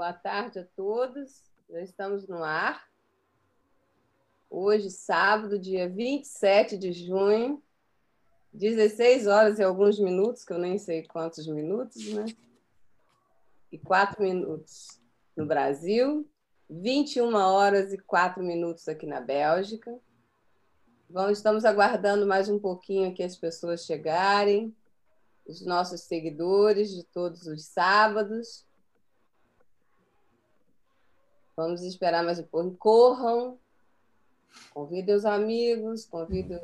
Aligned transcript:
Boa 0.00 0.14
tarde 0.14 0.60
a 0.60 0.64
todos. 0.64 1.42
Já 1.68 1.82
estamos 1.82 2.26
no 2.26 2.42
ar. 2.42 2.88
Hoje, 4.48 4.88
sábado, 4.88 5.58
dia 5.58 5.90
27 5.90 6.78
de 6.78 6.90
junho, 6.90 7.62
16 8.50 9.26
horas 9.26 9.58
e 9.58 9.62
alguns 9.62 9.98
minutos, 10.00 10.42
que 10.42 10.54
eu 10.54 10.58
nem 10.58 10.78
sei 10.78 11.06
quantos 11.06 11.46
minutos, 11.46 12.14
né? 12.14 12.24
E 13.70 13.76
4 13.76 14.22
minutos 14.22 14.98
no 15.36 15.44
Brasil, 15.44 16.26
21 16.70 17.34
horas 17.34 17.92
e 17.92 17.98
4 17.98 18.42
minutos 18.42 18.88
aqui 18.88 19.04
na 19.04 19.20
Bélgica. 19.20 20.00
Vamos, 21.10 21.36
estamos 21.36 21.66
aguardando 21.66 22.26
mais 22.26 22.48
um 22.48 22.58
pouquinho 22.58 23.12
que 23.12 23.22
as 23.22 23.36
pessoas 23.36 23.84
chegarem, 23.84 24.74
os 25.46 25.60
nossos 25.60 26.00
seguidores 26.00 26.88
de 26.90 27.04
todos 27.04 27.46
os 27.46 27.66
sábados. 27.66 28.64
Vamos 31.60 31.82
esperar 31.82 32.24
mais 32.24 32.38
um 32.38 32.42
pouco. 32.42 32.74
Corram, 32.78 33.58
convidem 34.72 35.14
os 35.14 35.26
amigos, 35.26 36.06
convidem, 36.06 36.58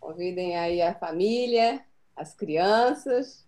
convidem 0.00 0.56
aí 0.56 0.80
a 0.80 0.94
família, 0.94 1.84
as 2.16 2.34
crianças, 2.34 3.46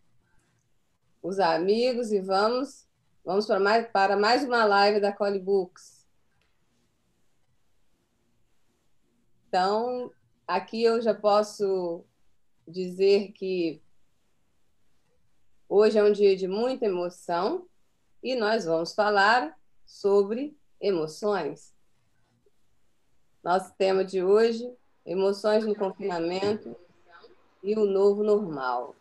os 1.22 1.40
amigos 1.40 2.12
e 2.12 2.20
vamos, 2.20 2.86
vamos 3.24 3.46
para 3.46 3.58
mais, 3.58 3.90
para 3.90 4.16
mais 4.18 4.44
uma 4.44 4.66
live 4.66 5.00
da 5.00 5.10
Cole 5.10 5.38
Books. 5.38 6.06
Então, 9.48 10.12
aqui 10.46 10.82
eu 10.84 11.00
já 11.00 11.14
posso 11.14 12.04
dizer 12.68 13.32
que 13.32 13.80
hoje 15.66 15.98
é 15.98 16.04
um 16.04 16.12
dia 16.12 16.36
de 16.36 16.46
muita 16.46 16.84
emoção 16.84 17.66
e 18.22 18.36
nós 18.36 18.66
vamos 18.66 18.94
falar 18.94 19.58
sobre 19.84 20.56
emoções. 20.80 21.74
Nosso 23.42 23.74
tema 23.74 24.04
de 24.04 24.22
hoje: 24.22 24.72
emoções 25.04 25.66
no 25.66 25.74
confinamento 25.74 26.76
e 27.62 27.74
o 27.76 27.84
novo 27.84 28.22
normal. 28.22 28.94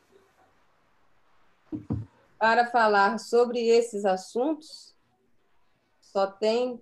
Para 2.38 2.70
falar 2.70 3.20
sobre 3.20 3.60
esses 3.68 4.06
assuntos, 4.06 4.94
só 6.02 6.28
tem 6.28 6.82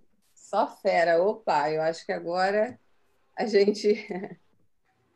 só 0.51 0.67
fera. 0.67 1.23
Opa, 1.23 1.71
eu 1.71 1.81
acho 1.81 2.05
que 2.05 2.11
agora 2.11 2.77
a 3.35 3.45
gente. 3.45 3.87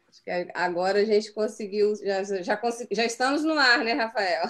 Acho 0.08 0.24
que 0.24 0.32
agora 0.54 1.00
a 1.00 1.04
gente 1.04 1.30
conseguiu, 1.34 1.94
já, 1.98 2.24
já, 2.24 2.58
já 2.90 3.04
estamos 3.04 3.44
no 3.44 3.60
ar, 3.60 3.80
né, 3.80 3.92
Rafael? 3.92 4.50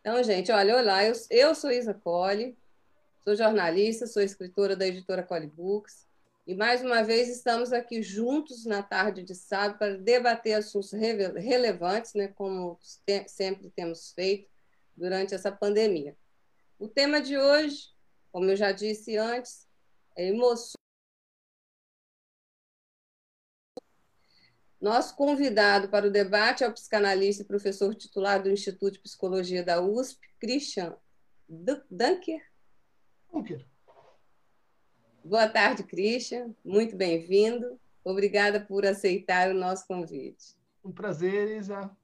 Então, 0.00 0.22
gente, 0.24 0.50
olha, 0.50 0.78
olá, 0.78 1.04
eu, 1.04 1.12
eu 1.28 1.54
sou 1.54 1.70
Isa 1.70 1.92
Colli, 1.92 2.56
sou 3.22 3.36
jornalista, 3.36 4.06
sou 4.06 4.22
escritora 4.22 4.74
da 4.74 4.86
editora 4.86 5.22
Colli 5.22 5.46
Books, 5.46 6.06
e 6.46 6.54
mais 6.54 6.80
uma 6.80 7.02
vez 7.02 7.28
estamos 7.28 7.70
aqui 7.70 8.02
juntos 8.02 8.64
na 8.64 8.82
tarde 8.82 9.22
de 9.22 9.34
sábado 9.34 9.76
para 9.76 9.98
debater 9.98 10.54
assuntos 10.54 10.92
relevantes, 10.92 12.14
né, 12.14 12.28
como 12.28 12.78
sempre 13.26 13.70
temos 13.76 14.12
feito 14.12 14.48
durante 14.96 15.34
essa 15.34 15.52
pandemia. 15.52 16.16
O 16.78 16.88
tema 16.88 17.20
de 17.20 17.36
hoje, 17.36 17.90
como 18.32 18.48
eu 18.48 18.56
já 18.56 18.72
disse 18.72 19.18
antes, 19.18 19.68
é 20.16 20.28
emoções 20.28 20.79
Nosso 24.80 25.14
convidado 25.14 25.88
para 25.88 26.06
o 26.06 26.10
debate 26.10 26.64
é 26.64 26.68
o 26.68 26.72
psicanalista 26.72 27.42
e 27.42 27.46
professor 27.46 27.94
titular 27.94 28.42
do 28.42 28.50
Instituto 28.50 28.94
de 28.94 29.00
Psicologia 29.00 29.62
da 29.62 29.82
USP, 29.82 30.26
Christian 30.40 30.96
Dunker. 31.46 32.42
Dunker. 33.30 33.66
Boa 35.22 35.46
tarde, 35.46 35.82
Christian. 35.82 36.54
Muito 36.64 36.96
bem-vindo. 36.96 37.78
Obrigada 38.02 38.58
por 38.58 38.86
aceitar 38.86 39.50
o 39.50 39.54
nosso 39.54 39.86
convite. 39.86 40.56
Um 40.82 40.90
prazer, 40.90 41.58
Isa. 41.58 41.94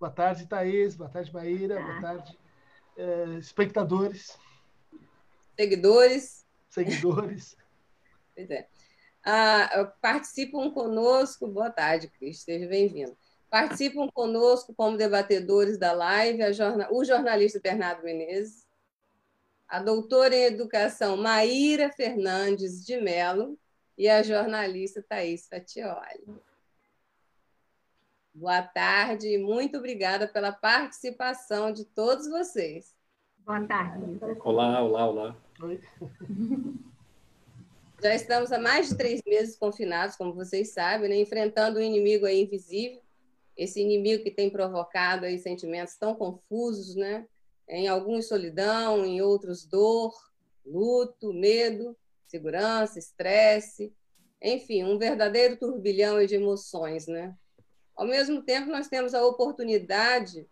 Boa 0.00 0.10
tarde, 0.10 0.48
Thaís. 0.48 0.96
Boa 0.96 1.08
tarde, 1.08 1.32
Maíra. 1.32 1.80
Boa 1.80 2.00
tarde, 2.00 2.36
eh, 2.96 3.38
espectadores. 3.38 4.36
Seguidores. 5.56 6.44
Seguidores. 6.68 7.56
pois 8.34 8.50
é. 8.50 8.68
Ah, 9.28 9.92
participam 10.00 10.70
conosco, 10.70 11.48
boa 11.48 11.68
tarde, 11.68 12.06
Cris, 12.06 12.38
esteja 12.38 12.68
bem-vindo. 12.68 13.18
Participam 13.50 14.08
conosco 14.08 14.72
como 14.72 14.96
debatedores 14.96 15.76
da 15.76 15.90
live 15.90 16.52
jornal, 16.52 16.94
o 16.94 17.04
jornalista 17.04 17.58
Bernardo 17.58 18.04
Menezes, 18.04 18.64
a 19.66 19.82
doutora 19.82 20.32
em 20.32 20.44
educação 20.44 21.16
Maíra 21.16 21.90
Fernandes 21.90 22.86
de 22.86 23.00
Mello 23.00 23.58
e 23.98 24.08
a 24.08 24.22
jornalista 24.22 25.02
Thaís 25.02 25.48
Fatioli. 25.48 26.22
Boa 28.32 28.62
tarde 28.62 29.26
e 29.26 29.38
muito 29.38 29.78
obrigada 29.78 30.28
pela 30.28 30.52
participação 30.52 31.72
de 31.72 31.84
todos 31.84 32.28
vocês. 32.28 32.94
Boa 33.38 33.66
tarde. 33.66 34.20
Olá, 34.44 34.80
olá, 34.84 35.06
olá. 35.08 35.36
Oi. 35.62 35.80
Já 38.06 38.14
estamos 38.14 38.52
há 38.52 38.58
mais 38.60 38.88
de 38.88 38.96
três 38.96 39.20
meses 39.26 39.56
confinados, 39.56 40.14
como 40.14 40.32
vocês 40.32 40.72
sabem, 40.72 41.10
né? 41.10 41.16
enfrentando 41.16 41.80
um 41.80 41.82
inimigo 41.82 42.24
invisível, 42.28 43.02
esse 43.56 43.80
inimigo 43.80 44.22
que 44.22 44.30
tem 44.30 44.48
provocado 44.48 45.26
aí 45.26 45.36
sentimentos 45.40 45.96
tão 45.96 46.14
confusos, 46.14 46.94
né? 46.94 47.26
Em 47.68 47.88
alguns 47.88 48.28
solidão, 48.28 49.04
em 49.04 49.20
outros 49.20 49.66
dor, 49.66 50.14
luto, 50.64 51.32
medo, 51.32 51.96
segurança, 52.26 52.96
estresse, 52.96 53.92
enfim, 54.40 54.84
um 54.84 54.98
verdadeiro 54.98 55.56
turbilhão 55.56 56.24
de 56.24 56.36
emoções, 56.36 57.08
né? 57.08 57.34
Ao 57.96 58.06
mesmo 58.06 58.40
tempo, 58.40 58.70
nós 58.70 58.86
temos 58.86 59.14
a 59.14 59.26
oportunidade 59.26 60.48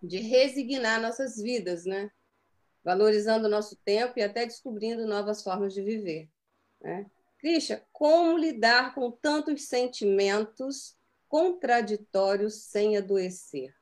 de 0.00 0.18
resignar 0.18 1.02
nossas 1.02 1.36
vidas, 1.36 1.84
né? 1.84 2.12
Valorizando 2.84 3.48
o 3.48 3.50
nosso 3.50 3.74
tempo 3.84 4.20
e 4.20 4.22
até 4.22 4.46
descobrindo 4.46 5.04
novas 5.04 5.42
formas 5.42 5.74
de 5.74 5.82
viver. 5.82 6.30
Né? 6.80 7.06
Christian, 7.38 7.80
como 7.92 8.36
lidar 8.36 8.94
com 8.94 9.10
tantos 9.10 9.62
sentimentos 9.62 10.96
contraditórios 11.28 12.54
sem 12.54 12.96
adoecer? 12.96 13.74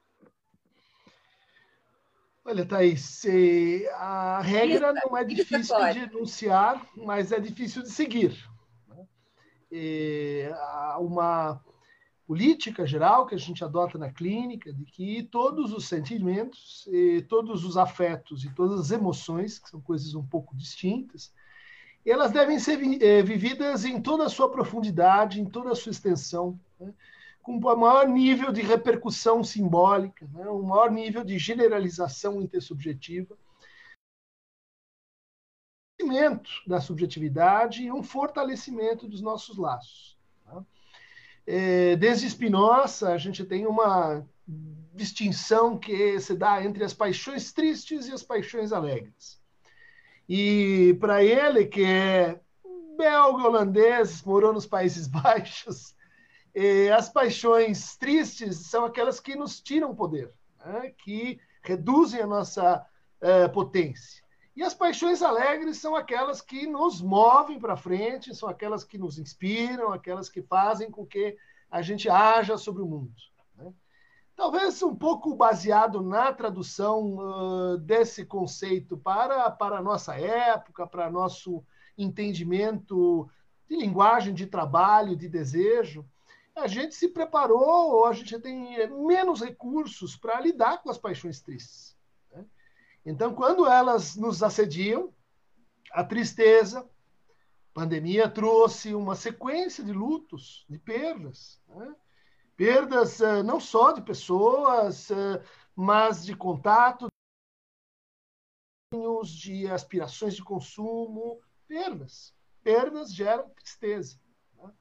Olha, 2.45 2.65
Thaís, 2.65 3.25
a 3.95 4.41
regra 4.41 4.93
não 4.93 5.17
é 5.17 5.23
difícil 5.23 5.77
de 5.93 5.99
enunciar, 5.99 6.87
mas 6.97 7.31
é 7.31 7.39
difícil 7.39 7.83
de 7.83 7.91
seguir. 7.91 8.35
Há 10.55 10.99
uma 10.99 11.63
política 12.27 12.87
geral 12.87 13.27
que 13.27 13.35
a 13.35 13.39
gente 13.39 13.63
adota 13.63 13.99
na 13.99 14.11
clínica 14.11 14.73
de 14.73 14.85
que 14.87 15.23
todos 15.25 15.73
os 15.73 15.89
sentimentos, 15.89 16.89
todos 17.29 17.65
os 17.65 17.77
afetos 17.77 18.45
e 18.45 18.55
todas 18.55 18.81
as 18.81 18.91
emoções, 18.91 19.59
que 19.59 19.69
são 19.69 19.81
coisas 19.81 20.15
um 20.15 20.27
pouco 20.27 20.57
distintas, 20.57 21.33
elas 22.11 22.33
devem 22.33 22.59
ser 22.59 22.81
é, 23.03 23.23
vividas 23.23 23.85
em 23.85 24.01
toda 24.01 24.25
a 24.25 24.29
sua 24.29 24.51
profundidade, 24.51 25.41
em 25.41 25.45
toda 25.45 25.73
a 25.73 25.75
sua 25.75 25.91
extensão, 25.91 26.59
né? 26.79 26.93
com 27.43 27.57
o 27.57 27.77
maior 27.77 28.07
nível 28.07 28.53
de 28.53 28.61
repercussão 28.61 29.43
simbólica, 29.43 30.29
né? 30.33 30.49
o 30.49 30.63
maior 30.63 30.91
nível 30.91 31.25
de 31.25 31.39
generalização 31.39 32.41
intersubjetiva, 32.41 33.37
da 36.67 36.81
subjetividade 36.81 37.83
e 37.83 37.93
um 37.93 38.03
fortalecimento 38.03 39.09
dos 39.09 39.21
nossos 39.21 39.59
laços. 39.59 40.17
Tá? 40.45 40.65
É, 41.47 41.97
desde 41.97 42.29
Spinoza, 42.29 43.13
a 43.13 43.19
gente 43.19 43.45
tem 43.45 43.67
uma 43.67 44.25
distinção 44.95 45.79
que 45.79 46.19
se 46.21 46.35
dá 46.35 46.63
entre 46.65 46.85
as 46.85 46.95
paixões 46.95 47.53
tristes 47.53 48.07
e 48.09 48.13
as 48.13 48.23
paixões 48.23 48.73
alegres. 48.73 49.38
E 50.29 50.95
para 51.01 51.25
ele, 51.25 51.65
que 51.65 51.83
é 51.85 52.41
belga, 52.99 53.47
holandês, 53.47 54.23
morou 54.23 54.53
nos 54.53 54.67
Países 54.67 55.07
Baixos, 55.09 55.95
as 56.97 57.09
paixões 57.09 57.97
tristes 57.97 58.67
são 58.67 58.85
aquelas 58.85 59.21
que 59.21 59.37
nos 59.37 59.61
tiram 59.61 59.95
poder, 59.95 60.33
né? 60.65 60.93
que 60.99 61.41
reduzem 61.63 62.21
a 62.21 62.27
nossa 62.27 62.85
uh, 63.23 63.53
potência. 63.53 64.23
E 64.57 64.63
as 64.63 64.75
paixões 64.75 65.23
alegres 65.23 65.79
são 65.79 65.95
aquelas 65.95 66.41
que 66.41 66.67
nos 66.67 67.01
movem 67.01 67.61
para 67.61 67.77
frente, 67.77 68.35
são 68.35 68.49
aquelas 68.49 68.83
que 68.83 68.99
nos 68.99 69.19
inspiram, 69.19 69.93
aquelas 69.93 70.29
que 70.29 70.43
fazem 70.43 70.91
com 70.91 71.07
que 71.07 71.37
a 71.71 71.81
gente 71.81 72.11
haja 72.11 72.59
sobre 72.59 72.83
o 72.83 72.87
mundo 72.87 73.15
talvez 74.39 74.81
um 74.85 74.95
pouco 74.95 75.35
baseado 75.35 76.01
na 76.01 76.33
tradução 76.33 77.17
uh, 77.17 77.77
desse 77.77 78.25
conceito 78.25 78.97
para, 78.97 79.51
para 79.51 79.79
a 79.79 79.83
nossa 79.83 80.15
época, 80.15 80.87
para 80.87 81.11
nosso 81.11 81.65
entendimento 81.99 83.29
de 83.69 83.75
linguagem, 83.75 84.33
de 84.33 84.47
trabalho, 84.47 85.17
de 85.17 85.29
desejo, 85.29 86.09
a 86.55 86.69
gente 86.69 86.95
se 86.95 87.09
preparou, 87.09 87.91
ou 87.91 88.05
a 88.07 88.13
gente 88.13 88.39
tem 88.39 88.89
menos 89.05 89.41
recursos 89.41 90.15
para 90.15 90.41
lidar 90.41 90.85
com 90.85 90.91
as 90.91 90.99
paixões 90.99 91.41
tristes. 91.41 91.97
Né? 92.31 92.45
Então, 93.05 93.35
quando 93.35 93.67
elas 93.67 94.15
nos 94.15 94.41
assediam, 94.45 95.13
a 95.91 96.05
tristeza, 96.05 96.81
a 96.81 97.75
pandemia 97.75 98.29
trouxe 98.29 98.95
uma 98.95 99.17
sequência 99.17 99.83
de 99.83 99.93
lutos, 99.93 100.65
de 100.71 100.79
perdas. 100.79 101.61
Né? 101.69 101.93
Perdas 102.59 103.21
uh, 103.21 103.45
não 103.45 103.61
só 103.61 103.93
de 103.93 104.03
pessoas, 104.03 105.11
uh, 105.11 105.41
mas 105.77 106.25
de 106.27 106.35
contato, 106.35 107.07
de 109.23 109.69
aspirações 109.69 110.35
de 110.35 110.43
consumo, 110.43 111.41
perdas. 111.69 112.35
Perdas 112.61 113.15
geram 113.15 113.49
tristeza. 113.51 114.19
Né? 114.57 114.73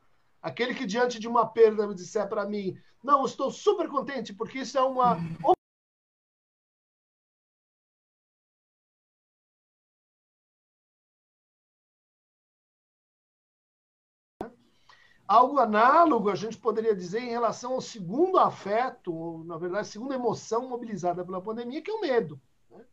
Aquele 0.41 0.73
que 0.73 0.87
diante 0.87 1.19
de 1.19 1.27
uma 1.27 1.45
perda 1.47 1.93
disser 1.93 2.27
para 2.27 2.49
mim, 2.49 2.75
não, 3.03 3.23
estou 3.23 3.51
super 3.51 3.87
contente 3.87 4.33
porque 4.33 4.57
isso 4.57 4.75
é 4.75 4.83
uma 4.83 5.17
Algo 15.27 15.59
análogo 15.59 16.29
a 16.29 16.35
gente 16.35 16.57
poderia 16.57 16.95
dizer 16.95 17.21
em 17.21 17.29
relação 17.29 17.73
ao 17.73 17.81
segundo 17.81 18.39
afeto, 18.39 19.13
ou, 19.13 19.43
na 19.43 19.57
verdade, 19.57 19.87
segunda 19.87 20.15
emoção 20.15 20.69
mobilizada 20.69 21.25
pela 21.25 21.41
pandemia, 21.41 21.81
que 21.81 21.91
é 21.91 21.93
o 21.93 21.99
medo. 21.99 22.39
Né? 22.71 22.85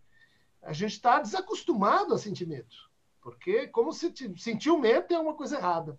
A 0.62 0.72
gente 0.72 0.92
está 0.92 1.20
desacostumado 1.20 2.12
a 2.12 2.18
sentir 2.18 2.46
medo, 2.46 2.74
porque 3.20 3.68
como 3.68 3.92
se 3.92 4.12
sentir 4.36 4.76
medo 4.76 5.14
é 5.14 5.18
uma 5.18 5.34
coisa 5.34 5.56
errada. 5.56 5.96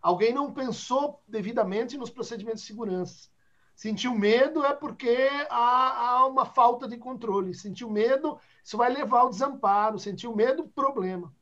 Alguém 0.00 0.32
não 0.32 0.52
pensou 0.52 1.20
devidamente 1.26 1.98
nos 1.98 2.10
procedimentos 2.10 2.62
de 2.62 2.66
segurança. 2.68 3.28
Sentiu 3.74 4.14
medo 4.14 4.64
é 4.64 4.74
porque 4.74 5.28
há, 5.48 6.10
há 6.10 6.26
uma 6.26 6.44
falta 6.44 6.86
de 6.86 6.96
controle. 6.96 7.54
Sentiu 7.54 7.90
medo, 7.90 8.38
isso 8.62 8.76
vai 8.76 8.92
levar 8.92 9.20
ao 9.20 9.30
desamparo. 9.30 9.98
Sentiu 9.98 10.34
medo, 10.34 10.68
problema. 10.68 11.34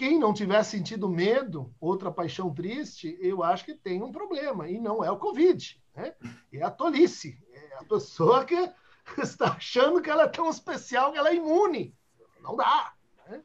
Quem 0.00 0.18
não 0.18 0.32
tiver 0.32 0.62
sentido 0.62 1.10
medo, 1.10 1.74
outra 1.78 2.10
paixão 2.10 2.54
triste, 2.54 3.18
eu 3.20 3.42
acho 3.42 3.66
que 3.66 3.74
tem 3.74 4.02
um 4.02 4.10
problema, 4.10 4.66
e 4.66 4.80
não 4.80 5.04
é 5.04 5.10
o 5.10 5.18
Covid, 5.18 5.78
né? 5.94 6.14
é 6.50 6.62
a 6.62 6.70
tolice. 6.70 7.38
É 7.52 7.74
a 7.76 7.84
pessoa 7.84 8.46
que 8.46 8.72
está 9.20 9.52
achando 9.52 10.00
que 10.00 10.08
ela 10.08 10.22
é 10.22 10.28
tão 10.28 10.48
especial 10.48 11.12
que 11.12 11.18
ela 11.18 11.28
é 11.28 11.34
imune. 11.34 11.94
Não 12.40 12.56
dá. 12.56 12.94
Né? 13.28 13.42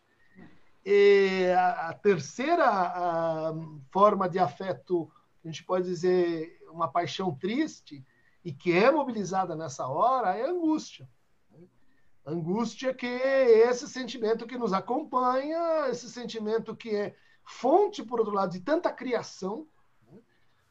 E 0.85 1.51
a, 1.57 1.89
a 1.89 1.93
terceira 1.93 2.63
a, 2.65 3.53
forma 3.91 4.29
de 4.29 4.39
afeto, 4.39 5.11
a 5.43 5.47
gente 5.49 5.61
pode 5.61 5.83
dizer 5.83 6.57
uma 6.71 6.87
paixão 6.87 7.35
triste, 7.35 8.01
e 8.45 8.53
que 8.53 8.71
é 8.71 8.89
mobilizada 8.89 9.57
nessa 9.57 9.89
hora, 9.89 10.37
é 10.37 10.45
angústia. 10.45 11.05
Angústia 12.25 12.93
que 12.93 13.05
é 13.05 13.69
esse 13.69 13.87
sentimento 13.87 14.47
que 14.47 14.57
nos 14.57 14.73
acompanha, 14.73 15.87
esse 15.89 16.09
sentimento 16.09 16.75
que 16.75 16.89
é 16.89 17.15
fonte, 17.43 18.03
por 18.03 18.19
outro 18.19 18.33
lado, 18.33 18.51
de 18.51 18.61
tanta 18.61 18.91
criação, 18.91 19.67
né? 20.11 20.17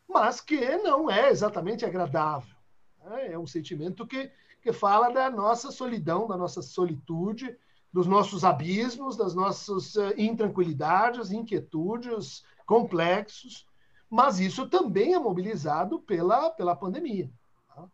mas 0.08 0.40
que 0.40 0.76
não 0.78 1.08
é 1.08 1.30
exatamente 1.30 1.84
agradável. 1.84 2.56
Né? 3.04 3.32
É 3.32 3.38
um 3.38 3.46
sentimento 3.46 4.04
que, 4.04 4.32
que 4.60 4.72
fala 4.72 5.10
da 5.10 5.30
nossa 5.30 5.70
solidão, 5.70 6.26
da 6.26 6.36
nossa 6.36 6.60
solitude, 6.60 7.56
dos 7.92 8.08
nossos 8.08 8.42
abismos, 8.42 9.16
das 9.16 9.36
nossas 9.36 9.94
uh, 9.94 10.12
intranquilidades, 10.18 11.30
inquietudes, 11.30 12.44
complexos, 12.66 13.68
mas 14.10 14.40
isso 14.40 14.68
também 14.68 15.14
é 15.14 15.18
mobilizado 15.20 16.00
pela, 16.00 16.50
pela 16.50 16.74
pandemia. 16.74 17.30
Tá? 17.68 17.86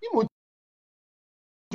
E 0.00 0.14
muito 0.14 0.33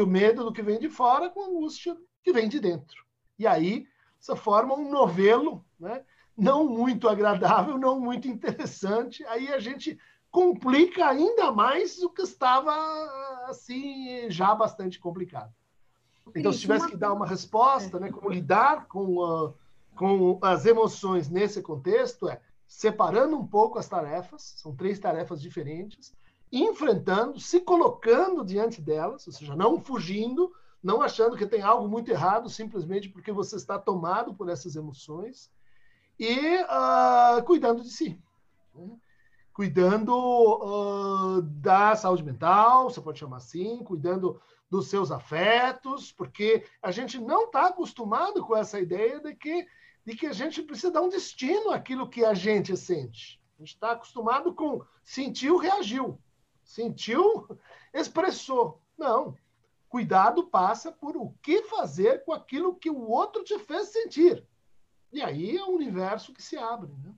o 0.01 0.07
medo 0.07 0.43
do 0.43 0.53
que 0.53 0.61
vem 0.61 0.79
de 0.79 0.89
fora 0.89 1.29
com 1.29 1.41
a 1.41 1.47
angústia 1.47 1.97
que 2.23 2.33
vem 2.33 2.47
de 2.47 2.59
dentro. 2.59 3.03
E 3.37 3.47
aí 3.47 3.87
você 4.19 4.35
forma 4.35 4.75
um 4.75 4.89
novelo, 4.89 5.63
né? 5.79 6.03
não 6.37 6.67
muito 6.67 7.07
agradável, 7.07 7.77
não 7.77 7.99
muito 7.99 8.27
interessante. 8.27 9.23
Aí 9.25 9.47
a 9.49 9.59
gente 9.59 9.97
complica 10.31 11.07
ainda 11.07 11.51
mais 11.51 12.01
o 12.01 12.09
que 12.09 12.21
estava 12.21 12.71
assim 13.47 14.29
já 14.29 14.53
bastante 14.53 14.99
complicado. 14.99 15.53
Então, 16.35 16.53
se 16.53 16.59
tivesse 16.59 16.87
que 16.87 16.97
dar 16.97 17.13
uma 17.13 17.25
resposta, 17.25 17.99
né, 17.99 18.11
como 18.11 18.29
lidar 18.29 18.87
com, 18.87 19.17
uh, 19.17 19.53
com 19.95 20.37
as 20.43 20.65
emoções 20.65 21.27
nesse 21.27 21.61
contexto, 21.61 22.29
é 22.29 22.39
separando 22.67 23.35
um 23.35 23.47
pouco 23.47 23.79
as 23.79 23.87
tarefas, 23.87 24.53
são 24.57 24.75
três 24.75 24.99
tarefas 24.99 25.41
diferentes, 25.41 26.13
enfrentando, 26.51 27.39
se 27.39 27.59
colocando 27.59 28.43
diante 28.43 28.81
delas, 28.81 29.27
ou 29.27 29.33
seja, 29.33 29.55
não 29.55 29.79
fugindo, 29.79 30.51
não 30.81 31.01
achando 31.01 31.37
que 31.37 31.45
tem 31.45 31.61
algo 31.61 31.87
muito 31.87 32.09
errado 32.09 32.49
simplesmente 32.49 33.09
porque 33.09 33.31
você 33.31 33.55
está 33.55 33.77
tomado 33.77 34.33
por 34.33 34.49
essas 34.49 34.75
emoções 34.75 35.51
e 36.17 36.57
uh, 36.63 37.43
cuidando 37.45 37.83
de 37.83 37.89
si. 37.89 38.19
Né? 38.73 38.89
Cuidando 39.53 40.13
uh, 40.15 41.41
da 41.41 41.95
saúde 41.95 42.23
mental, 42.23 42.89
você 42.89 43.01
pode 43.01 43.19
chamar 43.19 43.37
assim, 43.37 43.83
cuidando 43.83 44.41
dos 44.69 44.87
seus 44.87 45.11
afetos, 45.11 46.11
porque 46.11 46.63
a 46.81 46.91
gente 46.91 47.19
não 47.19 47.45
está 47.45 47.67
acostumado 47.67 48.45
com 48.45 48.55
essa 48.55 48.79
ideia 48.79 49.19
de 49.19 49.35
que, 49.35 49.67
de 50.05 50.15
que 50.15 50.27
a 50.27 50.33
gente 50.33 50.61
precisa 50.61 50.93
dar 50.93 51.01
um 51.01 51.09
destino 51.09 51.71
àquilo 51.71 52.09
que 52.09 52.23
a 52.23 52.33
gente 52.33 52.75
sente. 52.77 53.41
A 53.57 53.61
gente 53.61 53.73
está 53.73 53.91
acostumado 53.91 54.53
com 54.53 54.81
sentiu, 55.03 55.57
reagiu 55.57 56.17
sentiu, 56.69 57.47
expressou. 57.91 58.79
Não. 58.97 59.35
Cuidado 59.89 60.43
passa 60.43 60.91
por 60.91 61.17
o 61.17 61.33
que 61.41 61.63
fazer 61.63 62.23
com 62.23 62.31
aquilo 62.31 62.75
que 62.75 62.91
o 62.91 63.09
outro 63.09 63.43
te 63.43 63.57
fez 63.57 63.87
sentir. 63.87 64.45
E 65.11 65.19
aí 65.21 65.57
é 65.57 65.63
o 65.63 65.75
universo 65.75 66.31
que 66.31 66.43
se 66.43 66.57
abre. 66.57 66.91
Né? 67.03 67.11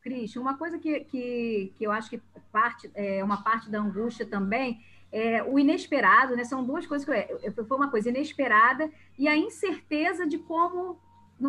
Cris, 0.00 0.36
uma 0.36 0.56
coisa 0.56 0.78
que, 0.78 1.00
que, 1.00 1.74
que 1.76 1.84
eu 1.84 1.90
acho 1.90 2.08
que 2.08 2.18
parte, 2.52 2.88
é 2.94 3.24
uma 3.24 3.42
parte 3.42 3.68
da 3.68 3.80
angústia 3.80 4.24
também 4.24 4.80
é 5.10 5.42
o 5.42 5.58
inesperado, 5.58 6.36
né? 6.36 6.44
São 6.44 6.64
duas 6.64 6.86
coisas 6.86 7.04
que 7.04 7.12
eu, 7.42 7.66
foi 7.66 7.76
uma 7.76 7.90
coisa 7.90 8.08
inesperada 8.08 8.90
e 9.18 9.26
a 9.26 9.36
incerteza 9.36 10.26
de 10.26 10.38
como 10.38 11.00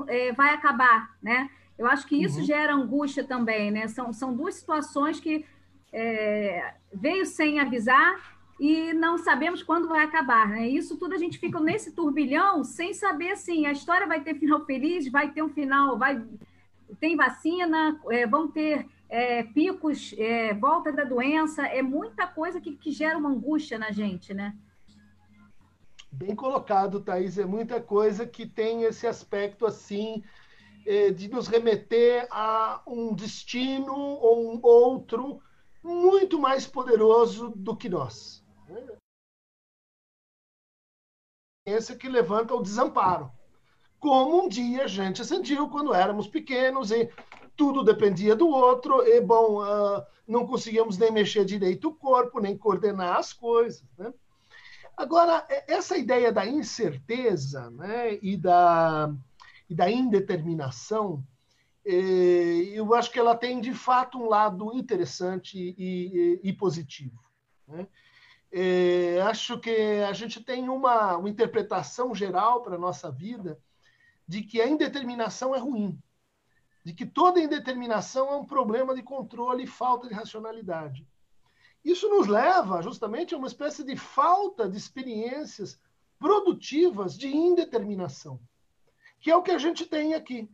é, 0.08 0.32
vai 0.32 0.54
acabar, 0.54 1.16
né? 1.22 1.50
Eu 1.78 1.86
acho 1.86 2.08
que 2.08 2.16
isso 2.16 2.40
uhum. 2.40 2.46
gera 2.46 2.74
angústia 2.74 3.24
também, 3.24 3.70
né? 3.70 3.88
São, 3.88 4.12
são 4.14 4.36
duas 4.36 4.56
situações 4.56 5.20
que 5.20 5.46
é, 5.92 6.74
veio 6.94 7.26
sem 7.26 7.60
avisar 7.60 8.38
e 8.60 8.94
não 8.94 9.18
sabemos 9.18 9.62
quando 9.62 9.88
vai 9.88 10.04
acabar. 10.04 10.50
Né? 10.50 10.68
Isso 10.68 10.98
tudo 10.98 11.14
a 11.14 11.18
gente 11.18 11.38
fica 11.38 11.60
nesse 11.60 11.92
turbilhão 11.92 12.64
sem 12.64 12.94
saber 12.94 13.32
assim, 13.32 13.66
a 13.66 13.72
história 13.72 14.08
vai 14.08 14.22
ter 14.22 14.36
final 14.36 14.66
feliz, 14.66 15.10
vai 15.10 15.32
ter 15.32 15.44
um 15.44 15.50
final, 15.50 15.98
vai 15.98 16.24
tem 17.00 17.16
vacina, 17.16 18.00
é, 18.10 18.26
vão 18.26 18.48
ter 18.48 18.88
é, 19.10 19.44
picos, 19.44 20.14
é, 20.18 20.54
volta 20.54 20.92
da 20.92 21.04
doença, 21.04 21.66
é 21.68 21.82
muita 21.82 22.26
coisa 22.26 22.62
que, 22.62 22.76
que 22.76 22.92
gera 22.92 23.18
uma 23.18 23.30
angústia 23.30 23.78
na 23.78 23.92
gente, 23.92 24.34
né? 24.34 24.56
Bem 26.12 26.34
colocado, 26.34 27.02
Thaís. 27.02 27.38
É 27.38 27.46
muita 27.46 27.82
coisa 27.82 28.26
que 28.26 28.46
tem 28.46 28.84
esse 28.84 29.06
aspecto 29.06 29.66
assim 29.66 30.24
é, 30.86 31.12
de 31.12 31.28
nos 31.30 31.48
remeter 31.48 32.28
a 32.32 32.82
um 32.88 33.14
destino 33.14 33.94
ou 33.94 34.54
um 34.54 34.60
outro 34.64 35.42
muito 35.88 36.38
mais 36.38 36.68
poderoso 36.68 37.50
do 37.56 37.76
que 37.76 37.88
nós. 37.88 38.46
Esse 41.66 41.96
que 41.96 42.10
levanta 42.10 42.54
o 42.54 42.62
desamparo. 42.62 43.32
Como 44.00 44.44
um 44.44 44.50
dia 44.50 44.84
a 44.84 44.88
gente 44.88 45.26
sentiu 45.26 45.70
quando 45.70 45.94
éramos 45.94 46.28
pequenos 46.28 46.92
e 46.92 47.10
tudo 47.56 47.84
dependia 47.84 48.36
do 48.36 48.48
outro, 48.48 49.02
e 49.02 49.20
bom, 49.20 49.64
uh, 49.64 50.06
não 50.28 50.46
conseguíamos 50.46 50.98
nem 50.98 51.12
mexer 51.12 51.44
direito 51.44 51.90
o 51.90 51.96
corpo, 51.96 52.40
nem 52.40 52.56
coordenar 52.56 53.18
as 53.18 53.34
coisas. 53.34 53.84
Né? 53.98 54.14
Agora, 54.96 55.46
essa 55.68 55.98
ideia 55.98 56.32
da 56.32 56.46
incerteza 56.46 57.70
né, 57.72 58.20
e, 58.22 58.38
da, 58.38 59.12
e 59.70 59.74
da 59.74 59.90
indeterminação 59.90 61.24
eu 61.90 62.94
acho 62.94 63.10
que 63.12 63.20
ela 63.20 63.36
tem 63.36 63.62
de 63.62 63.74
fato 63.74 64.20
um 64.20 64.28
lado 64.28 64.74
interessante 64.74 65.58
e, 65.58 66.40
e, 66.44 66.50
e 66.50 66.54
positivo. 66.54 67.24
Né? 67.68 67.88
É, 68.52 69.22
acho 69.22 69.58
que 69.60 70.04
a 70.08 70.12
gente 70.12 70.44
tem 70.44 70.68
uma, 70.68 71.18
uma 71.18 71.30
interpretação 71.30 72.14
geral 72.14 72.62
para 72.62 72.76
a 72.76 72.80
nossa 72.80 73.10
vida 73.10 73.60
de 74.28 74.42
que 74.42 74.62
a 74.62 74.68
indeterminação 74.68 75.56
é 75.56 75.60
ruim, 75.60 75.98
de 76.84 76.94
que 76.94 77.06
toda 77.06 77.40
indeterminação 77.40 78.34
é 78.34 78.36
um 78.36 78.46
problema 78.46 78.94
de 78.94 79.02
controle 79.02 79.64
e 79.64 79.68
falta 79.68 80.10
de 80.10 80.14
racionalidade. 80.14 81.08
Isso 81.86 82.10
nos 82.10 82.28
leva 82.28 82.82
justamente 82.82 83.34
a 83.34 83.38
uma 83.38 83.48
espécie 83.48 83.84
de 83.84 83.96
falta 83.96 84.68
de 84.68 84.78
experiências 84.78 85.80
produtivas 86.20 87.18
de 87.18 87.28
indeterminação, 87.28 88.42
que 89.22 89.32
é 89.32 89.36
o 89.38 89.44
que 89.44 89.52
a 89.52 89.58
gente 89.58 89.86
tem 89.86 90.14
aqui 90.14 90.50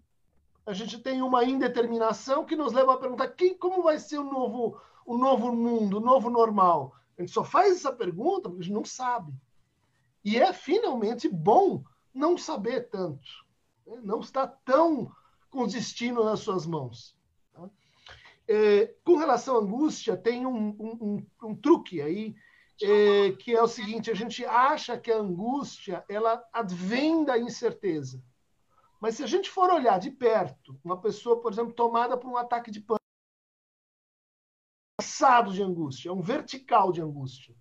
a 0.65 0.73
gente 0.73 0.97
tem 0.99 1.21
uma 1.21 1.43
indeterminação 1.43 2.45
que 2.45 2.55
nos 2.55 2.71
leva 2.71 2.93
a 2.93 2.97
perguntar 2.97 3.27
quem, 3.29 3.57
como 3.57 3.83
vai 3.83 3.99
ser 3.99 4.17
o 4.17 4.23
novo, 4.23 4.79
o 5.05 5.17
novo 5.17 5.53
mundo, 5.53 5.97
o 5.97 6.01
novo 6.01 6.29
normal. 6.29 6.95
A 7.17 7.21
gente 7.21 7.33
só 7.33 7.43
faz 7.43 7.77
essa 7.77 7.91
pergunta 7.91 8.49
porque 8.49 8.61
a 8.61 8.63
gente 8.63 8.73
não 8.73 8.85
sabe. 8.85 9.33
E 10.23 10.37
é 10.37 10.53
finalmente 10.53 11.27
bom 11.27 11.83
não 12.13 12.37
saber 12.37 12.89
tanto, 12.89 13.27
né? 13.85 13.99
não 14.03 14.21
estar 14.21 14.47
tão 14.63 15.11
com 15.49 15.63
o 15.63 15.67
destino 15.67 16.23
nas 16.23 16.39
suas 16.39 16.65
mãos. 16.65 17.15
Tá? 17.53 17.69
É, 18.47 18.93
com 19.03 19.17
relação 19.17 19.57
à 19.57 19.59
angústia, 19.59 20.15
tem 20.15 20.45
um, 20.45 20.69
um, 20.79 20.97
um, 21.01 21.49
um 21.49 21.55
truque 21.55 22.01
aí, 22.01 22.35
é, 22.81 23.31
que 23.33 23.53
é 23.53 23.61
o 23.61 23.67
seguinte: 23.67 24.09
a 24.09 24.13
gente 24.13 24.45
acha 24.45 24.97
que 24.97 25.11
a 25.11 25.17
angústia 25.17 26.05
ela 26.07 26.41
advém 26.53 27.25
da 27.25 27.37
incerteza. 27.37 28.23
Mas 29.03 29.17
se 29.17 29.23
a 29.23 29.27
gente 29.27 29.49
for 29.49 29.69
olhar 29.69 29.99
de 29.99 30.09
perto, 30.09 30.79
uma 30.81 30.97
pessoa, 30.97 31.41
por 31.41 31.51
exemplo, 31.51 31.73
tomada 31.73 32.17
por 32.17 32.29
um 32.29 32.37
ataque 32.37 32.71
de 32.71 32.79
pânico, 32.79 33.03
passado 34.97 35.51
de 35.51 35.61
angústia, 35.61 36.07
é 36.07 36.13
um 36.13 36.21
vertical 36.21 36.89
de 36.89 37.01
angústia. 37.01 37.53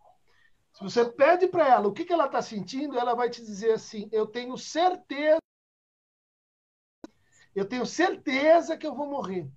Se 0.72 0.84
você 0.84 1.04
pede 1.04 1.48
para 1.48 1.66
ela 1.66 1.88
o 1.88 1.92
que, 1.92 2.04
que 2.04 2.12
ela 2.12 2.26
está 2.26 2.40
sentindo, 2.40 2.96
ela 2.96 3.16
vai 3.16 3.28
te 3.28 3.42
dizer 3.42 3.72
assim: 3.72 4.08
eu 4.12 4.24
tenho 4.24 4.56
certeza, 4.56 5.40
eu 7.56 7.68
tenho 7.68 7.86
certeza 7.86 8.76
que 8.76 8.86
eu 8.86 8.94
vou 8.94 9.10
morrer. 9.10 9.50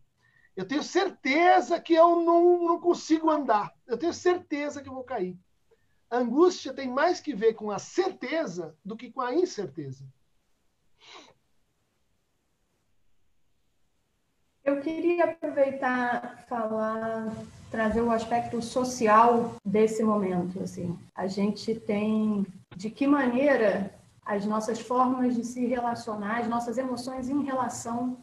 Eu 0.56 0.68
tenho 0.68 0.82
certeza 0.82 1.80
que 1.80 1.94
eu 1.94 2.16
não, 2.16 2.64
não 2.64 2.80
consigo 2.80 3.30
andar. 3.30 3.72
Eu 3.86 3.96
tenho 3.96 4.12
certeza 4.12 4.82
que 4.82 4.90
eu 4.90 4.94
vou 4.96 5.04
cair. 5.04 5.38
A 6.10 6.18
angústia 6.18 6.74
tem 6.74 6.90
mais 6.90 7.20
que 7.20 7.36
ver 7.36 7.54
com 7.54 7.70
a 7.70 7.78
certeza 7.78 8.76
do 8.84 8.98
que 8.98 9.12
com 9.12 9.22
a 9.22 9.36
incerteza. 9.36 10.12
Eu 14.66 14.82
queria 14.82 15.26
aproveitar 15.26 16.44
falar, 16.50 17.32
trazer 17.70 18.02
o 18.02 18.10
aspecto 18.10 18.60
social 18.64 19.54
desse 19.64 20.02
momento. 20.04 20.60
Assim, 20.64 20.98
a 21.14 21.28
gente 21.28 21.76
tem 21.76 22.44
de 22.76 22.90
que 22.90 23.06
maneira 23.06 23.94
as 24.26 24.44
nossas 24.44 24.80
formas 24.80 25.36
de 25.36 25.46
se 25.46 25.68
relacionar, 25.68 26.40
as 26.40 26.48
nossas 26.48 26.80
emoções 26.80 27.30
em 27.30 27.44
relação 27.44 28.18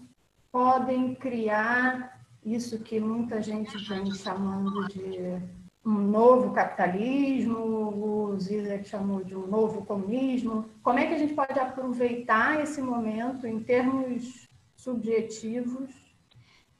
podem 0.50 1.14
criar 1.14 2.20
isso 2.44 2.80
que 2.80 2.99
muita 2.99 3.40
gente 3.40 3.78
vem 3.88 4.12
chamando 4.12 4.88
de 4.88 5.40
um 5.87 5.92
novo 5.92 6.50
capitalismo, 6.52 7.56
o 7.56 8.37
Zizek 8.40 8.88
chamou 8.88 9.22
de 9.22 9.37
um 9.37 9.46
novo 9.46 9.87
comunismo. 9.87 10.68
Como 10.82 10.99
é 10.99 11.06
que 11.06 11.14
a 11.14 11.18
gente 11.18 11.34
pode 11.34 11.56
aproveitar 11.56 12.61
esse 12.61 12.82
momento 12.82 13.46
em 13.46 13.61
termos 13.61 14.49
subjetivos 14.76 16.01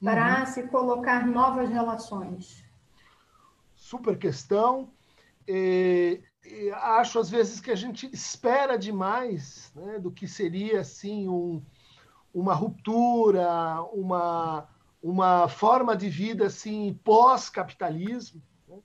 para 0.03 0.41
uhum. 0.41 0.45
se 0.45 0.63
colocar 0.63 1.25
novas 1.25 1.69
relações? 1.69 2.65
Super 3.73 4.17
questão. 4.17 4.91
E, 5.47 6.21
e 6.45 6.71
acho 6.71 7.19
às 7.19 7.29
vezes 7.29 7.61
que 7.61 7.71
a 7.71 7.75
gente 7.75 8.09
espera 8.13 8.77
demais 8.77 9.71
né, 9.73 9.99
do 9.99 10.11
que 10.11 10.27
seria 10.27 10.81
assim 10.81 11.29
um, 11.29 11.63
uma 12.33 12.53
ruptura, 12.53 13.81
uma, 13.93 14.67
uma 15.01 15.47
forma 15.47 15.95
de 15.95 16.09
vida 16.09 16.47
assim 16.47 16.99
pós-capitalismo. 17.03 18.41
Né? 18.67 18.77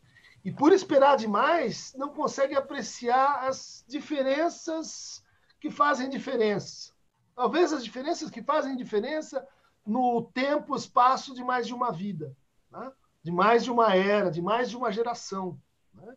E 0.45 0.53
por 0.53 0.73
esperar 0.73 1.17
demais, 1.17 1.95
não 1.97 2.11
consegue 2.11 2.55
apreciar 2.55 3.49
as 3.49 3.85
diferenças 3.89 5.25
que 5.61 5.69
fazem 5.69 6.09
diferença. 6.09 6.93
Talvez 7.35 7.73
as 7.73 7.83
diferenças 7.83 8.31
que 8.31 8.43
fazem 8.43 8.77
diferença 8.77 9.45
no 9.89 10.23
tempo, 10.23 10.77
espaço 10.77 11.35
de 11.35 11.43
mais 11.43 11.67
de 11.67 11.73
uma 11.73 11.91
vida, 11.91 12.37
né? 12.71 12.93
de 13.23 13.33
mais 13.33 13.65
de 13.65 13.71
uma 13.71 13.97
era, 13.97 14.31
de 14.31 14.43
mais 14.43 14.69
de 14.69 14.77
uma 14.77 14.93
geração. 14.93 15.59
Né? 15.95 16.15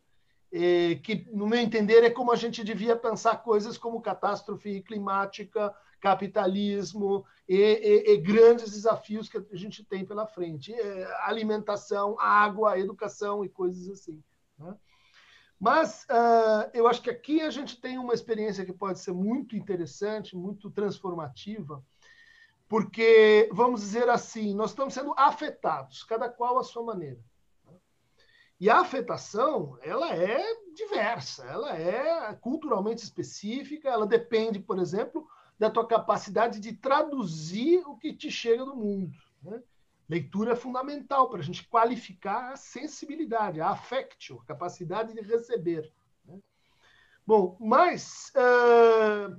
E, 0.52 1.00
que, 1.02 1.26
no 1.32 1.48
meu 1.48 1.60
entender, 1.60 2.04
é 2.04 2.10
como 2.10 2.34
a 2.34 2.36
gente 2.36 2.66
devia 2.66 2.98
pensar 2.98 3.38
coisas 3.38 3.78
como 3.78 4.02
catástrofe 4.02 4.82
climática, 4.82 5.74
capitalismo 6.02 7.26
e, 7.48 7.56
e, 7.56 8.14
e 8.14 8.18
grandes 8.18 8.72
desafios 8.72 9.30
que 9.30 9.38
a 9.38 9.56
gente 9.56 9.86
tem 9.86 10.06
pela 10.06 10.28
frente. 10.28 10.76
alimentação, 11.22 12.20
água, 12.20 12.78
educação 12.78 13.46
e 13.46 13.50
coisas 13.50 13.88
assim. 13.88 14.22
Né? 14.60 14.76
Mas 15.58 16.06
uh, 16.10 16.70
eu 16.74 16.88
acho 16.88 17.02
que 17.02 17.10
aqui 17.10 17.40
a 17.40 17.52
gente 17.52 17.80
tem 17.80 17.98
uma 17.98 18.16
experiência 18.16 18.66
que 18.66 18.74
pode 18.74 19.00
ser 19.00 19.14
muito 19.14 19.56
interessante, 19.56 20.36
muito 20.36 20.70
transformativa, 20.72 21.82
porque, 22.72 23.50
vamos 23.52 23.82
dizer 23.82 24.10
assim, 24.10 24.56
nós 24.56 24.70
estamos 24.70 24.94
sendo 24.94 25.14
afetados, 25.18 26.06
cada 26.06 26.30
qual 26.30 26.58
à 26.58 26.64
sua 26.64 26.82
maneira. 26.82 27.20
E 28.58 28.70
a 28.70 28.80
afetação, 28.80 29.78
ela 29.82 30.16
é 30.16 30.42
diversa, 30.74 31.44
ela 31.48 31.78
é 31.78 32.34
culturalmente 32.36 33.04
específica, 33.04 33.90
ela 33.90 34.08
depende, 34.08 34.58
por 34.58 34.80
exemplo, 34.80 35.28
da 35.60 35.70
tua 35.70 35.86
capacidade 35.86 36.62
de 36.62 36.72
traduzir 36.72 37.84
o 37.86 37.98
que 37.98 38.14
te 38.14 38.32
chega 38.32 38.64
do 38.64 38.74
mundo. 38.74 39.18
Né? 39.44 39.62
Leitura 40.08 40.54
é 40.54 40.56
fundamental 40.56 41.30
para 41.30 41.40
a 41.40 41.44
gente 41.44 41.68
qualificar 41.68 42.54
a 42.54 42.56
sensibilidade, 42.56 43.60
a 43.60 43.72
affectio, 43.72 44.40
a 44.40 44.46
capacidade 44.46 45.14
de 45.14 45.20
receber. 45.20 45.92
Né? 46.24 46.40
Bom, 47.28 47.58
mas 47.60 48.32
uh, 48.34 49.38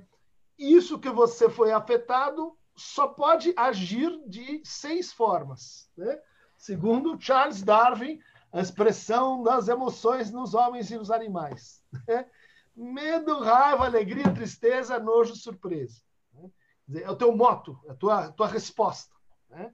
isso 0.55 0.99
que 0.99 1.09
você 1.09 1.49
foi 1.49 1.71
afetado 1.71 2.55
só 2.75 3.07
pode 3.07 3.53
agir 3.55 4.11
de 4.27 4.61
seis 4.63 5.11
formas. 5.13 5.89
Né? 5.95 6.19
Segundo 6.57 7.19
Charles 7.19 7.61
Darwin, 7.61 8.19
a 8.51 8.61
expressão 8.61 9.43
das 9.43 9.67
emoções 9.67 10.31
nos 10.31 10.53
homens 10.53 10.91
e 10.91 10.97
nos 10.97 11.11
animais. 11.11 11.83
Né? 12.07 12.29
Medo, 12.75 13.39
raiva, 13.39 13.85
alegria, 13.85 14.33
tristeza, 14.33 14.99
nojo, 14.99 15.35
surpresa. 15.35 16.01
Né? 16.33 16.49
É 17.01 17.09
o 17.09 17.15
teu 17.15 17.35
moto, 17.35 17.79
é 17.85 17.91
a 17.91 17.95
tua, 17.95 18.31
tua 18.31 18.47
resposta. 18.47 19.15
Né? 19.49 19.73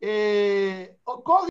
E, 0.00 0.94
ocorre 1.04 1.48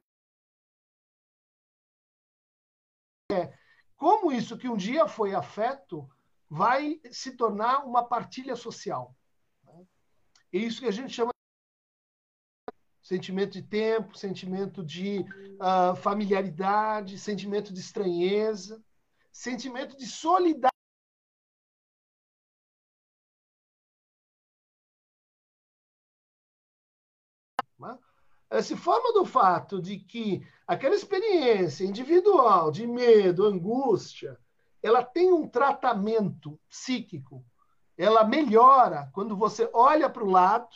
é, 3.31 3.51
como 3.97 4.31
isso 4.31 4.57
que 4.57 4.69
um 4.69 4.77
dia 4.77 5.07
foi 5.07 5.33
afeto 5.33 6.07
vai 6.49 7.01
se 7.11 7.35
tornar 7.35 7.85
uma 7.85 8.03
partilha 8.03 8.55
social. 8.55 9.15
É 10.55 10.57
isso 10.57 10.79
que 10.79 10.87
a 10.87 10.91
gente 10.91 11.13
chama 11.13 11.31
sentimento 13.01 13.51
de 13.51 13.61
tempo, 13.61 14.17
sentimento 14.17 14.85
de 14.85 15.19
uh, 15.59 15.93
familiaridade, 15.97 17.19
sentimento 17.19 17.73
de 17.73 17.81
estranheza, 17.81 18.81
sentimento 19.33 19.97
de 19.97 20.07
solidariedade. 20.07 20.71
se 28.63 28.77
forma 28.77 29.11
do 29.11 29.25
fato 29.25 29.81
de 29.81 29.99
que 29.99 30.41
aquela 30.65 30.95
experiência 30.95 31.83
individual 31.83 32.71
de 32.71 32.87
medo, 32.87 33.45
angústia, 33.45 34.39
ela 34.81 35.03
tem 35.03 35.33
um 35.33 35.49
tratamento 35.49 36.57
psíquico 36.69 37.45
ela 37.97 38.23
melhora 38.23 39.09
quando 39.13 39.35
você 39.35 39.69
olha 39.73 40.09
para 40.09 40.23
o 40.23 40.29
lado 40.29 40.67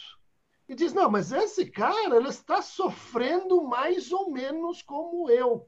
e 0.67 0.75
diz: 0.75 0.93
não, 0.93 1.09
mas 1.09 1.31
esse 1.31 1.65
cara 1.65 2.15
ele 2.15 2.29
está 2.29 2.61
sofrendo 2.61 3.63
mais 3.63 4.11
ou 4.11 4.31
menos 4.31 4.81
como 4.81 5.29
eu. 5.29 5.67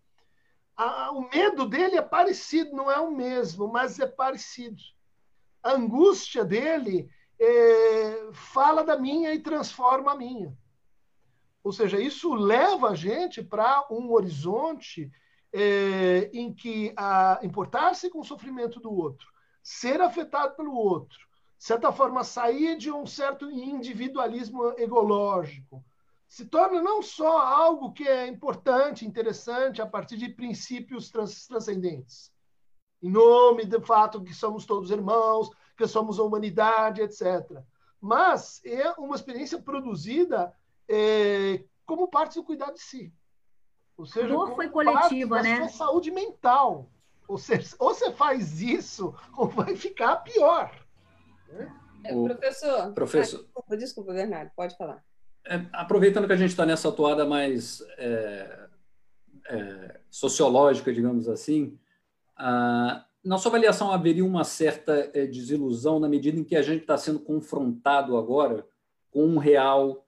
A, 0.78 1.12
o 1.12 1.30
medo 1.30 1.66
dele 1.66 1.98
é 1.98 2.02
parecido, 2.02 2.76
não 2.76 2.90
é 2.90 3.00
o 3.00 3.12
mesmo, 3.12 3.68
mas 3.68 4.00
é 4.00 4.08
parecido. 4.08 4.82
A 5.62 5.74
angústia 5.74 6.46
dele 6.46 7.10
é, 7.40 8.30
fala 8.34 8.84
da 8.84 8.98
minha 8.98 9.34
e 9.34 9.40
transforma 9.40 10.12
a 10.12 10.16
minha. 10.16 10.56
Ou 11.64 11.72
seja, 11.72 12.00
isso 12.00 12.34
leva 12.34 12.90
a 12.90 12.96
gente 12.96 13.44
para 13.44 13.86
um 13.92 14.12
horizonte 14.12 15.12
é, 15.54 16.30
em 16.34 16.54
que 16.54 16.94
importar-se 17.44 18.10
com 18.10 18.20
o 18.20 18.26
sofrimento 18.26 18.80
do 18.80 18.92
outro, 18.92 19.28
ser 19.62 20.02
afetado 20.02 20.56
pelo 20.56 20.74
outro, 20.74 21.20
certa 21.62 21.92
forma, 21.92 22.24
sair 22.24 22.76
de 22.76 22.92
um 22.92 23.06
certo 23.06 23.48
individualismo 23.52 24.74
egológico. 24.80 25.86
Se 26.28 26.46
torna 26.46 26.82
não 26.82 27.04
só 27.04 27.38
algo 27.38 27.94
que 27.94 28.08
é 28.08 28.26
importante, 28.26 29.06
interessante, 29.06 29.80
a 29.80 29.86
partir 29.86 30.18
de 30.18 30.28
princípios 30.28 31.12
trans 31.12 31.46
transcendentes. 31.46 32.32
Em 33.00 33.12
nome 33.12 33.66
do 33.66 33.80
fato 33.80 34.24
que 34.24 34.34
somos 34.34 34.66
todos 34.66 34.90
irmãos, 34.90 35.52
que 35.78 35.86
somos 35.86 36.20
a 36.20 36.24
humanidade, 36.24 37.02
etc. 37.02 37.62
Mas 38.00 38.60
é 38.66 38.90
uma 38.94 39.16
experiência 39.16 39.62
produzida 39.62 40.52
é, 40.88 41.64
como 41.86 42.08
parte 42.08 42.40
do 42.40 42.44
cuidado 42.44 42.74
de 42.74 42.82
si. 42.82 43.14
Ou 43.96 44.08
seja, 44.08 44.34
a 44.34 44.36
dor 44.36 44.56
foi 44.56 44.68
coletiva, 44.68 45.44
né? 45.44 45.68
Saúde 45.68 46.10
mental. 46.10 46.90
Ou 47.28 47.38
seja, 47.38 47.76
ou 47.78 47.94
você 47.94 48.12
faz 48.12 48.62
isso, 48.62 49.14
ou 49.38 49.48
vai 49.48 49.76
ficar 49.76 50.16
pior. 50.18 50.72
É, 52.04 52.16
o 52.16 52.26
professor, 52.26 52.94
professor... 52.94 53.38
Ah, 53.38 53.44
desculpa, 53.44 53.78
desculpa, 53.78 54.14
Bernardo, 54.14 54.52
pode 54.56 54.76
falar. 54.76 55.04
É, 55.46 55.66
aproveitando 55.74 56.28
que 56.28 56.34
a 56.34 56.38
gente 56.38 56.52
está 56.52 56.66
nessa 56.66 56.90
atuada 56.90 57.26
mais 57.26 57.82
é, 57.98 58.68
é, 59.48 60.00
sociológica, 60.10 60.94
digamos 60.94 61.28
assim, 61.28 61.78
na 63.24 63.38
sua 63.38 63.52
avaliação, 63.52 63.92
haveria 63.92 64.26
uma 64.26 64.44
certa 64.44 65.12
é, 65.14 65.28
desilusão 65.28 66.00
na 66.00 66.10
medida 66.10 66.40
em 66.40 66.44
que 66.44 66.56
a 66.56 66.62
gente 66.62 66.82
está 66.82 66.98
sendo 66.98 67.20
confrontado 67.20 68.18
agora 68.18 68.66
com 69.12 69.26
um 69.26 69.38
real 69.38 70.08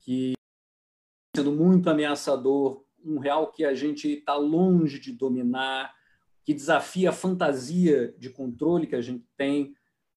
que 0.00 0.32
está 0.32 1.42
sendo 1.42 1.52
muito 1.52 1.90
ameaçador, 1.90 2.84
um 3.04 3.18
real 3.18 3.52
que 3.52 3.64
a 3.64 3.74
gente 3.74 4.08
está 4.08 4.34
longe 4.34 4.98
de 4.98 5.12
dominar, 5.12 5.94
que 6.42 6.54
desafia 6.54 7.10
a 7.10 7.12
fantasia 7.12 8.14
de 8.18 8.30
controle 8.30 8.86
que 8.86 8.96
a 8.96 9.00
gente 9.00 9.24
tem. 9.36 9.74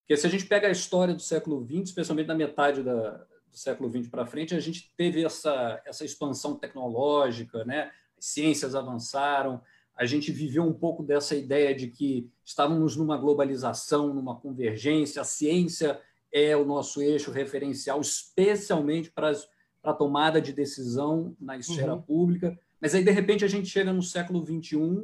Porque 0.07 0.21
se 0.21 0.25
a 0.25 0.29
gente 0.29 0.45
pega 0.45 0.69
a 0.69 0.71
história 0.71 1.13
do 1.13 1.21
século 1.21 1.67
XX, 1.67 1.89
especialmente 1.89 2.27
na 2.27 2.33
metade 2.33 2.81
da, 2.81 3.11
do 3.11 3.57
século 3.57 3.91
XX 3.91 4.07
para 4.07 4.25
frente, 4.25 4.55
a 4.55 4.59
gente 4.61 4.89
teve 4.95 5.21
essa, 5.25 5.81
essa 5.85 6.05
expansão 6.05 6.55
tecnológica, 6.55 7.65
né? 7.65 7.91
as 8.17 8.25
ciências 8.25 8.73
avançaram, 8.73 9.61
a 9.93 10.05
gente 10.05 10.31
viveu 10.31 10.63
um 10.63 10.71
pouco 10.71 11.03
dessa 11.03 11.35
ideia 11.35 11.75
de 11.75 11.87
que 11.87 12.31
estávamos 12.45 12.95
numa 12.95 13.17
globalização, 13.17 14.13
numa 14.13 14.39
convergência, 14.39 15.21
a 15.21 15.25
ciência 15.25 15.99
é 16.31 16.55
o 16.55 16.63
nosso 16.63 17.01
eixo 17.01 17.29
referencial, 17.29 17.99
especialmente 17.99 19.11
para, 19.11 19.27
as, 19.31 19.45
para 19.81 19.91
a 19.91 19.95
tomada 19.95 20.39
de 20.39 20.53
decisão 20.53 21.35
na 21.37 21.57
esfera 21.57 21.95
uhum. 21.95 22.01
pública. 22.01 22.57
Mas 22.79 22.95
aí, 22.95 23.03
de 23.03 23.11
repente, 23.11 23.43
a 23.43 23.49
gente 23.49 23.67
chega 23.67 23.91
no 23.91 24.01
século 24.01 24.45
XXI 24.45 25.03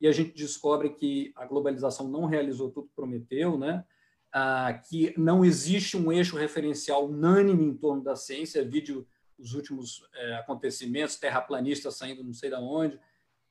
e 0.00 0.06
a 0.06 0.12
gente 0.12 0.32
descobre 0.32 0.90
que 0.90 1.32
a 1.34 1.44
globalização 1.44 2.06
não 2.06 2.26
realizou 2.26 2.70
tudo 2.70 2.86
que 2.86 2.94
prometeu, 2.94 3.58
né? 3.58 3.84
Ah, 4.36 4.74
que 4.88 5.14
não 5.16 5.44
existe 5.44 5.96
um 5.96 6.10
eixo 6.10 6.36
referencial 6.36 7.06
unânime 7.06 7.64
em 7.64 7.76
torno 7.76 8.02
da 8.02 8.16
ciência, 8.16 8.68
vídeo 8.68 9.06
os 9.38 9.54
últimos 9.54 10.02
é, 10.12 10.34
acontecimentos, 10.34 11.16
terraplanistas 11.16 11.96
saindo 11.96 12.24
não 12.24 12.32
sei 12.32 12.50
de 12.50 12.56
onde, 12.56 12.98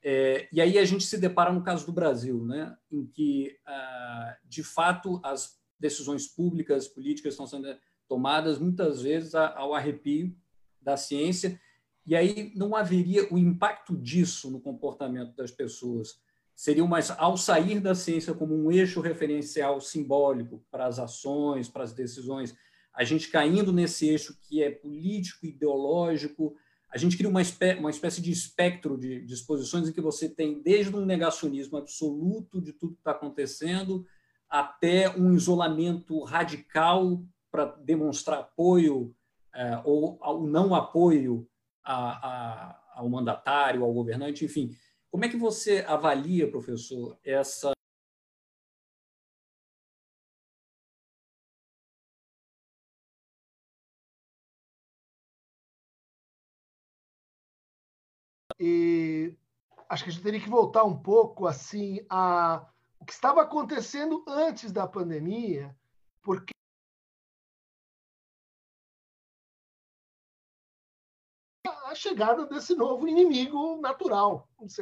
é, 0.04 0.50
e 0.52 0.60
aí 0.60 0.78
a 0.78 0.84
gente 0.84 1.06
se 1.06 1.18
depara 1.18 1.54
no 1.54 1.63
caso 1.63 1.86
do 1.86 1.94
Brasil, 1.94 2.44
né, 2.44 2.75
em 2.92 3.06
que, 3.06 3.58
ah, 3.66 4.38
de 4.44 4.62
fato, 4.62 5.22
as 5.24 5.58
decisões 5.80 6.28
públicas, 6.28 6.88
políticas 6.88 7.34
estão 7.34 7.48
sendo 7.48 7.74
tomadas 8.08 8.60
muitas 8.60 9.02
vezes 9.02 9.34
ao 9.34 9.74
arrepio 9.74 10.36
da 10.82 10.98
ciência, 10.98 11.60
e 12.06 12.16
aí 12.16 12.52
não 12.54 12.75
haveria 12.75 13.34
o 13.34 13.38
impacto 13.38 13.96
disso 13.96 14.52
no 14.52 14.60
comportamento 14.60 15.34
das 15.36 15.52
pessoas. 15.52 16.22
Seria 16.63 16.86
mais 16.86 17.12
ao 17.12 17.36
sair 17.36 17.82
da 17.82 17.93
ciência 17.93 18.34
como 18.34 18.55
um 18.55 18.72
eixo 18.72 19.01
referencial 19.01 19.82
simbólico 19.82 20.63
para 20.72 20.86
as 20.86 20.98
ações, 20.98 21.67
para 21.67 21.84
as 21.84 21.91
decisões, 21.91 22.55
a 22.93 23.03
gente 23.03 23.29
caindo 23.29 23.74
nesse 23.74 24.08
eixo 24.08 24.39
que 24.39 24.63
é 24.63 24.72
político, 24.72 25.46
ideológico, 25.46 26.55
a 26.89 26.98
gente 26.98 27.17
cria 27.17 27.29
uma, 27.29 27.41
espé 27.41 27.75
uma 27.75 27.89
espécie 27.89 28.22
de 28.22 28.32
espectro 28.32 28.98
de 28.98 29.25
disposições 29.25 29.89
em 29.89 29.91
que 29.91 30.00
você 30.00 30.29
tem 30.29 30.62
desde 30.63 30.96
um 30.96 31.03
negacionismo 31.03 31.75
absoluto 31.75 32.62
de 32.62 32.72
tudo 32.72 32.93
que 32.93 33.01
está 33.01 33.12
acontecendo 33.12 34.05
até 34.50 35.10
um 35.10 35.34
isolamento 35.34 36.24
radical 36.24 37.22
para 37.51 37.65
demonstrar 37.84 38.39
apoio 38.39 39.13
é, 39.53 39.82
ou 39.84 40.17
o 40.17 40.48
não 40.48 40.74
apoio 40.74 41.46
a, 41.84 41.96
a, 41.96 42.82
ao 42.93 43.10
mandatário, 43.10 43.84
ao 43.84 43.91
governante, 43.91 44.46
enfim. 44.46 44.72
Como 45.13 45.25
é 45.25 45.29
que 45.29 45.38
você 45.38 45.86
avalia, 45.88 46.50
professor, 46.50 47.20
essa 47.24 47.72
E 58.60 59.36
acho 59.88 60.03
que 60.03 60.10
a 60.10 60.13
gente 60.13 60.24
teria 60.24 60.39
que 60.39 60.50
voltar 60.50 60.84
um 60.84 60.98
pouco 60.98 61.46
assim 61.46 62.03
a 62.10 62.67
o 63.00 63.05
que 63.05 63.13
estava 63.13 63.43
acontecendo 63.43 64.24
antes 64.27 64.72
da 64.72 64.88
pandemia, 64.88 65.78
porque 66.23 66.54
a 71.93 71.95
chegada 71.95 72.45
desse 72.45 72.75
novo 72.75 73.08
inimigo 73.08 73.79
natural, 73.79 74.49
vamos 74.58 74.75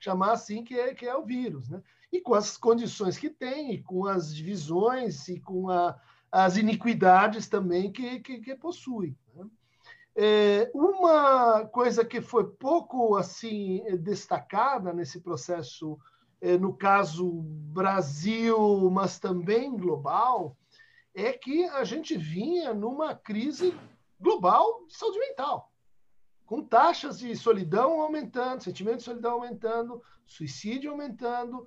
chamar 0.00 0.32
assim, 0.32 0.62
que 0.62 0.78
é, 0.78 0.92
que 0.94 1.06
é 1.06 1.16
o 1.16 1.24
vírus. 1.24 1.68
Né? 1.68 1.80
E 2.12 2.20
com 2.20 2.34
as 2.34 2.56
condições 2.56 3.16
que 3.16 3.30
tem, 3.30 3.72
e 3.72 3.82
com 3.82 4.04
as 4.04 4.34
divisões, 4.34 5.28
e 5.28 5.40
com 5.40 5.70
a, 5.70 5.98
as 6.30 6.56
iniquidades 6.56 7.48
também 7.48 7.90
que, 7.90 8.20
que, 8.20 8.40
que 8.40 8.54
possui. 8.56 9.16
Né? 9.34 9.46
É, 10.16 10.70
uma 10.74 11.66
coisa 11.66 12.04
que 12.04 12.20
foi 12.20 12.44
pouco 12.44 13.16
assim 13.16 13.82
destacada 14.00 14.92
nesse 14.92 15.20
processo, 15.20 15.98
é, 16.40 16.58
no 16.58 16.74
caso 16.74 17.42
Brasil, 17.72 18.90
mas 18.90 19.18
também 19.18 19.76
global, 19.76 20.56
é 21.14 21.32
que 21.32 21.64
a 21.66 21.84
gente 21.84 22.16
vinha 22.16 22.74
numa 22.74 23.14
crise 23.14 23.74
global 24.20 24.84
de 24.86 24.96
saúde 24.96 25.18
mental, 25.18 25.70
com 26.46 26.62
taxas 26.62 27.18
de 27.18 27.34
solidão 27.36 28.00
aumentando, 28.00 28.62
sentimento 28.62 28.98
de 28.98 29.02
solidão 29.02 29.32
aumentando, 29.32 30.00
suicídio 30.24 30.92
aumentando, 30.92 31.66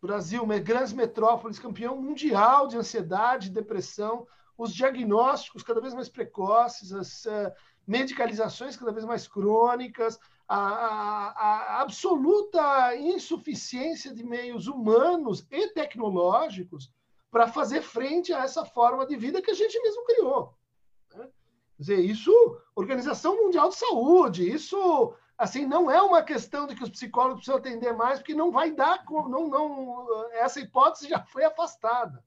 Brasil, 0.00 0.46
grandes 0.62 0.92
metrópoles, 0.92 1.58
campeão 1.58 2.00
mundial 2.00 2.68
de 2.68 2.76
ansiedade, 2.76 3.50
depressão, 3.50 4.26
os 4.56 4.72
diagnósticos 4.72 5.62
cada 5.62 5.80
vez 5.80 5.92
mais 5.92 6.08
precoces, 6.08 6.92
as 6.92 7.24
uh, 7.26 7.52
medicalizações 7.86 8.76
cada 8.76 8.92
vez 8.92 9.04
mais 9.04 9.26
crônicas, 9.26 10.18
a, 10.48 10.56
a, 10.56 11.30
a, 11.30 11.82
absoluta 11.82 12.94
insuficiência 12.96 14.14
de 14.14 14.24
meios 14.24 14.68
humanos 14.68 15.44
e 15.50 15.68
tecnológicos 15.68 16.92
para 17.30 17.48
fazer 17.48 17.82
frente 17.82 18.32
a 18.32 18.44
essa 18.44 18.64
forma 18.64 19.04
de 19.04 19.16
vida 19.16 19.42
que 19.42 19.50
a 19.50 19.54
gente 19.54 19.80
mesmo 19.82 20.04
criou. 20.04 20.54
Né? 21.76 21.78
Dizer, 21.78 22.00
isso, 22.00 22.32
Organização 22.74 23.36
Mundial 23.36 23.68
de 23.68 23.76
Saúde, 23.76 24.50
isso 24.50 25.14
assim 25.38 25.66
não 25.66 25.90
é 25.90 26.00
uma 26.00 26.22
questão 26.22 26.66
de 26.66 26.74
que 26.74 26.82
os 26.82 26.88
psicólogos 26.88 27.44
precisam 27.44 27.58
atender 27.58 27.92
mais, 27.92 28.18
porque 28.18 28.34
não 28.34 28.50
vai 28.50 28.70
dar, 28.70 29.04
não, 29.08 29.48
não, 29.48 30.30
essa 30.32 30.60
hipótese 30.60 31.08
já 31.08 31.22
foi 31.22 31.44
afastada. 31.44 32.24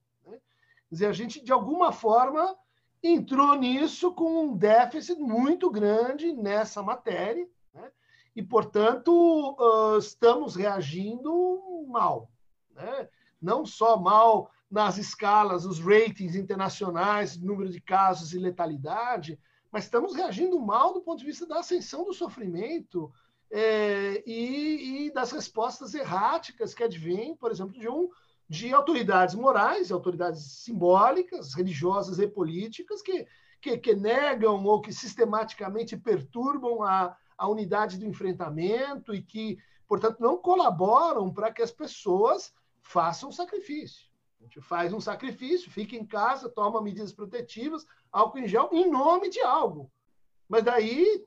Quer 0.89 0.95
dizer, 0.95 1.05
a 1.07 1.13
gente, 1.13 1.43
de 1.43 1.51
alguma 1.51 1.91
forma, 1.91 2.57
entrou 3.01 3.55
nisso 3.55 4.12
com 4.12 4.43
um 4.43 4.57
déficit 4.57 5.19
muito 5.19 5.69
grande 5.69 6.33
nessa 6.33 6.81
matéria, 6.81 7.47
né? 7.73 7.91
e, 8.35 8.41
portanto, 8.41 9.55
uh, 9.59 9.99
estamos 9.99 10.55
reagindo 10.55 11.85
mal. 11.88 12.29
Né? 12.71 13.07
Não 13.39 13.65
só 13.65 13.97
mal 13.97 14.51
nas 14.69 14.97
escalas, 14.97 15.65
os 15.65 15.79
ratings 15.79 16.36
internacionais, 16.36 17.38
número 17.38 17.69
de 17.69 17.82
casos 17.82 18.34
e 18.34 18.39
letalidade, 18.39 19.39
mas 19.71 19.86
estamos 19.86 20.15
reagindo 20.15 20.60
mal 20.60 20.93
do 20.93 21.01
ponto 21.01 21.19
de 21.19 21.25
vista 21.25 21.45
da 21.45 21.60
ascensão 21.60 22.03
do 22.03 22.13
sofrimento 22.13 23.12
é, 23.51 24.23
e, 24.27 25.08
e, 25.08 25.12
das 25.12 25.32
respostas 25.32 25.93
erráticas 25.93 26.73
que 26.73 26.84
advêm, 26.84 27.36
por 27.36 27.51
exemplo, 27.51 27.79
de 27.79 27.88
um 27.88 28.10
de 28.47 28.73
autoridades 28.73 29.36
morais, 29.36 29.91
autoridades 29.91 30.41
simbólicas, 30.63 31.53
religiosas 31.53 32.17
e 32.17 32.27
políticas 32.27 32.99
que, 32.99 33.27
que, 33.62 33.77
que 33.77 33.93
negam 33.93 34.63
ou 34.65 34.82
que 34.82 34.91
sistematicamente 34.91 35.95
perturbam 35.95 36.82
a, 36.82 37.15
a 37.38 37.47
unidade 37.47 37.99
do 37.99 38.05
enfrentamento 38.05 39.13
e 39.13 39.21
que, 39.21 39.60
portanto, 39.88 40.19
não 40.19 40.38
colaboram 40.38 41.32
para 41.32 41.51
que 41.51 41.62
as 41.62 41.71
pessoas 41.71 42.51
façam 42.82 43.32
sacrifício. 43.32 44.09
A 44.39 44.43
gente 44.43 44.62
faz 44.62 44.93
um 44.93 45.02
sacrifício, 45.02 45.71
fica 45.71 45.95
em 45.95 46.06
casa, 46.06 46.49
toma 46.49 46.82
medidas 46.82 47.12
protetivas, 47.12 47.86
álcool 48.12 48.39
em 48.39 48.47
gel, 48.47 48.69
em 48.71 48.89
nome 48.89 49.30
de 49.30 49.41
algo. 49.41 49.91
Mas 50.47 50.63
daí 50.63 51.23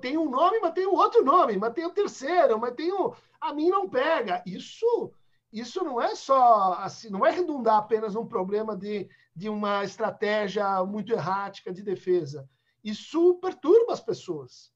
tem 0.00 0.18
um 0.18 0.28
nome, 0.28 0.60
mas 0.60 0.74
um 0.86 0.94
outro 0.94 1.24
nome, 1.24 1.56
mas 1.56 1.72
tem 1.72 1.86
o 1.86 1.88
um 1.88 1.94
terceiro, 1.94 2.58
mas 2.58 2.74
um. 2.78 3.12
A 3.40 3.54
mim 3.54 3.68
não 3.70 3.88
pega. 3.88 4.42
Isso 4.44 5.12
isso 5.52 5.82
não 5.82 6.00
é 6.00 6.14
só 6.14 6.74
assim, 6.74 7.08
não 7.08 7.24
é 7.24 7.30
redundar 7.30 7.78
apenas 7.78 8.14
um 8.14 8.26
problema 8.26 8.76
de, 8.76 9.08
de 9.34 9.48
uma 9.48 9.82
estratégia 9.82 10.84
muito 10.84 11.12
errática 11.12 11.72
de 11.72 11.82
defesa. 11.82 12.48
Isso 12.84 13.34
perturba 13.36 13.92
as 13.92 14.00
pessoas. 14.00 14.72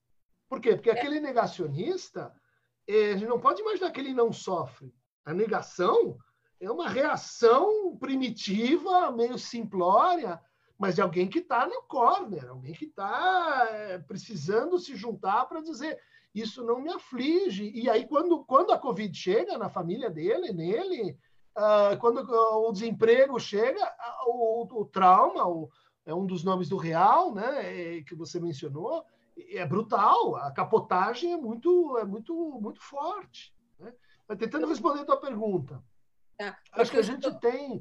Por 0.49 0.61
quê? 0.61 0.75
Porque 0.75 0.90
aquele 0.90 1.21
negacionista, 1.21 2.35
a 2.88 3.16
gente 3.16 3.29
não 3.29 3.40
pode 3.40 3.61
imaginar 3.61 3.90
que 3.90 4.01
ele 4.01 4.14
não 4.14 4.33
sofre. 4.33 4.95
A 5.25 5.33
negação 5.33 6.16
é 6.62 6.70
uma 6.70 6.88
reação 6.88 7.96
primitiva, 7.96 9.11
meio 9.11 9.37
simplória, 9.37 10.40
mas 10.79 10.94
de 10.94 11.03
alguém 11.03 11.29
que 11.29 11.40
está 11.40 11.66
no 11.66 11.83
corner, 11.83 12.48
alguém 12.48 12.72
que 12.72 12.85
está 12.85 13.66
é, 13.68 13.98
precisando 13.98 14.79
se 14.79 14.94
juntar 14.94 15.46
para 15.46 15.61
dizer 15.61 15.98
isso 16.33 16.64
não 16.64 16.81
me 16.81 16.90
aflige. 16.90 17.70
E 17.75 17.90
aí, 17.90 18.07
quando, 18.07 18.44
quando 18.44 18.72
a 18.72 18.79
Covid 18.79 19.14
chega 19.16 19.59
na 19.59 19.68
família 19.68 20.09
dele, 20.09 20.53
nele, 20.53 21.18
uh, 21.57 21.98
quando 21.98 22.20
o 22.20 22.72
desemprego 22.72 23.38
chega, 23.38 23.81
o, 24.27 24.81
o 24.81 24.85
trauma, 24.87 25.46
o, 25.46 25.68
é 26.07 26.14
um 26.14 26.25
dos 26.25 26.42
nomes 26.42 26.68
do 26.68 26.77
real, 26.77 27.35
né, 27.35 27.98
é, 27.98 28.03
que 28.03 28.14
você 28.14 28.40
mencionou, 28.40 29.05
é 29.51 29.66
brutal. 29.66 30.37
A 30.37 30.51
capotagem 30.51 31.33
é 31.33 31.37
muito, 31.37 31.98
é 31.98 32.05
muito, 32.05 32.35
muito 32.61 32.81
forte. 32.81 33.55
Né? 33.79 33.92
Mas 34.27 34.38
tentando 34.38 34.66
responder 34.66 35.01
a 35.01 35.05
tua 35.05 35.20
pergunta. 35.20 35.83
Tá? 36.50 36.59
Acho 36.72 36.90
que 36.90 36.96
a 36.96 37.02
gente 37.02 37.31
tem 37.40 37.81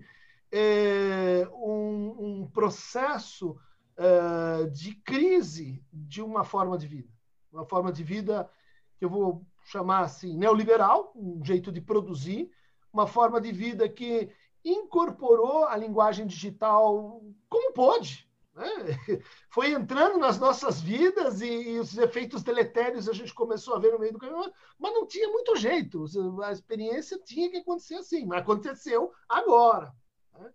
é, 0.52 1.47
um, 1.54 2.41
um, 2.41 2.47
processo 2.47 3.58
é, 3.97 4.65
de 4.67 4.95
crise 4.95 5.84
de 5.91 6.21
uma 6.21 6.43
forma 6.43 6.78
de 6.78 6.88
vida. 6.88 7.10
Uma 7.52 7.65
forma 7.65 7.91
de 7.91 8.04
vida 8.04 8.50
que 8.97 9.06
eu 9.06 9.10
vou 9.10 9.45
chamar 9.63 10.02
assim 10.02 10.38
neoliberal, 10.38 11.12
um 11.15 11.43
jeito 11.43 11.71
de 11.71 11.82
produzir, 11.82 12.52
uma 12.91 13.08
forma 13.08 13.39
de 13.39 13.52
vida 13.52 13.88
que 13.88 14.30
incorporou 14.63 15.65
a 15.65 15.76
linguagem 15.76 16.28
digital 16.28 17.21
como 17.50 17.74
pôde. 17.74 18.30
Né? 18.54 18.66
Foi 19.50 19.72
entrando 19.72 20.18
nas 20.18 20.40
nossas 20.40 20.82
vidas 20.82 21.42
e, 21.42 21.48
e, 21.48 21.80
os 21.80 21.98
efeitos 21.98 22.44
deletérios 22.44 23.08
a 23.08 23.14
gente 23.14 23.34
começou 23.34 23.76
a 23.76 23.80
ver 23.80 23.92
no 23.94 24.00
meio 24.00 24.14
do 24.14 24.20
caminho, 24.20 24.52
mas 24.80 24.94
não 24.94 25.08
tinha 25.08 25.28
muito 25.30 25.56
jeito. 25.56 26.06
A 26.44 26.52
experiência 26.52 27.20
tinha 27.20 27.50
que 27.50 27.58
acontecer 27.58 27.96
assim, 27.96 28.26
mas 28.26 28.42
aconteceu 28.42 29.12
agora. 29.28 29.94
Né? 30.34 30.54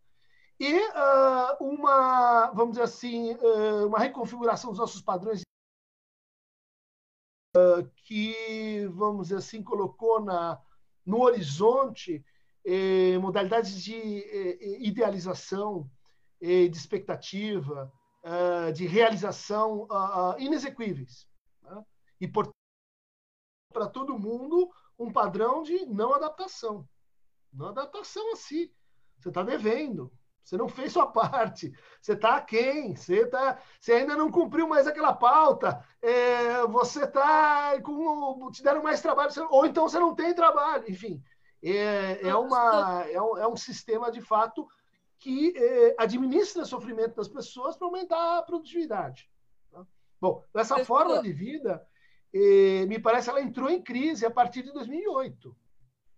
E 0.60 0.78
uh, 0.78 1.56
uma, 1.60 2.50
vamos 2.52 2.72
dizer 2.72 2.84
assim, 2.84 3.34
uh, 3.34 3.86
uma 3.86 3.98
reconfiguração 3.98 4.70
dos 4.70 4.78
nossos 4.78 5.02
padrões 5.02 5.42
uh, 7.56 7.88
que, 8.04 8.86
vamos 8.92 9.28
dizer 9.28 9.38
assim, 9.38 9.62
colocou 9.62 10.20
na, 10.20 10.60
no 11.04 11.22
horizonte 11.22 12.24
eh, 12.66 13.16
modalidades 13.18 13.80
de 13.80 13.94
eh, 13.94 14.78
idealização, 14.80 15.88
eh, 16.40 16.68
de 16.68 16.76
expectativa, 16.76 17.92
uh, 18.24 18.72
de 18.72 18.86
realização 18.86 19.84
uh, 19.84 20.38
inexequíveis. 20.38 21.28
Né? 21.62 21.84
E, 22.20 22.28
portanto, 22.28 22.54
para 23.72 23.86
todo 23.86 24.18
mundo, 24.18 24.70
um 24.98 25.12
padrão 25.12 25.62
de 25.62 25.84
não 25.86 26.14
adaptação. 26.14 26.88
Não 27.52 27.68
adaptação 27.68 28.32
assim. 28.32 28.70
Você 29.18 29.28
está 29.28 29.42
devendo, 29.42 30.12
você 30.42 30.56
não 30.56 30.68
fez 30.68 30.92
sua 30.92 31.06
parte, 31.10 31.72
você 32.00 32.12
está 32.12 32.36
aquém, 32.36 32.94
você, 32.94 33.26
tá, 33.26 33.58
você 33.80 33.92
ainda 33.92 34.16
não 34.16 34.30
cumpriu 34.30 34.68
mais 34.68 34.86
aquela 34.86 35.12
pauta, 35.12 35.84
é, 36.00 36.66
você 36.66 37.04
está 37.04 37.80
com. 37.82 38.50
te 38.50 38.62
deram 38.62 38.82
mais 38.82 39.00
trabalho, 39.00 39.30
ou 39.50 39.66
então 39.66 39.88
você 39.88 39.98
não 39.98 40.14
tem 40.14 40.34
trabalho, 40.34 40.88
enfim. 40.88 41.22
É, 41.62 42.28
é, 42.28 42.34
uma, 42.34 43.04
é, 43.10 43.20
um, 43.20 43.38
é 43.38 43.48
um 43.48 43.56
sistema, 43.56 44.10
de 44.10 44.20
fato, 44.20 44.68
que 45.18 45.52
eh, 45.56 45.94
administra 45.98 46.62
o 46.62 46.66
sofrimento 46.66 47.16
das 47.16 47.28
pessoas 47.28 47.76
para 47.76 47.86
aumentar 47.86 48.38
a 48.38 48.42
produtividade. 48.42 49.30
Tá? 49.70 49.86
Bom, 50.20 50.44
essa 50.54 50.84
forma 50.84 51.22
de 51.22 51.32
vida, 51.32 51.86
eh, 52.32 52.86
me 52.86 52.98
parece, 52.98 53.30
ela 53.30 53.40
entrou 53.40 53.68
em 53.70 53.82
crise 53.82 54.26
a 54.26 54.30
partir 54.30 54.62
de 54.62 54.72
2008. 54.72 55.56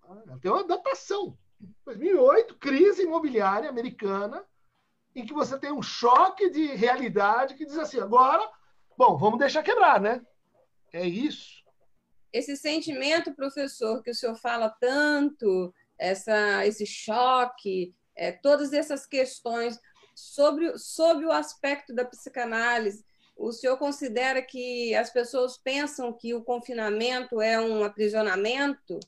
Tá? 0.00 0.22
Ela 0.26 0.38
tem 0.38 0.50
uma 0.50 0.60
adaptação. 0.60 1.38
2008, 1.84 2.56
crise 2.56 3.02
imobiliária 3.02 3.68
americana, 3.68 4.44
em 5.14 5.26
que 5.26 5.32
você 5.32 5.58
tem 5.58 5.72
um 5.72 5.82
choque 5.82 6.50
de 6.50 6.66
realidade 6.66 7.54
que 7.54 7.66
diz 7.66 7.76
assim, 7.78 7.98
agora, 7.98 8.48
bom, 8.96 9.16
vamos 9.16 9.38
deixar 9.38 9.62
quebrar, 9.62 10.00
né? 10.00 10.24
É 10.92 11.06
isso. 11.06 11.64
Esse 12.32 12.56
sentimento, 12.56 13.34
professor, 13.34 14.02
que 14.02 14.10
o 14.10 14.14
senhor 14.14 14.36
fala 14.36 14.70
tanto, 14.80 15.74
essa, 15.98 16.64
esse 16.66 16.86
choque, 16.86 17.94
é, 18.18 18.32
todas 18.32 18.72
essas 18.72 19.06
questões 19.06 19.80
sobre, 20.14 20.76
sobre 20.76 21.24
o 21.24 21.32
aspecto 21.32 21.94
da 21.94 22.04
psicanálise. 22.04 23.06
O 23.36 23.52
senhor 23.52 23.78
considera 23.78 24.42
que 24.42 24.94
as 24.96 25.10
pessoas 25.10 25.56
pensam 25.56 26.12
que 26.12 26.34
o 26.34 26.42
confinamento 26.42 27.40
é 27.40 27.60
um 27.60 27.84
aprisionamento? 27.84 28.98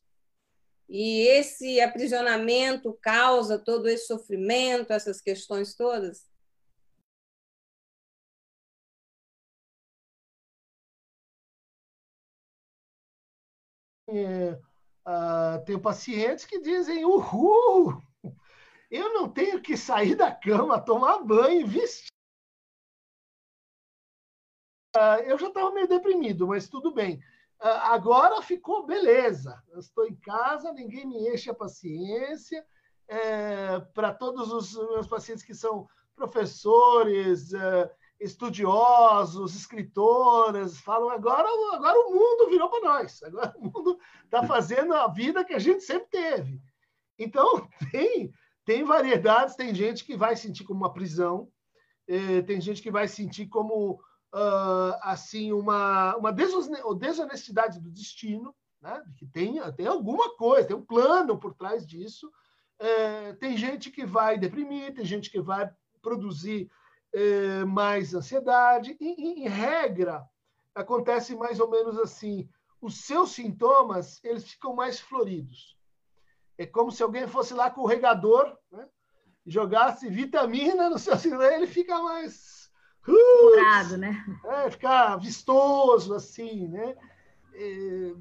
E 0.88 1.22
esse 1.26 1.80
aprisionamento 1.80 2.96
causa 3.02 3.58
todo 3.58 3.88
esse 3.88 4.06
sofrimento, 4.06 4.92
essas 4.92 5.20
questões 5.20 5.74
todas? 5.74 6.28
É, 14.08 14.58
uh, 15.06 15.80
pacientes 15.80 16.44
que 16.44 16.60
dizem 16.60 17.04
uhul, 17.04 18.02
eu 18.90 19.12
não 19.12 19.28
tenho 19.28 19.62
que 19.62 19.76
sair 19.76 20.14
da 20.14 20.34
cama, 20.34 20.80
tomar 20.80 21.18
banho, 21.22 21.66
vestir. 21.66 22.10
Uh, 24.96 25.22
eu 25.24 25.38
já 25.38 25.48
estava 25.48 25.70
meio 25.70 25.86
deprimido, 25.86 26.48
mas 26.48 26.68
tudo 26.68 26.92
bem. 26.92 27.22
Uh, 27.62 27.68
agora 27.84 28.42
ficou 28.42 28.84
beleza. 28.84 29.62
Eu 29.68 29.78
estou 29.78 30.06
em 30.06 30.16
casa, 30.16 30.72
ninguém 30.72 31.06
me 31.06 31.28
enche 31.28 31.48
a 31.48 31.54
paciência. 31.54 32.66
É, 33.06 33.80
Para 33.92 34.14
todos 34.14 34.52
os 34.52 34.74
meus 34.90 35.06
pacientes 35.06 35.44
que 35.44 35.54
são 35.54 35.88
professores, 36.14 37.52
é, 37.52 37.90
estudiosos, 38.20 39.56
escritoras, 39.56 40.78
falam 40.78 41.08
agora, 41.08 41.48
agora 41.74 41.98
o 42.06 42.12
mundo 42.12 42.50
virou 42.50 42.68
para 42.68 42.80
nós. 42.80 43.22
Agora 43.22 43.54
o 43.56 43.62
mundo 43.64 43.98
está 44.24 44.46
fazendo 44.46 44.92
a 44.94 45.08
vida 45.08 45.44
que 45.44 45.54
a 45.54 45.58
gente 45.58 45.82
sempre 45.82 46.08
teve. 46.10 46.60
Então, 47.18 47.68
tem 47.90 48.32
tem 48.70 48.84
variedades, 48.84 49.56
tem 49.56 49.74
gente 49.74 50.04
que 50.04 50.16
vai 50.16 50.36
sentir 50.36 50.62
como 50.62 50.78
uma 50.78 50.92
prisão, 50.92 51.50
eh, 52.06 52.40
tem 52.42 52.60
gente 52.60 52.80
que 52.80 52.88
vai 52.88 53.08
sentir 53.08 53.48
como 53.48 53.94
uh, 54.32 54.94
assim 55.02 55.50
uma, 55.50 56.14
uma 56.14 56.32
desonestidade 56.32 57.80
do 57.80 57.90
destino, 57.90 58.54
né? 58.80 59.02
que 59.16 59.26
tem, 59.26 59.60
tem 59.72 59.88
alguma 59.88 60.36
coisa, 60.36 60.68
tem 60.68 60.76
um 60.76 60.86
plano 60.86 61.36
por 61.36 61.52
trás 61.52 61.84
disso. 61.84 62.30
Eh, 62.78 63.32
tem 63.40 63.56
gente 63.56 63.90
que 63.90 64.06
vai 64.06 64.38
deprimir, 64.38 64.94
tem 64.94 65.04
gente 65.04 65.32
que 65.32 65.40
vai 65.40 65.68
produzir 66.00 66.70
eh, 67.12 67.64
mais 67.64 68.14
ansiedade. 68.14 68.96
em, 69.00 69.42
em 69.42 69.48
regra, 69.48 70.24
acontece 70.76 71.34
mais 71.34 71.58
ou 71.58 71.68
menos 71.68 71.98
assim: 71.98 72.48
os 72.80 73.04
seus 73.04 73.32
sintomas 73.32 74.22
eles 74.22 74.44
ficam 74.44 74.76
mais 74.76 75.00
floridos. 75.00 75.79
É 76.60 76.66
como 76.66 76.92
se 76.92 77.02
alguém 77.02 77.26
fosse 77.26 77.54
lá 77.54 77.70
com 77.70 77.80
o 77.80 77.86
regador, 77.86 78.54
né? 78.70 78.86
jogasse 79.46 80.10
vitamina 80.10 80.90
no 80.90 80.98
seu 80.98 81.16
celular, 81.16 81.54
ele 81.54 81.66
fica 81.66 81.98
mais. 82.02 82.70
Curado, 83.02 83.96
né? 83.96 84.22
É, 84.44 84.70
fica 84.70 85.16
vistoso, 85.16 86.12
assim, 86.12 86.68
né? 86.68 86.94
E 87.54 88.14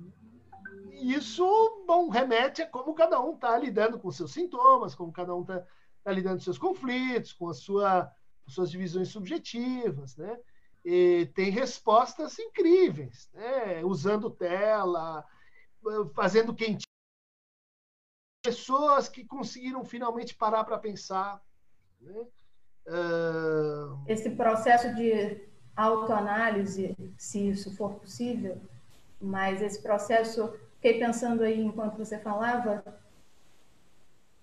isso, 0.93 1.84
bom, 1.86 2.08
remete 2.08 2.62
a 2.62 2.67
como 2.67 2.93
cada 2.93 3.19
um 3.19 3.34
está 3.34 3.58
lidando 3.58 3.99
com 3.99 4.10
seus 4.10 4.32
sintomas, 4.32 4.95
como 4.95 5.12
cada 5.12 5.36
um 5.36 5.41
está 5.41 5.62
tá 6.02 6.12
lidando 6.13 6.38
com 6.38 6.43
seus 6.43 6.58
conflitos, 6.58 7.34
com 7.34 7.49
a 7.49 7.54
sua, 7.54 8.10
suas 8.47 8.71
divisões 8.71 9.10
subjetivas, 9.10 10.15
né? 10.15 10.39
E 10.86 11.30
tem 11.36 11.52
respostas 11.52 12.39
incríveis, 12.39 13.30
né? 13.34 13.84
Usando 13.84 14.32
tela, 14.32 15.25
fazendo 16.15 16.56
quentinho 16.56 16.88
pessoas 18.41 19.08
que 19.08 19.23
conseguiram 19.23 19.84
finalmente 19.84 20.36
parar 20.36 20.63
para 20.63 20.78
pensar. 20.78 21.41
Né? 22.02 22.25
Uh... 22.88 23.99
Esse 24.08 24.32
processo 24.32 24.93
de 24.95 25.47
autoanálise, 25.75 26.95
se 27.17 27.49
isso 27.49 27.75
for 27.75 27.95
possível, 27.95 28.62
mas 29.21 29.62
esse 29.62 29.82
processo, 29.82 30.54
fiquei 30.75 30.99
pensando 30.99 31.43
aí 31.43 31.62
enquanto 31.62 31.97
você 31.97 32.17
falava, 32.17 32.84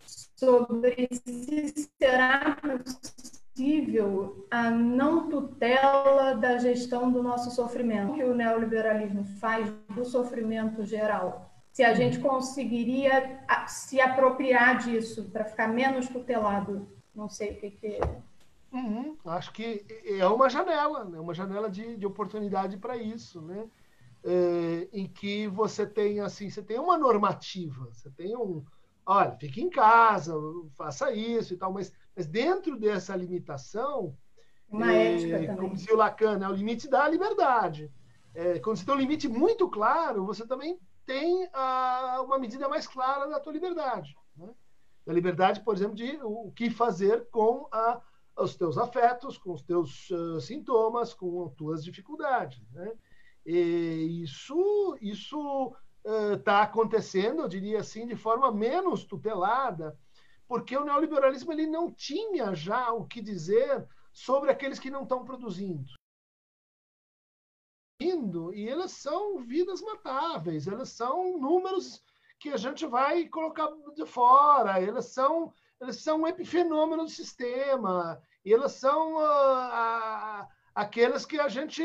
sobre 0.06 1.08
se 1.12 1.90
será 1.98 2.56
possível 2.56 4.46
a 4.50 4.70
não 4.70 5.28
tutela 5.28 6.34
da 6.34 6.58
gestão 6.58 7.10
do 7.10 7.22
nosso 7.22 7.50
sofrimento, 7.50 8.14
que 8.14 8.24
o 8.24 8.34
neoliberalismo 8.34 9.24
faz 9.40 9.70
do 9.94 10.04
sofrimento 10.04 10.84
geral 10.84 11.55
se 11.76 11.84
a 11.84 11.92
gente 11.92 12.18
conseguiria 12.20 13.38
se 13.68 14.00
apropriar 14.00 14.78
disso 14.78 15.24
para 15.24 15.44
ficar 15.44 15.68
menos 15.68 16.08
tutelado. 16.08 16.88
Não 17.14 17.28
sei 17.28 17.50
o 17.52 17.56
que, 17.60 17.70
que... 17.70 18.00
Uhum. 18.72 19.14
Acho 19.26 19.52
que 19.52 19.84
é 20.06 20.26
uma 20.26 20.48
janela, 20.48 21.04
né? 21.04 21.20
uma 21.20 21.34
janela 21.34 21.68
de, 21.68 21.98
de 21.98 22.06
oportunidade 22.06 22.78
para 22.78 22.96
isso, 22.96 23.42
né? 23.42 23.66
É, 24.24 24.88
em 24.90 25.06
que 25.06 25.48
você 25.48 25.86
tem 25.86 26.18
assim, 26.20 26.48
você 26.48 26.62
tem 26.62 26.78
uma 26.78 26.96
normativa, 26.96 27.90
você 27.92 28.10
tem 28.10 28.34
um, 28.34 28.64
olha, 29.04 29.32
fique 29.32 29.60
em 29.60 29.68
casa, 29.68 30.32
faça 30.78 31.12
isso 31.12 31.52
e 31.52 31.58
tal, 31.58 31.74
mas, 31.74 31.92
mas 32.16 32.26
dentro 32.26 32.74
dessa 32.78 33.14
limitação, 33.14 34.16
uma 34.66 34.94
é, 34.94 35.14
ética 35.14 35.40
também. 35.40 35.56
como 35.56 35.74
dizia 35.74 35.92
o 35.92 35.98
Lacan, 35.98 36.42
é 36.42 36.48
o 36.48 36.54
limite 36.54 36.88
da 36.88 37.06
liberdade. 37.06 37.92
É, 38.36 38.58
quando 38.58 38.76
você 38.76 38.84
tem 38.84 38.94
um 38.94 38.98
limite 38.98 39.26
muito 39.28 39.66
claro, 39.66 40.26
você 40.26 40.46
também 40.46 40.78
tem 41.06 41.48
ah, 41.54 42.20
uma 42.22 42.38
medida 42.38 42.68
mais 42.68 42.86
clara 42.86 43.26
da 43.26 43.40
tua 43.40 43.54
liberdade. 43.54 44.14
Né? 44.36 44.52
Da 45.06 45.12
liberdade, 45.14 45.60
por 45.60 45.74
exemplo, 45.74 45.94
de 45.94 46.18
o 46.22 46.52
que 46.52 46.68
fazer 46.68 47.30
com 47.30 47.66
a, 47.72 48.02
os 48.36 48.54
teus 48.54 48.76
afetos, 48.76 49.38
com 49.38 49.54
os 49.54 49.62
teus 49.62 50.10
uh, 50.10 50.38
sintomas, 50.38 51.14
com 51.14 51.46
as 51.46 51.54
tuas 51.54 51.82
dificuldades. 51.82 52.60
Né? 52.72 52.92
E 53.46 54.22
isso, 54.22 54.98
isso 55.00 55.74
está 56.34 56.60
uh, 56.60 56.64
acontecendo, 56.64 57.40
eu 57.40 57.48
diria 57.48 57.80
assim, 57.80 58.06
de 58.06 58.16
forma 58.16 58.52
menos 58.52 59.06
tutelada, 59.06 59.98
porque 60.46 60.76
o 60.76 60.84
neoliberalismo 60.84 61.52
ele 61.52 61.66
não 61.66 61.90
tinha 61.90 62.54
já 62.54 62.92
o 62.92 63.06
que 63.06 63.22
dizer 63.22 63.88
sobre 64.12 64.50
aqueles 64.50 64.78
que 64.78 64.90
não 64.90 65.04
estão 65.04 65.24
produzindo. 65.24 65.96
E 67.98 68.68
eles 68.68 68.92
são 68.92 69.38
vidas 69.38 69.80
matáveis, 69.80 70.66
eles 70.66 70.90
são 70.90 71.38
números 71.38 72.02
que 72.38 72.50
a 72.50 72.56
gente 72.56 72.84
vai 72.86 73.26
colocar 73.26 73.68
de 73.94 74.04
fora, 74.04 74.80
eles 74.80 75.06
são, 75.06 75.52
eles 75.80 76.02
são 76.02 76.20
um 76.20 76.26
epifenômeno 76.26 77.04
do 77.04 77.10
sistema, 77.10 78.20
eles 78.44 78.72
são 78.72 79.16
uh, 79.16 80.46
aqueles 80.74 81.24
que 81.24 81.40
a 81.40 81.48
gente, 81.48 81.82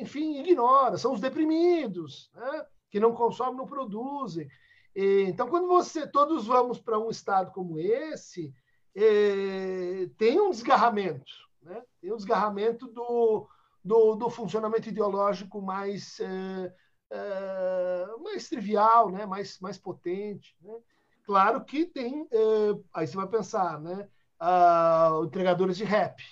enfim, 0.00 0.40
ignora, 0.40 0.98
são 0.98 1.12
os 1.12 1.20
deprimidos, 1.20 2.30
né? 2.34 2.66
que 2.90 2.98
não 2.98 3.14
consomem, 3.14 3.56
não 3.56 3.66
produzem. 3.66 4.48
E, 4.94 5.22
então, 5.28 5.48
quando 5.48 5.68
você 5.68 6.04
todos 6.04 6.46
vamos 6.46 6.80
para 6.80 6.98
um 6.98 7.10
estado 7.10 7.52
como 7.52 7.78
esse, 7.78 8.52
é, 8.92 10.08
tem 10.18 10.40
um 10.40 10.50
desgarramento, 10.50 11.32
né? 11.62 11.80
tem 12.00 12.12
um 12.12 12.16
desgarramento 12.16 12.88
do, 12.88 13.48
do, 13.84 14.14
do 14.14 14.30
funcionamento 14.30 14.88
ideológico 14.88 15.60
mais, 15.60 16.18
é, 16.20 16.74
é, 17.10 18.06
mais 18.22 18.48
trivial, 18.48 19.10
né? 19.10 19.26
mais, 19.26 19.60
mais 19.60 19.76
potente. 19.76 20.56
Né? 20.62 20.74
Claro 21.24 21.62
que 21.64 21.84
tem, 21.84 22.26
é, 22.32 22.38
aí 22.94 23.06
você 23.06 23.16
vai 23.16 23.28
pensar, 23.28 23.78
né? 23.80 24.08
Ah, 24.40 25.20
entregadores 25.24 25.76
de 25.76 25.84
rap. 25.84 26.22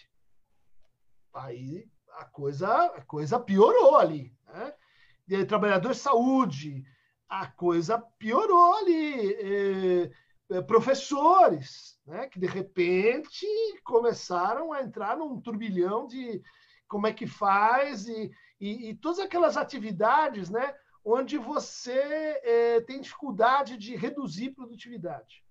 Aí 1.34 1.88
a 2.16 2.24
coisa, 2.24 2.68
a 2.68 3.02
coisa 3.02 3.38
piorou 3.38 3.96
ali. 3.96 4.34
Né? 4.46 4.74
De 5.26 5.44
trabalhador 5.44 5.92
de 5.92 5.98
saúde, 5.98 6.84
a 7.28 7.46
coisa 7.46 7.98
piorou 8.18 8.76
ali. 8.76 10.10
Professores, 10.66 11.98
né? 12.06 12.26
que 12.26 12.38
de 12.38 12.46
repente 12.46 13.46
começaram 13.84 14.72
a 14.72 14.82
entrar 14.82 15.16
num 15.16 15.40
turbilhão 15.40 16.06
de 16.06 16.42
como 16.92 17.06
é 17.06 17.12
que 17.12 17.26
faz 17.26 18.06
e, 18.06 18.30
e, 18.60 18.90
e 18.90 18.94
todas 18.94 19.18
aquelas 19.18 19.56
atividades 19.56 20.50
né? 20.50 20.74
onde 21.02 21.38
você 21.38 21.90
é, 22.44 22.80
tem 22.82 23.00
dificuldade 23.00 23.78
de 23.78 23.96
reduzir 23.96 24.50
produtividade. 24.50 25.42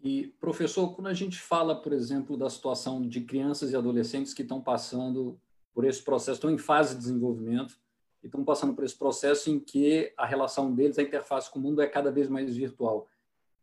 E, 0.00 0.28
professor, 0.40 0.94
quando 0.94 1.08
a 1.08 1.12
gente 1.12 1.40
fala, 1.40 1.82
por 1.82 1.92
exemplo, 1.92 2.36
da 2.36 2.48
situação 2.48 3.02
de 3.02 3.22
crianças 3.22 3.72
e 3.72 3.76
adolescentes 3.76 4.32
que 4.32 4.42
estão 4.42 4.60
passando 4.60 5.40
por 5.74 5.84
esse 5.84 6.00
processo, 6.00 6.34
estão 6.34 6.52
em 6.52 6.58
fase 6.58 6.94
de 6.94 7.00
desenvolvimento, 7.00 7.76
e 8.22 8.26
estão 8.26 8.44
passando 8.44 8.74
por 8.74 8.84
esse 8.84 8.96
processo 8.96 9.50
em 9.50 9.58
que 9.58 10.14
a 10.16 10.24
relação 10.24 10.72
deles, 10.72 11.00
a 11.00 11.02
interface 11.02 11.50
com 11.50 11.58
o 11.58 11.62
mundo 11.62 11.82
é 11.82 11.88
cada 11.88 12.12
vez 12.12 12.28
mais 12.28 12.56
virtual. 12.56 13.08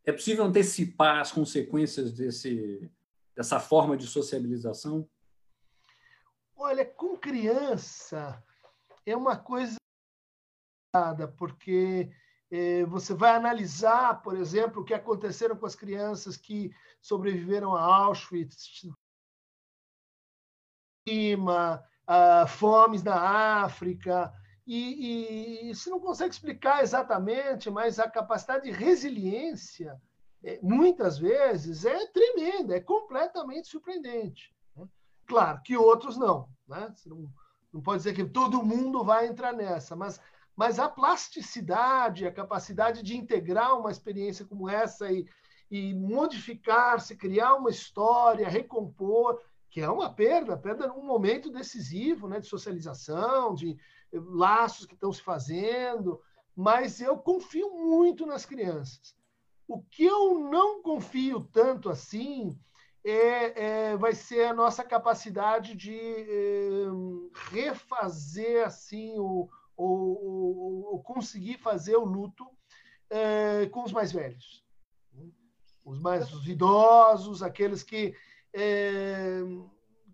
É 0.04 0.12
possível 0.12 0.44
antecipar 0.44 1.20
as 1.20 1.32
consequências 1.32 2.12
desse, 2.12 2.90
dessa 3.34 3.58
forma 3.58 3.96
de 3.96 4.06
sociabilização? 4.06 5.08
Olha, 6.56 6.84
com 6.84 7.16
criança 7.16 8.42
é 9.04 9.16
uma 9.16 9.36
coisa 9.36 9.76
porque 11.36 12.10
é, 12.50 12.84
você 12.84 13.12
vai 13.12 13.34
analisar, 13.34 14.22
por 14.22 14.36
exemplo, 14.36 14.82
o 14.82 14.84
que 14.84 14.94
aconteceram 14.94 15.56
com 15.56 15.66
as 15.66 15.74
crianças 15.74 16.36
que 16.36 16.72
sobreviveram 17.00 17.74
a 17.74 17.82
Auschwitz, 17.82 18.82
a 22.06 22.46
fomes 22.46 23.02
na 23.02 23.64
África, 23.64 24.32
e, 24.66 25.68
e 25.68 25.74
você 25.74 25.90
não 25.90 26.00
consegue 26.00 26.32
explicar 26.32 26.82
exatamente, 26.82 27.68
mas 27.70 27.98
a 27.98 28.08
capacidade 28.08 28.64
de 28.64 28.70
resiliência, 28.70 30.00
é, 30.42 30.58
muitas 30.62 31.18
vezes, 31.18 31.84
é 31.84 32.06
tremenda, 32.06 32.76
é 32.76 32.80
completamente 32.80 33.68
surpreendente. 33.68 34.53
Claro 35.26 35.60
que 35.62 35.76
outros 35.76 36.16
não. 36.16 36.48
Né? 36.66 36.92
Não, 37.06 37.28
não 37.72 37.80
pode 37.80 37.98
dizer 37.98 38.14
que 38.14 38.24
todo 38.24 38.62
mundo 38.62 39.04
vai 39.04 39.26
entrar 39.26 39.52
nessa, 39.52 39.96
mas, 39.96 40.20
mas 40.56 40.78
a 40.78 40.88
plasticidade, 40.88 42.26
a 42.26 42.32
capacidade 42.32 43.02
de 43.02 43.16
integrar 43.16 43.78
uma 43.78 43.90
experiência 43.90 44.44
como 44.44 44.68
essa 44.68 45.10
e, 45.10 45.26
e 45.70 45.94
modificar-se, 45.94 47.16
criar 47.16 47.54
uma 47.54 47.70
história, 47.70 48.48
recompor, 48.48 49.40
que 49.70 49.80
é 49.80 49.88
uma 49.90 50.12
perda, 50.12 50.56
perda 50.56 50.86
num 50.86 51.04
momento 51.04 51.50
decisivo 51.50 52.28
né, 52.28 52.38
de 52.38 52.46
socialização, 52.46 53.54
de, 53.54 53.76
laços 54.12 54.86
que 54.86 54.94
estão 54.94 55.12
se 55.12 55.22
fazendo, 55.22 56.20
mas 56.54 57.00
eu 57.00 57.18
confio 57.18 57.70
muito 57.70 58.26
nas 58.26 58.46
crianças. 58.46 59.16
O 59.66 59.82
que 59.82 60.04
eu 60.04 60.38
não 60.38 60.82
confio 60.82 61.40
tanto 61.52 61.88
assim 61.88 62.56
é, 63.04 63.90
é 63.90 63.96
vai 63.96 64.14
ser 64.14 64.46
a 64.46 64.54
nossa 64.54 64.82
capacidade 64.82 65.74
de 65.74 65.96
é, 65.96 66.86
refazer 67.50 68.64
assim 68.64 69.18
o, 69.18 69.48
o, 69.76 70.94
o, 70.94 71.02
conseguir 71.02 71.58
fazer 71.58 71.96
o 71.96 72.04
luto 72.04 72.46
é, 73.10 73.66
com 73.66 73.84
os 73.84 73.92
mais 73.92 74.12
velhos, 74.12 74.64
os 75.84 76.00
mais 76.00 76.32
os 76.32 76.48
idosos, 76.48 77.42
aqueles 77.42 77.82
que 77.82 78.14
é, 78.52 79.42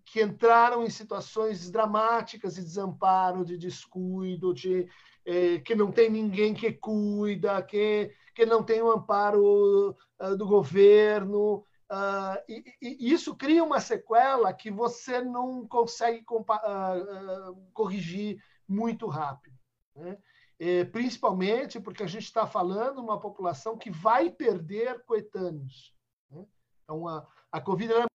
que 0.05 0.21
entraram 0.21 0.83
em 0.83 0.89
situações 0.89 1.71
dramáticas 1.71 2.55
de 2.55 2.61
desamparo, 2.63 3.45
de 3.45 3.57
descuido, 3.57 4.53
de 4.53 4.89
eh, 5.25 5.59
que 5.59 5.75
não 5.75 5.91
tem 5.91 6.09
ninguém 6.09 6.53
que 6.53 6.71
cuida, 6.73 7.61
que, 7.61 8.11
que 8.33 8.45
não 8.45 8.63
tem 8.63 8.81
o 8.81 8.91
amparo 8.91 9.95
uh, 10.19 10.35
do 10.35 10.45
governo. 10.45 11.63
Uh, 11.91 12.39
e, 12.47 12.63
e, 12.81 13.11
isso 13.11 13.35
cria 13.35 13.61
uma 13.61 13.81
sequela 13.81 14.53
que 14.53 14.71
você 14.71 15.21
não 15.21 15.67
consegue 15.67 16.23
uh, 16.29 17.55
corrigir 17.73 18.41
muito 18.65 19.07
rápido. 19.07 19.57
Né? 19.93 20.17
Eh, 20.57 20.85
principalmente 20.85 21.81
porque 21.81 22.03
a 22.03 22.07
gente 22.07 22.23
está 22.23 22.47
falando 22.47 22.99
uma 22.99 23.19
população 23.19 23.77
que 23.77 23.91
vai 23.91 24.29
perder 24.29 25.03
coetâneos. 25.03 25.93
Né? 26.29 26.45
Então, 26.83 27.07
a, 27.07 27.27
a 27.51 27.59
Covid 27.59 27.91
é 27.91 28.05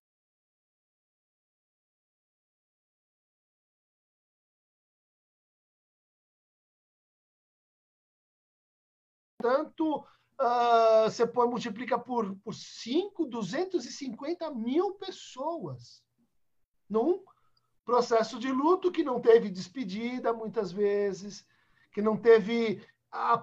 Portanto, 9.39 10.07
uh, 10.41 11.05
você 11.05 11.27
põe, 11.27 11.49
multiplica 11.49 11.99
por, 11.99 12.37
por 12.37 12.55
5, 12.55 13.27
250 13.27 14.51
mil 14.53 14.95
pessoas 14.95 16.03
num 16.89 17.23
processo 17.85 18.39
de 18.39 18.51
luto 18.51 18.91
que 18.91 19.05
não 19.05 19.21
teve 19.21 19.49
despedida 19.49 20.33
muitas 20.33 20.73
vezes, 20.73 21.47
que 21.93 22.03
não 22.03 22.17
teve 22.17 22.85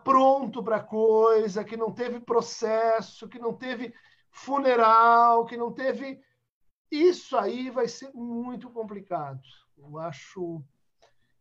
pronto 0.03 0.61
para 0.61 0.83
coisa, 0.83 1.63
que 1.63 1.75
não 1.75 1.91
teve 1.91 2.19
processo, 2.19 3.27
que 3.27 3.39
não 3.39 3.53
teve 3.53 3.93
funeral, 4.29 5.45
que 5.45 5.57
não 5.57 5.71
teve. 5.71 6.21
Isso 6.91 7.37
aí 7.37 7.69
vai 7.69 7.87
ser 7.87 8.11
muito 8.13 8.69
complicado. 8.69 9.41
Eu 9.77 9.97
acho 9.97 10.61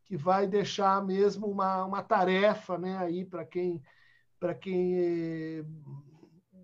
que 0.04 0.16
vai 0.16 0.46
deixar 0.46 1.04
mesmo 1.04 1.46
uma, 1.46 1.84
uma 1.84 2.02
tarefa 2.02 2.78
né, 2.78 2.96
aí 2.98 3.24
para 3.24 3.44
quem 3.44 3.82
para 4.42 4.56
quem 4.56 5.64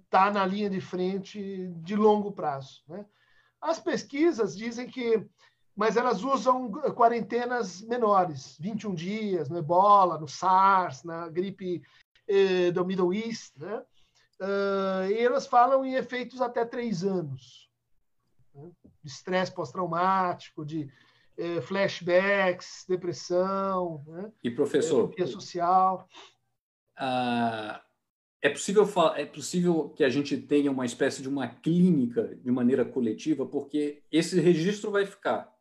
está 0.04 0.32
na 0.32 0.44
linha 0.44 0.68
de 0.68 0.80
frente 0.80 1.68
de 1.76 1.94
longo 1.94 2.32
prazo. 2.32 2.82
Né? 2.88 3.06
As 3.60 3.78
pesquisas 3.78 4.56
dizem 4.56 4.88
que, 4.88 5.24
mas 5.76 5.96
elas 5.96 6.24
usam 6.24 6.72
quarentenas 6.96 7.80
menores, 7.82 8.56
21 8.58 8.94
dias, 8.96 9.48
no 9.48 9.58
Ebola, 9.58 10.18
no 10.18 10.26
SARS, 10.26 11.04
na 11.04 11.28
gripe 11.28 11.80
eh, 12.26 12.72
do 12.72 12.84
Middle 12.84 13.14
East, 13.14 13.56
né? 13.56 13.80
Uh, 14.40 15.10
e 15.10 15.18
elas 15.18 15.48
falam 15.48 15.84
em 15.84 15.94
efeitos 15.94 16.40
até 16.40 16.64
três 16.64 17.04
anos. 17.04 17.68
Né? 18.54 18.70
De 19.04 19.10
estresse 19.10 19.52
pós-traumático, 19.52 20.64
de 20.64 20.88
eh, 21.36 21.60
flashbacks, 21.60 22.84
depressão. 22.88 24.04
Né? 24.06 24.32
E 24.44 24.50
professor? 24.50 25.12
social 25.26 26.08
ah, 26.98 27.80
é 28.40 28.48
possível 28.48 28.88
é 29.16 29.24
possível 29.24 29.90
que 29.90 30.04
a 30.04 30.08
gente 30.08 30.36
tenha 30.36 30.70
uma 30.70 30.86
espécie 30.86 31.22
de 31.22 31.28
uma 31.28 31.48
clínica 31.48 32.36
de 32.36 32.50
maneira 32.50 32.84
coletiva, 32.84 33.46
porque 33.46 34.02
esse 34.10 34.40
registro 34.40 34.90
vai 34.90 35.06
ficar. 35.06 35.52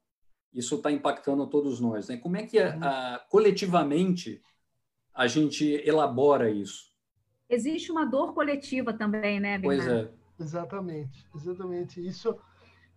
Isso 0.54 0.76
está 0.76 0.92
impactando 0.92 1.44
a 1.44 1.48
todos 1.48 1.80
nós. 1.80 2.08
Né? 2.08 2.18
Como 2.18 2.38
é 2.38 2.44
que 2.44 2.60
uhum. 2.60 2.84
a, 2.84 3.26
coletivamente 3.30 4.42
a 5.14 5.28
gente 5.28 5.66
elabora 5.86 6.50
isso? 6.50 6.92
Existe 7.50 7.92
uma 7.92 8.06
dor 8.06 8.34
coletiva 8.34 8.94
também, 8.94 9.40
né, 9.40 9.58
Bernardo? 9.58 9.86
Pois 9.86 9.88
é. 9.88 10.18
Exatamente, 10.40 11.26
exatamente. 11.36 12.06
Isso, 12.06 12.38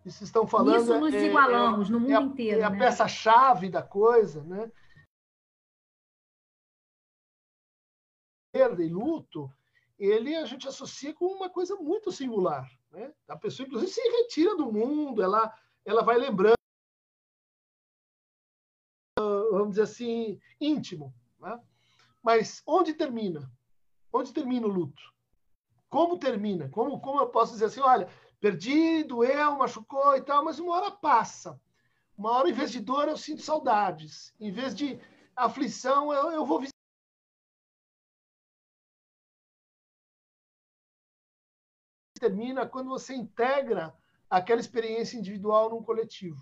isso 0.05 0.23
estão 0.23 0.45
falando. 0.45 0.81
Isso 0.81 0.99
nos 0.99 1.13
é, 1.13 1.25
igualamos 1.25 1.89
é, 1.89 1.91
no 1.91 1.99
mundo 1.99 2.11
é 2.11 2.17
a, 2.17 2.21
inteiro. 2.21 2.61
É 2.61 2.63
a 2.63 2.69
né? 2.69 2.77
peça-chave 2.77 3.69
da 3.69 3.81
coisa, 3.81 4.43
né? 4.43 4.71
Perda 8.61 8.83
e 8.83 8.89
luto, 8.89 9.51
ele 9.97 10.35
a 10.35 10.45
gente 10.45 10.67
associa 10.67 11.13
com 11.13 11.25
uma 11.25 11.49
coisa 11.49 11.75
muito 11.77 12.11
singular. 12.11 12.69
Né? 12.91 13.11
A 13.27 13.35
pessoa, 13.35 13.65
inclusive, 13.65 13.91
se 13.91 14.01
retira 14.01 14.55
do 14.55 14.71
mundo, 14.71 15.23
ela, 15.23 15.51
ela 15.83 16.03
vai 16.03 16.17
lembrando, 16.17 16.53
vamos 19.17 19.71
dizer 19.71 19.83
assim, 19.83 20.39
íntimo. 20.59 21.11
Né? 21.39 21.59
Mas 22.21 22.61
onde 22.67 22.93
termina? 22.93 23.51
Onde 24.13 24.31
termina 24.31 24.67
o 24.67 24.71
luto? 24.71 25.01
Como 25.89 26.19
termina? 26.19 26.69
Como, 26.69 26.99
como 26.99 27.19
eu 27.19 27.29
posso 27.29 27.53
dizer 27.53 27.65
assim, 27.65 27.81
olha, 27.81 28.07
perdi, 28.39 29.03
doeu, 29.03 29.57
machucou 29.57 30.15
e 30.15 30.21
tal, 30.21 30.45
mas 30.45 30.59
uma 30.59 30.73
hora 30.75 30.91
passa. 30.91 31.59
Uma 32.15 32.31
hora, 32.31 32.49
em 32.49 32.53
vez 32.53 32.71
de 32.71 32.79
dor, 32.79 33.07
eu 33.07 33.17
sinto 33.17 33.41
saudades. 33.41 34.33
Em 34.39 34.51
vez 34.51 34.75
de 34.75 34.99
aflição, 35.35 36.13
eu, 36.13 36.31
eu 36.31 36.45
vou 36.45 36.59
visitar. 36.59 36.80
Termina 42.21 42.67
quando 42.67 42.87
você 42.87 43.15
integra 43.15 43.91
aquela 44.29 44.61
experiência 44.61 45.17
individual 45.17 45.71
num 45.71 45.81
coletivo. 45.81 46.39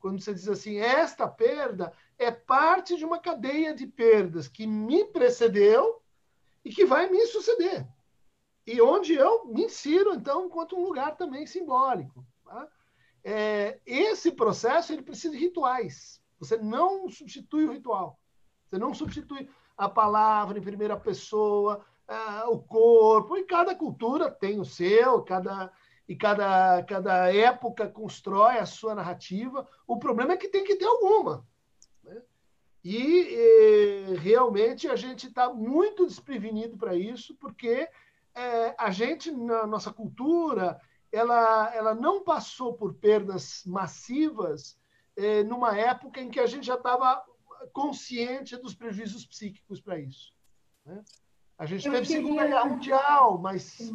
Quando 0.00 0.18
você 0.18 0.32
diz 0.32 0.48
assim, 0.48 0.78
esta 0.78 1.28
perda 1.28 1.92
é 2.18 2.30
parte 2.30 2.96
de 2.96 3.04
uma 3.04 3.18
cadeia 3.18 3.74
de 3.74 3.86
perdas 3.86 4.48
que 4.48 4.66
me 4.66 5.04
precedeu 5.04 6.02
e 6.64 6.70
que 6.70 6.86
vai 6.86 7.10
me 7.10 7.26
suceder. 7.26 7.86
E 8.66 8.80
onde 8.80 9.12
eu 9.12 9.44
me 9.44 9.64
insiro, 9.64 10.14
então, 10.14 10.46
enquanto 10.46 10.76
um 10.76 10.82
lugar 10.82 11.14
também 11.14 11.46
simbólico. 11.46 12.24
Tá? 12.42 12.66
É, 13.22 13.78
esse 13.84 14.32
processo 14.32 14.94
ele 14.94 15.02
precisa 15.02 15.34
de 15.34 15.40
rituais. 15.40 16.22
Você 16.38 16.56
não 16.56 17.06
substitui 17.10 17.66
o 17.66 17.72
ritual. 17.72 18.18
Você 18.64 18.78
não 18.78 18.94
substitui 18.94 19.46
a 19.76 19.90
palavra 19.90 20.58
em 20.58 20.62
primeira 20.62 20.98
pessoa, 20.98 21.84
uh, 22.08 22.50
o 22.50 22.58
corpo. 22.58 23.36
E 23.36 23.44
cada 23.44 23.74
cultura 23.74 24.30
tem 24.30 24.58
o 24.58 24.64
seu, 24.64 25.22
cada, 25.22 25.72
e 26.08 26.16
cada, 26.16 26.82
cada 26.84 27.34
época 27.34 27.88
constrói 27.88 28.58
a 28.58 28.66
sua 28.66 28.94
narrativa. 28.94 29.66
O 29.86 29.98
problema 29.98 30.32
é 30.32 30.36
que 30.36 30.48
tem 30.48 30.64
que 30.64 30.76
ter 30.76 30.86
alguma. 30.86 31.46
Né? 32.02 32.22
E, 32.82 32.98
e 32.98 34.16
realmente 34.16 34.88
a 34.88 34.96
gente 34.96 35.28
está 35.28 35.52
muito 35.52 36.06
desprevenido 36.06 36.76
para 36.76 36.94
isso, 36.94 37.34
porque 37.36 37.88
é, 38.34 38.74
a 38.78 38.90
gente, 38.90 39.30
na 39.30 39.66
nossa 39.66 39.92
cultura, 39.92 40.80
ela, 41.10 41.72
ela 41.74 41.94
não 41.94 42.24
passou 42.24 42.74
por 42.74 42.94
perdas 42.94 43.62
massivas 43.64 44.76
é, 45.16 45.44
numa 45.44 45.78
época 45.78 46.20
em 46.20 46.28
que 46.28 46.40
a 46.40 46.46
gente 46.46 46.66
já 46.66 46.74
estava 46.74 47.24
consciente 47.72 48.56
dos 48.56 48.74
prejuízos 48.74 49.24
psíquicos 49.24 49.80
para 49.80 49.98
isso. 49.98 50.32
Né? 50.84 51.02
A 51.58 51.66
gente 51.66 51.86
Eu 51.86 51.92
teve 51.92 52.06
queria... 52.06 52.22
Segunda 52.22 52.46
Guerra 52.46 52.64
Mundial, 52.64 53.38
mas 53.38 53.92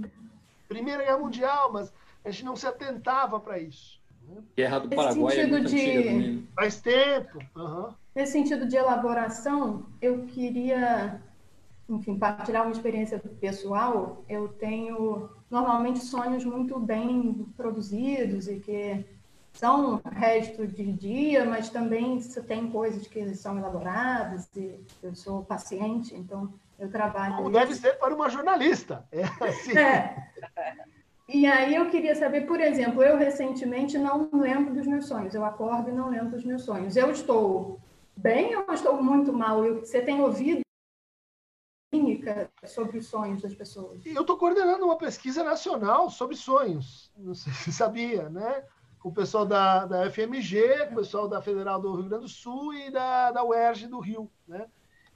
Primeira 0.67 1.04
Guerra 1.04 1.17
Mundial, 1.17 1.72
mas 1.72 1.93
a 2.24 2.32
gente 2.32 2.45
não 2.45 2.56
se 2.56 2.67
atentava 2.67 3.39
para 3.39 3.60
isso. 3.60 4.00
Né? 4.28 4.41
Guerra 4.56 4.80
do 4.80 4.89
Paraguai 4.89 5.39
é 5.39 5.48
muito 5.48 5.69
de... 5.69 6.43
Faz 6.56 6.80
tempo. 6.82 7.39
Uhum. 7.56 7.93
Nesse 8.15 8.34
sentido 8.34 8.67
de 8.67 8.76
elaboração, 8.76 9.86
eu 10.02 10.26
queria 10.26 11.22
enfim, 11.89 12.17
partilhar 12.17 12.63
uma 12.63 12.72
experiência 12.72 13.19
pessoal, 13.41 14.24
eu 14.30 14.48
tenho 14.48 15.30
normalmente 15.50 16.00
sonhos 16.00 16.45
muito 16.45 16.80
bem 16.80 17.48
produzidos 17.58 18.48
e 18.48 18.60
que 18.60 19.04
são 19.52 20.00
resto 20.12 20.67
de 20.67 20.91
dia, 20.91 21.45
mas 21.45 21.69
também 21.69 22.19
tem 22.48 22.69
coisas 22.69 23.08
que 23.08 23.34
são 23.34 23.58
elaboradas 23.58 24.48
e 24.56 24.80
eu 25.02 25.15
sou 25.15 25.43
paciente, 25.43 26.15
então 26.15 26.54
eu 26.80 26.89
trabalho. 26.89 27.36
Como 27.36 27.52
deve 27.52 27.76
ser 27.76 28.00
para 28.00 28.15
uma 28.15 28.30
jornalista. 28.30 29.08
É 29.12 29.24
assim. 29.24 29.78
É. 29.78 30.15
E 31.28 31.46
aí 31.46 31.76
eu 31.76 31.89
queria 31.89 32.15
saber, 32.15 32.48
por 32.48 32.60
exemplo, 32.60 33.04
eu 33.04 33.15
recentemente 33.15 33.98
não 34.00 34.30
lembro 34.34 34.74
dos 34.74 34.88
meus 34.88 35.06
sonhos. 35.06 35.36
Eu 35.36 35.46
acordo 35.46 35.89
e 35.89 35.94
não 35.94 36.10
lembro 36.10 36.32
dos 36.32 36.44
meus 36.44 36.63
sonhos. 36.63 36.96
Eu 36.96 37.12
estou 37.12 37.80
bem 38.18 38.56
ou 38.56 38.74
estou 38.74 39.02
muito 39.02 39.32
mal? 39.32 39.63
Eu, 39.63 39.82
você 39.82 40.02
tem 40.02 40.22
ouvido 40.22 40.62
clínica 41.92 42.50
sobre 42.65 42.98
os 42.98 43.08
sonhos 43.08 43.42
das 43.42 43.54
pessoas. 43.54 44.04
Eu 44.06 44.22
estou 44.22 44.38
coordenando 44.38 44.86
uma 44.86 44.98
pesquisa 44.98 45.44
nacional 45.44 46.10
sobre 46.10 46.36
sonhos. 46.36 47.12
Não 47.15 47.36
sei 47.36 47.54
se 47.54 47.72
sabia, 47.72 48.30
né? 48.30 48.63
Com 49.00 49.10
o 49.10 49.13
pessoal 49.13 49.46
da, 49.46 49.86
da 49.86 50.10
FMG, 50.10 50.88
com 50.88 50.94
o 50.94 50.98
pessoal 50.98 51.28
da 51.28 51.42
Federal 51.42 51.80
do 51.80 51.96
Rio 51.96 52.10
Grande 52.10 52.24
do 52.24 52.30
Sul 52.30 52.74
e 52.74 52.89
da, 52.89 53.32
da 53.32 53.44
UERJ 53.44 53.88
do 53.88 54.00
Rio, 54.00 54.32
né? 54.48 54.68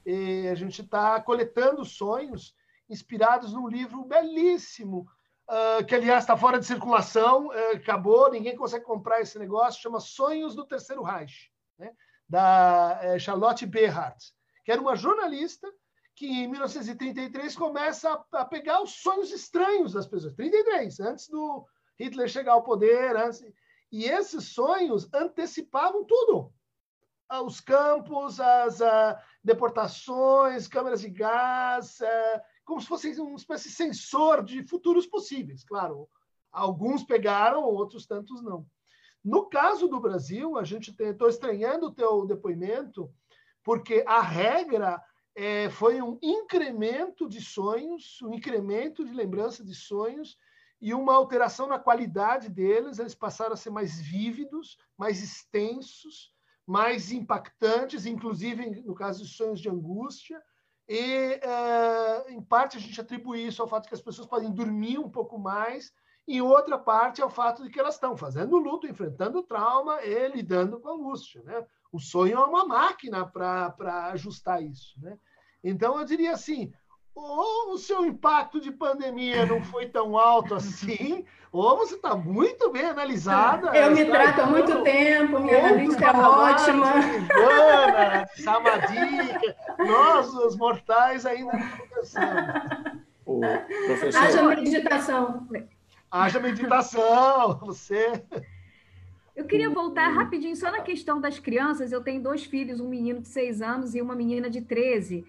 E 0.06 0.48
a 0.48 0.54
gente 0.54 0.82
está 0.82 1.20
coletando 1.20 1.84
sonhos 1.84 2.54
inspirados 2.88 3.52
num 3.52 3.68
livro 3.68 4.04
belíssimo, 4.04 5.06
uh, 5.48 5.84
que 5.84 5.94
aliás 5.94 6.24
está 6.24 6.36
fora 6.36 6.58
de 6.58 6.66
circulação, 6.66 7.48
uh, 7.48 7.76
acabou, 7.76 8.30
ninguém 8.30 8.56
consegue 8.56 8.84
comprar 8.84 9.20
esse 9.20 9.38
negócio, 9.38 9.80
chama 9.80 10.00
Sonhos 10.00 10.54
do 10.54 10.66
Terceiro 10.66 11.02
Reich, 11.02 11.50
né? 11.78 11.92
da 12.28 13.00
uh, 13.02 13.18
Charlotte 13.18 13.66
Berhardt, 13.66 14.32
que 14.64 14.72
era 14.72 14.80
uma 14.80 14.96
jornalista 14.96 15.72
que 16.14 16.26
em 16.26 16.48
1933 16.48 17.56
começa 17.56 18.24
a, 18.32 18.44
pegar 18.44 18.80
os 18.82 19.02
sonhos 19.02 19.32
estranhos 19.32 19.92
das 19.94 20.06
pessoas. 20.06 20.34
33, 20.34 21.00
antes 21.00 21.28
do 21.28 21.66
Hitler 21.98 22.28
chegar 22.28 22.52
ao 22.52 22.62
poder, 22.62 23.16
antes, 23.16 23.42
e 23.90 24.04
esses 24.04 24.52
sonhos 24.52 25.08
antecipavam 25.12 26.04
tudo. 26.04 26.52
Ah, 27.28 27.42
os 27.42 27.60
campos, 27.60 28.38
as 28.38 28.80
deportações, 29.44 30.66
câmeras 30.66 31.02
de 31.02 31.10
gás, 31.10 32.00
uh, 32.00 32.40
como 32.64 32.80
se 32.80 32.86
fosse 32.86 33.20
uma 33.20 33.36
espécie 33.36 33.68
de 33.68 33.74
sensor 33.74 34.42
de 34.42 34.64
futuros 34.64 35.06
possíveis. 35.06 35.62
Claro, 35.62 36.08
alguns 36.50 37.04
pegaram, 37.04 37.62
outros 37.62 38.06
tantos 38.06 38.42
não. 38.42 38.66
No 39.22 39.46
caso 39.46 39.86
do 39.86 40.00
Brasil, 40.00 40.58
a 40.58 40.64
gente 40.64 40.94
estou 40.98 41.28
estranhando 41.28 41.86
o 41.86 41.94
teu 41.94 42.26
depoimento, 42.26 43.10
porque 43.62 44.04
a 44.06 44.20
regra 44.20 45.02
é, 45.34 45.70
foi 45.70 46.02
um 46.02 46.18
incremento 46.22 47.28
de 47.28 47.40
sonhos, 47.40 48.20
um 48.22 48.34
incremento 48.34 49.04
de 49.04 49.12
lembrança 49.12 49.64
de 49.64 49.74
sonhos 49.74 50.38
e 50.80 50.92
uma 50.92 51.14
alteração 51.14 51.66
na 51.66 51.78
qualidade 51.78 52.48
deles. 52.48 52.98
Eles 52.98 53.14
passaram 53.14 53.54
a 53.54 53.56
ser 53.56 53.70
mais 53.70 53.98
vívidos, 53.98 54.76
mais 54.96 55.22
extensos, 55.22 56.33
mais 56.66 57.12
impactantes, 57.12 58.06
inclusive 58.06 58.82
no 58.82 58.94
caso 58.94 59.22
de 59.22 59.28
sonhos 59.28 59.60
de 59.60 59.68
angústia. 59.68 60.42
E, 60.88 61.40
é, 61.42 62.32
em 62.32 62.42
parte, 62.42 62.76
a 62.76 62.80
gente 62.80 63.00
atribui 63.00 63.46
isso 63.46 63.62
ao 63.62 63.68
fato 63.68 63.84
de 63.84 63.88
que 63.88 63.94
as 63.94 64.02
pessoas 64.02 64.26
podem 64.26 64.50
dormir 64.52 64.98
um 64.98 65.10
pouco 65.10 65.38
mais, 65.38 65.92
e 66.26 66.40
outra 66.40 66.78
parte 66.78 67.20
ao 67.20 67.28
fato 67.28 67.62
de 67.62 67.70
que 67.70 67.78
elas 67.78 67.94
estão 67.94 68.16
fazendo 68.16 68.56
luto, 68.56 68.86
enfrentando 68.86 69.42
trauma 69.42 70.02
e 70.02 70.28
lidando 70.28 70.80
com 70.80 70.88
angústia. 70.88 71.42
Né? 71.42 71.66
O 71.92 71.98
sonho 71.98 72.38
é 72.38 72.44
uma 72.44 72.64
máquina 72.66 73.26
para 73.26 74.10
ajustar 74.12 74.62
isso. 74.62 74.98
Né? 75.00 75.18
Então, 75.62 75.98
eu 75.98 76.04
diria 76.04 76.32
assim: 76.32 76.72
ou 77.14 77.72
o 77.72 77.78
seu 77.78 78.04
impacto 78.04 78.60
de 78.60 78.72
pandemia 78.72 79.46
não 79.46 79.62
foi 79.62 79.86
tão 79.86 80.18
alto 80.18 80.54
assim, 80.54 81.24
ou 81.52 81.76
você 81.76 81.94
está 81.94 82.16
muito 82.16 82.72
bem 82.72 82.84
analisada. 82.84 83.76
Eu 83.76 83.92
me 83.92 84.04
trato 84.04 84.40
há 84.40 84.46
muito 84.46 84.82
tempo, 84.82 85.38
minha 85.38 85.58
analista 85.58 86.04
é 86.04 86.10
ótima. 86.10 86.86
Ivana, 87.30 88.28
Samadika, 88.34 89.56
nós, 89.78 90.34
os 90.34 90.56
mortais, 90.56 91.24
ainda 91.24 91.52
não 91.52 91.78
conversamos. 91.78 93.04
Professor... 93.86 94.20
Haja 94.20 94.42
meditação. 94.42 95.48
Haja 96.10 96.40
meditação, 96.40 97.58
você. 97.60 98.24
Eu 99.36 99.46
queria 99.46 99.70
voltar 99.70 100.08
rapidinho 100.08 100.54
só 100.54 100.70
na 100.70 100.80
questão 100.80 101.20
das 101.20 101.38
crianças. 101.38 101.92
Eu 101.92 102.02
tenho 102.02 102.22
dois 102.22 102.44
filhos, 102.44 102.80
um 102.80 102.88
menino 102.88 103.20
de 103.20 103.28
seis 103.28 103.62
anos 103.62 103.94
e 103.94 104.00
uma 104.00 104.14
menina 104.14 104.50
de 104.50 104.60
13. 104.60 105.24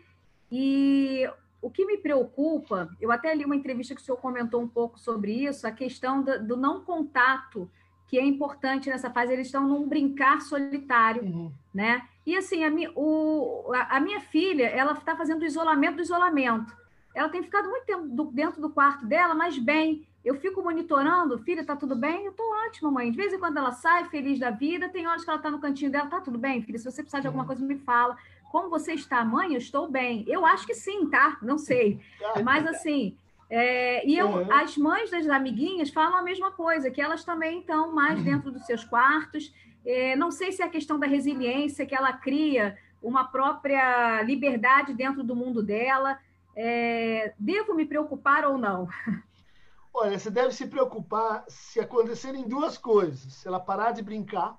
E 0.51 1.27
o 1.66 1.72
que 1.72 1.84
me 1.84 1.97
preocupa, 1.97 2.95
eu 3.01 3.11
até 3.11 3.34
li 3.34 3.43
uma 3.43 3.55
entrevista 3.55 3.95
que 3.95 4.01
o 4.01 4.03
senhor 4.03 4.18
comentou 4.18 4.61
um 4.61 4.68
pouco 4.68 4.99
sobre 4.99 5.32
isso, 5.32 5.66
a 5.66 5.72
questão 5.72 6.22
do, 6.22 6.45
do 6.45 6.55
não 6.55 6.82
contato, 6.82 7.68
que 8.05 8.20
é 8.20 8.24
importante 8.24 8.88
nessa 8.88 9.09
fase, 9.09 9.34
eles 9.34 9.47
estão 9.47 9.68
num 9.68 9.88
brincar 9.88 10.41
solitário, 10.41 11.24
uhum. 11.24 11.51
né? 11.74 12.07
E 12.24 12.38
assim, 12.38 12.63
a, 12.63 12.70
mi, 12.70 12.88
o, 12.95 13.72
a, 13.74 13.97
a 13.97 13.99
minha 13.99 14.20
filha, 14.20 14.68
ela 14.68 14.91
está 14.91 15.16
fazendo 15.16 15.41
o 15.41 15.45
isolamento 15.45 15.95
do 15.95 16.03
isolamento. 16.03 16.72
Ela 17.16 17.30
tem 17.30 17.41
ficado 17.41 17.68
muito 17.68 17.86
tempo 17.88 18.03
do, 18.09 18.26
dentro 18.26 18.61
do 18.61 18.70
quarto 18.70 19.03
dela, 19.07 19.34
mas 19.34 19.57
bem. 19.57 20.07
Eu 20.24 20.36
fico 20.36 20.61
monitorando, 20.61 21.39
filha, 21.39 21.66
tá 21.66 21.76
tudo 21.76 21.95
bem? 21.95 22.26
Eu 22.26 22.34
tô 22.34 22.43
ótima, 22.68 22.91
mãe. 22.91 23.09
De 23.09 23.18
vez 23.18 23.34
em 23.34 23.39
quando 23.39 23.57
ela 23.57 23.72
sai 23.72 24.05
feliz 24.05 24.38
da 24.38 24.51
vida, 24.51 24.88
tem 24.88 25.07
horas 25.07 25.24
que 25.24 25.30
ela 25.32 25.39
tá 25.39 25.49
no 25.49 25.59
cantinho 25.59 25.91
dela, 25.91 26.05
tá 26.05 26.22
tudo 26.22 26.38
bem, 26.38 26.61
filha? 26.61 26.78
Se 26.78 26.86
você 26.86 27.01
precisar 27.01 27.22
de 27.22 27.28
alguma 27.28 27.45
coisa, 27.45 27.66
me 27.66 27.80
fala. 27.80 28.16
Como 28.55 28.69
você 28.69 28.93
está, 28.93 29.25
mãe? 29.25 29.51
Eu 29.51 29.57
estou 29.57 29.91
bem. 29.91 30.23
Eu 30.29 30.45
acho 30.45 30.65
que 30.65 30.73
sim, 30.73 31.09
tá? 31.09 31.37
Não 31.41 31.57
sei. 31.57 31.99
Mas 32.41 32.65
assim, 32.65 33.17
é, 33.49 34.07
e 34.07 34.17
eu, 34.17 34.29
uhum. 34.29 34.49
as 34.49 34.77
mães 34.77 35.11
das 35.11 35.27
amiguinhas 35.27 35.89
falam 35.89 36.19
a 36.19 36.21
mesma 36.21 36.51
coisa, 36.51 36.89
que 36.89 37.01
elas 37.01 37.25
também 37.25 37.59
estão 37.59 37.93
mais 37.93 38.17
uhum. 38.17 38.23
dentro 38.23 38.51
dos 38.53 38.65
seus 38.65 38.85
quartos. 38.85 39.53
É, 39.85 40.15
não 40.15 40.31
sei 40.31 40.53
se 40.53 40.61
é 40.61 40.65
a 40.65 40.69
questão 40.69 40.97
da 40.97 41.05
resiliência, 41.05 41.85
que 41.85 41.93
ela 41.93 42.13
cria 42.13 42.77
uma 43.03 43.25
própria 43.25 44.21
liberdade 44.21 44.93
dentro 44.93 45.21
do 45.21 45.35
mundo 45.35 45.61
dela. 45.61 46.17
É, 46.55 47.33
devo 47.37 47.75
me 47.75 47.85
preocupar 47.85 48.45
ou 48.45 48.57
não? 48.57 48.87
Olha, 49.93 50.17
você 50.17 50.31
deve 50.31 50.53
se 50.53 50.65
preocupar 50.67 51.43
se 51.49 51.81
acontecerem 51.81 52.47
duas 52.47 52.77
coisas. 52.77 53.33
Se 53.33 53.49
ela 53.49 53.59
parar 53.59 53.91
de 53.91 54.01
brincar, 54.01 54.57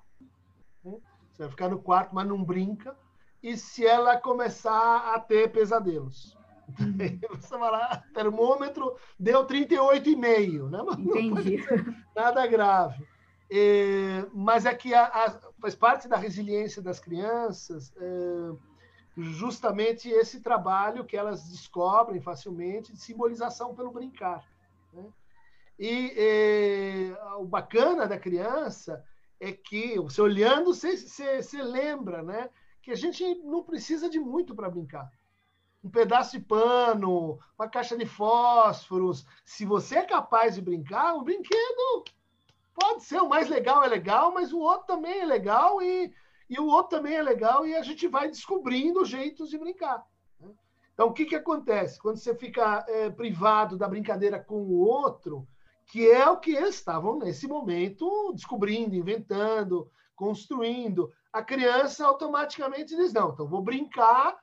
né? 0.85 0.99
você 1.31 1.41
vai 1.41 1.49
ficar 1.49 1.69
no 1.69 1.81
quarto, 1.81 2.13
mas 2.13 2.27
não 2.27 2.43
brinca, 2.43 2.95
e 3.47 3.55
se 3.55 3.85
ela 3.85 4.17
começar 4.17 5.13
a 5.15 5.19
ter 5.21 5.49
pesadelos. 5.53 6.37
Uhum. 6.77 6.97
Você 7.39 7.57
vai 7.57 7.71
lá, 7.71 8.03
termômetro 8.13 8.97
deu 9.17 9.47
38,5, 9.47 10.69
né? 10.69 10.83
Mas 10.85 10.99
Entendi. 10.99 11.63
nada 12.13 12.45
grave. 12.45 13.07
É, 13.49 14.25
mas 14.33 14.65
é 14.65 14.75
que 14.75 14.93
a, 14.93 15.05
a, 15.05 15.39
faz 15.61 15.73
parte 15.73 16.09
da 16.09 16.17
resiliência 16.17 16.81
das 16.81 16.99
crianças 16.99 17.93
é, 17.95 18.51
justamente 19.15 20.09
esse 20.09 20.41
trabalho 20.41 21.05
que 21.05 21.15
elas 21.15 21.47
descobrem 21.47 22.19
facilmente 22.19 22.91
de 22.91 22.99
simbolização 22.99 23.73
pelo 23.73 23.91
brincar. 23.91 24.45
Né? 24.91 25.05
E 25.79 26.13
é, 26.17 27.35
o 27.37 27.45
bacana 27.45 28.05
da 28.05 28.19
criança 28.19 29.01
é 29.39 29.53
que, 29.53 29.97
você 29.97 30.21
olhando, 30.21 30.73
você, 30.73 30.97
você, 30.97 31.41
você 31.41 31.63
lembra 31.63 32.21
né, 32.21 32.49
que 32.87 32.91
a 32.93 32.95
gente 32.95 33.21
não 33.43 33.63
precisa 33.63 34.09
de 34.09 34.17
muito 34.17 34.55
para 34.55 34.69
brincar 34.69 35.11
um 35.83 35.89
pedaço 35.89 36.39
de 36.39 36.43
pano, 36.43 37.37
uma 37.59 37.67
caixa 37.67 37.97
de 37.97 38.05
fósforos. 38.05 39.25
Se 39.43 39.65
você 39.65 39.97
é 39.97 40.05
capaz 40.05 40.55
de 40.55 40.61
brincar, 40.61 41.13
o 41.15 41.21
brinquedo 41.21 42.05
pode 42.73 43.03
ser 43.03 43.21
o 43.21 43.27
mais 43.27 43.49
legal 43.49 43.83
é 43.83 43.87
legal, 43.87 44.33
mas 44.33 44.53
o 44.53 44.59
outro 44.59 44.87
também 44.87 45.19
é 45.19 45.25
legal 45.25 45.81
e, 45.81 46.13
e 46.49 46.57
o 46.61 46.65
outro 46.65 46.97
também 46.97 47.15
é 47.15 47.21
legal 47.21 47.67
e 47.67 47.75
a 47.75 47.81
gente 47.81 48.07
vai 48.07 48.29
descobrindo 48.29 49.03
jeitos 49.03 49.49
de 49.49 49.57
brincar. 49.57 50.05
Né? 50.39 50.49
Então, 50.93 51.07
o 51.07 51.13
que, 51.13 51.25
que 51.25 51.35
acontece? 51.35 51.99
Quando 51.99 52.15
você 52.15 52.33
fica 52.33 52.85
é, 52.87 53.09
privado 53.09 53.77
da 53.77 53.89
brincadeira 53.89 54.39
com 54.39 54.61
o 54.61 54.79
outro, 54.79 55.45
que 55.87 56.09
é 56.09 56.25
o 56.29 56.39
que 56.39 56.51
eles 56.55 56.75
estavam 56.75 57.19
nesse 57.19 57.49
momento 57.49 58.31
descobrindo, 58.33 58.95
inventando, 58.95 59.91
construindo, 60.15 61.11
a 61.31 61.43
criança 61.43 62.05
automaticamente 62.05 62.95
diz: 62.95 63.13
não, 63.13 63.31
então 63.31 63.47
vou 63.47 63.61
brincar 63.61 64.37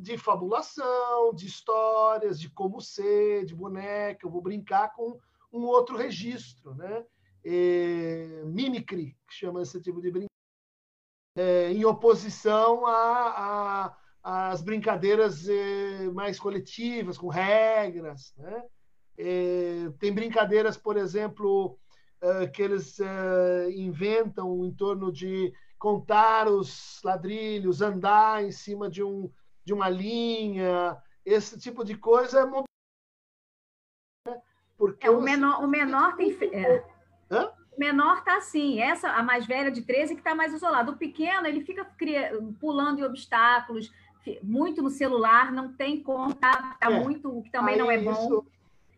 de 0.00 0.16
fabulação, 0.16 1.34
de 1.34 1.46
histórias, 1.46 2.38
de 2.38 2.48
como 2.48 2.80
ser, 2.80 3.44
de 3.44 3.54
boneca, 3.54 4.24
eu 4.24 4.30
vou 4.30 4.40
brincar 4.40 4.94
com 4.94 5.18
um 5.52 5.64
outro 5.64 5.96
registro, 5.96 6.74
né? 6.74 7.04
É, 7.44 8.42
mimicry, 8.44 9.16
que 9.28 9.34
chama 9.34 9.62
esse 9.62 9.80
tipo 9.80 10.00
de 10.00 10.10
brincadeira, 10.10 10.36
é, 11.36 11.70
em 11.70 11.84
oposição 11.84 12.82
às 14.22 14.62
brincadeiras 14.62 15.48
é, 15.48 16.08
mais 16.10 16.40
coletivas, 16.40 17.18
com 17.18 17.28
regras. 17.28 18.34
Né? 18.36 18.64
É, 19.18 19.90
tem 20.00 20.12
brincadeiras, 20.12 20.76
por 20.76 20.96
exemplo, 20.96 21.78
é, 22.20 22.46
que 22.48 22.62
eles 22.62 22.98
inventam 23.74 24.64
em 24.64 24.72
torno 24.72 25.12
de 25.12 25.52
contar 25.78 26.48
os 26.48 27.00
ladrilhos, 27.04 27.82
andar 27.82 28.44
em 28.44 28.50
cima 28.50 28.88
de 28.88 29.02
um, 29.02 29.30
de 29.64 29.72
uma 29.72 29.88
linha, 29.88 30.96
esse 31.24 31.58
tipo 31.58 31.84
de 31.84 31.96
coisa 31.96 32.40
é 32.40 32.46
porque 34.76 35.06
é, 35.06 35.10
o 35.10 35.20
menor, 35.20 35.64
o 35.64 35.66
menor 35.66 36.16
tem 36.16 36.36
é. 36.52 36.84
Hã? 37.30 37.50
O 37.74 37.80
menor 37.80 38.22
tá 38.24 38.36
assim, 38.36 38.80
essa 38.80 39.10
a 39.10 39.22
mais 39.22 39.46
velha 39.46 39.70
de 39.70 39.82
13 39.82 40.14
que 40.14 40.20
está 40.20 40.34
mais 40.34 40.52
isolada. 40.52 40.90
O 40.90 40.96
pequeno, 40.96 41.46
ele 41.46 41.62
fica 41.62 41.86
pulando 42.60 43.00
em 43.00 43.04
obstáculos, 43.04 43.92
muito 44.42 44.82
no 44.82 44.90
celular, 44.90 45.52
não 45.52 45.72
tem 45.72 46.02
conta, 46.02 46.52
tá 46.80 46.90
é. 46.90 47.00
muito, 47.00 47.28
o 47.28 47.42
que 47.42 47.50
também 47.50 47.74
Aí 47.74 47.80
não 47.80 47.90
é 47.90 47.98
bom. 47.98 48.44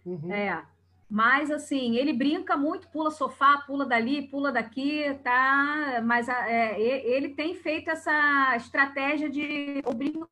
Uhum. 0.05 0.33
É. 0.33 0.65
Mas, 1.11 1.51
assim, 1.51 1.97
ele 1.97 2.13
brinca 2.13 2.55
muito, 2.55 2.89
pula 2.89 3.11
sofá, 3.11 3.59
pula 3.67 3.87
dali, 3.87 4.29
pula 4.29 4.53
daqui, 4.53 5.19
tá? 5.25 6.03
Mas 6.05 6.29
é, 6.29 6.79
ele 6.79 7.31
tem 7.31 7.55
feito 7.55 7.91
essa 7.91 8.55
estratégia 8.57 9.31
de 9.31 9.81
ou 9.87 9.95
brinca 9.95 10.29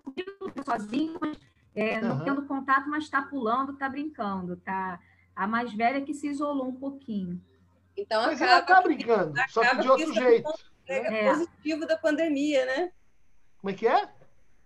sozinho, 0.65 1.19
é, 1.75 1.99
uhum. 1.99 2.09
não 2.09 2.25
tendo 2.25 2.47
contato, 2.47 2.91
mas 2.91 3.05
está 3.05 3.23
pulando, 3.23 3.73
está 3.73 3.89
brincando, 3.89 4.57
tá? 4.59 5.01
A 5.35 5.47
mais 5.47 5.73
velha 5.73 6.03
que 6.03 6.13
se 6.13 6.29
isolou 6.29 6.69
um 6.69 6.77
pouquinho. 6.77 7.41
Então, 7.97 8.27
mas 8.27 8.43
acaba 8.43 8.53
ela 8.53 8.61
está 8.61 8.81
brincando, 8.83 9.35
só 9.49 9.63
que 9.63 9.77
de 9.79 9.89
outro 9.89 10.13
jeito. 10.13 10.51
É, 10.87 11.27
é 11.27 11.31
positivo 11.33 11.87
da 11.87 11.97
pandemia, 11.97 12.67
né? 12.67 12.93
Como 13.59 13.71
é 13.71 13.75
que 13.75 13.87
é? 13.87 14.09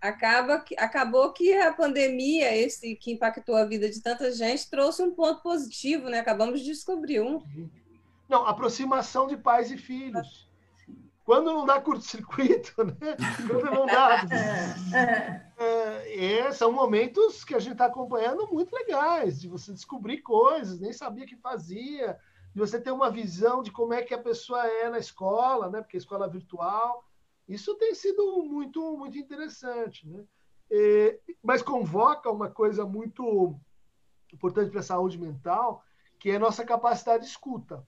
Acaba 0.00 0.60
que, 0.60 0.74
acabou 0.78 1.32
que 1.32 1.52
a 1.52 1.72
pandemia, 1.72 2.54
esse 2.56 2.96
que 2.96 3.12
impactou 3.12 3.56
a 3.56 3.64
vida 3.64 3.88
de 3.88 4.00
tanta 4.00 4.32
gente, 4.32 4.68
trouxe 4.70 5.02
um 5.02 5.14
ponto 5.14 5.42
positivo, 5.42 6.08
né? 6.08 6.20
Acabamos 6.20 6.60
de 6.60 6.66
descobrir 6.66 7.20
um. 7.20 7.42
Não, 8.28 8.46
aproximação 8.46 9.26
de 9.26 9.36
pais 9.36 9.70
e 9.70 9.76
filhos. 9.76 10.48
Quando 11.24 11.52
não 11.52 11.66
dá 11.66 11.80
curto-circuito, 11.80 12.82
né? 12.82 13.16
Quando 13.46 13.70
não 13.70 13.86
dá. 13.86 14.22
é, 15.58 16.24
é, 16.24 16.52
são 16.52 16.72
momentos 16.72 17.44
que 17.44 17.54
a 17.54 17.58
gente 17.58 17.72
está 17.72 17.84
acompanhando 17.84 18.48
muito 18.48 18.74
legais, 18.74 19.40
de 19.40 19.48
você 19.48 19.72
descobrir 19.72 20.22
coisas, 20.22 20.80
nem 20.80 20.92
sabia 20.92 21.26
que 21.26 21.36
fazia, 21.36 22.18
de 22.54 22.58
você 22.58 22.80
ter 22.80 22.90
uma 22.90 23.10
visão 23.10 23.62
de 23.62 23.70
como 23.70 23.92
é 23.92 24.02
que 24.02 24.14
a 24.14 24.18
pessoa 24.18 24.66
é 24.66 24.88
na 24.88 24.98
escola, 24.98 25.68
né? 25.68 25.82
Porque 25.82 25.96
a 25.96 26.00
escola 26.00 26.26
é 26.26 26.30
virtual 26.30 27.04
isso 27.50 27.74
tem 27.76 27.94
sido 27.94 28.42
muito, 28.44 28.96
muito 28.96 29.18
interessante. 29.18 30.08
Né? 30.08 30.24
É, 30.70 31.20
mas 31.42 31.62
convoca 31.62 32.30
uma 32.30 32.50
coisa 32.50 32.86
muito 32.86 33.58
importante 34.32 34.70
para 34.70 34.80
a 34.80 34.84
saúde 34.84 35.18
mental, 35.18 35.84
que 36.18 36.30
é 36.30 36.36
a 36.36 36.40
nossa 36.40 36.64
capacidade 36.64 37.24
de 37.24 37.30
escuta. 37.30 37.86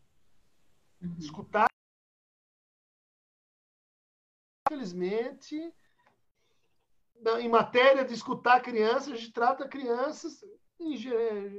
Uhum. 1.01 1.17
Escutar. 1.19 1.67
Infelizmente, 4.69 5.73
em 7.41 7.49
matéria 7.49 8.05
de 8.05 8.15
escutar 8.15 8.61
crianças, 8.61 9.13
a 9.13 9.17
gente 9.17 9.33
trata 9.33 9.69
crianças, 9.69 10.45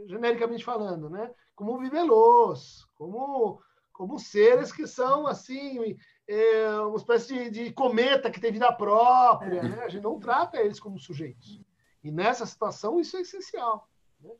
genericamente 0.07 0.65
falando, 0.65 1.09
né? 1.09 1.33
como 1.55 1.77
bibelôs, 1.77 2.85
como, 2.95 3.61
como 3.91 4.19
seres 4.19 4.71
que 4.71 4.87
são 4.87 5.27
assim 5.27 5.95
é, 6.27 6.79
uma 6.81 6.97
espécie 6.97 7.49
de, 7.49 7.65
de, 7.65 7.73
cometa 7.73 8.31
que 8.31 8.39
tem 8.39 8.51
vida 8.51 8.71
própria. 8.71 9.59
É. 9.59 9.63
Né? 9.63 9.83
A 9.83 9.89
gente 9.89 10.03
não 10.03 10.19
trata 10.19 10.61
eles 10.61 10.79
como 10.79 10.99
sujeitos. 10.99 11.61
E 12.03 12.11
nessa 12.11 12.45
situação, 12.45 12.99
isso 12.99 13.17
é 13.17 13.21
essencial. 13.21 13.89
Né? 14.19 14.31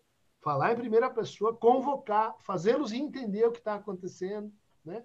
Falar 0.42 0.74
em 0.74 0.78
primeira 0.78 1.10
pessoa, 1.10 1.56
convocar, 1.56 2.36
fazê-los 2.40 2.92
entender 2.92 3.46
o 3.46 3.52
que 3.52 3.60
está 3.60 3.76
acontecendo, 3.76 4.52
né? 4.84 5.04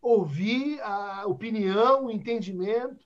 ouvir 0.00 0.80
a 0.82 1.26
opinião, 1.26 2.06
o 2.06 2.10
entendimento. 2.10 3.04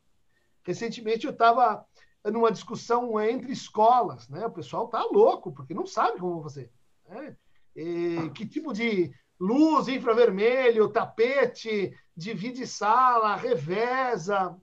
Recentemente, 0.63 1.27
eu 1.27 1.33
estava 1.33 1.87
numa 2.25 2.51
discussão 2.51 3.19
entre 3.21 3.53
escolas. 3.53 4.29
Né? 4.29 4.45
O 4.47 4.51
pessoal 4.51 4.87
está 4.87 5.03
louco, 5.05 5.53
porque 5.53 5.73
não 5.73 5.87
sabe 5.87 6.19
como 6.19 6.43
fazer. 6.43 6.71
Né? 7.09 7.37
E, 7.75 8.31
que 8.35 8.47
tipo 8.47 8.73
de 8.73 9.13
luz 9.39 9.89
infravermelho, 9.89 10.89
tapete, 10.89 11.95
divide 12.17 12.67
sala, 12.67 13.37
reveza. 13.37 14.57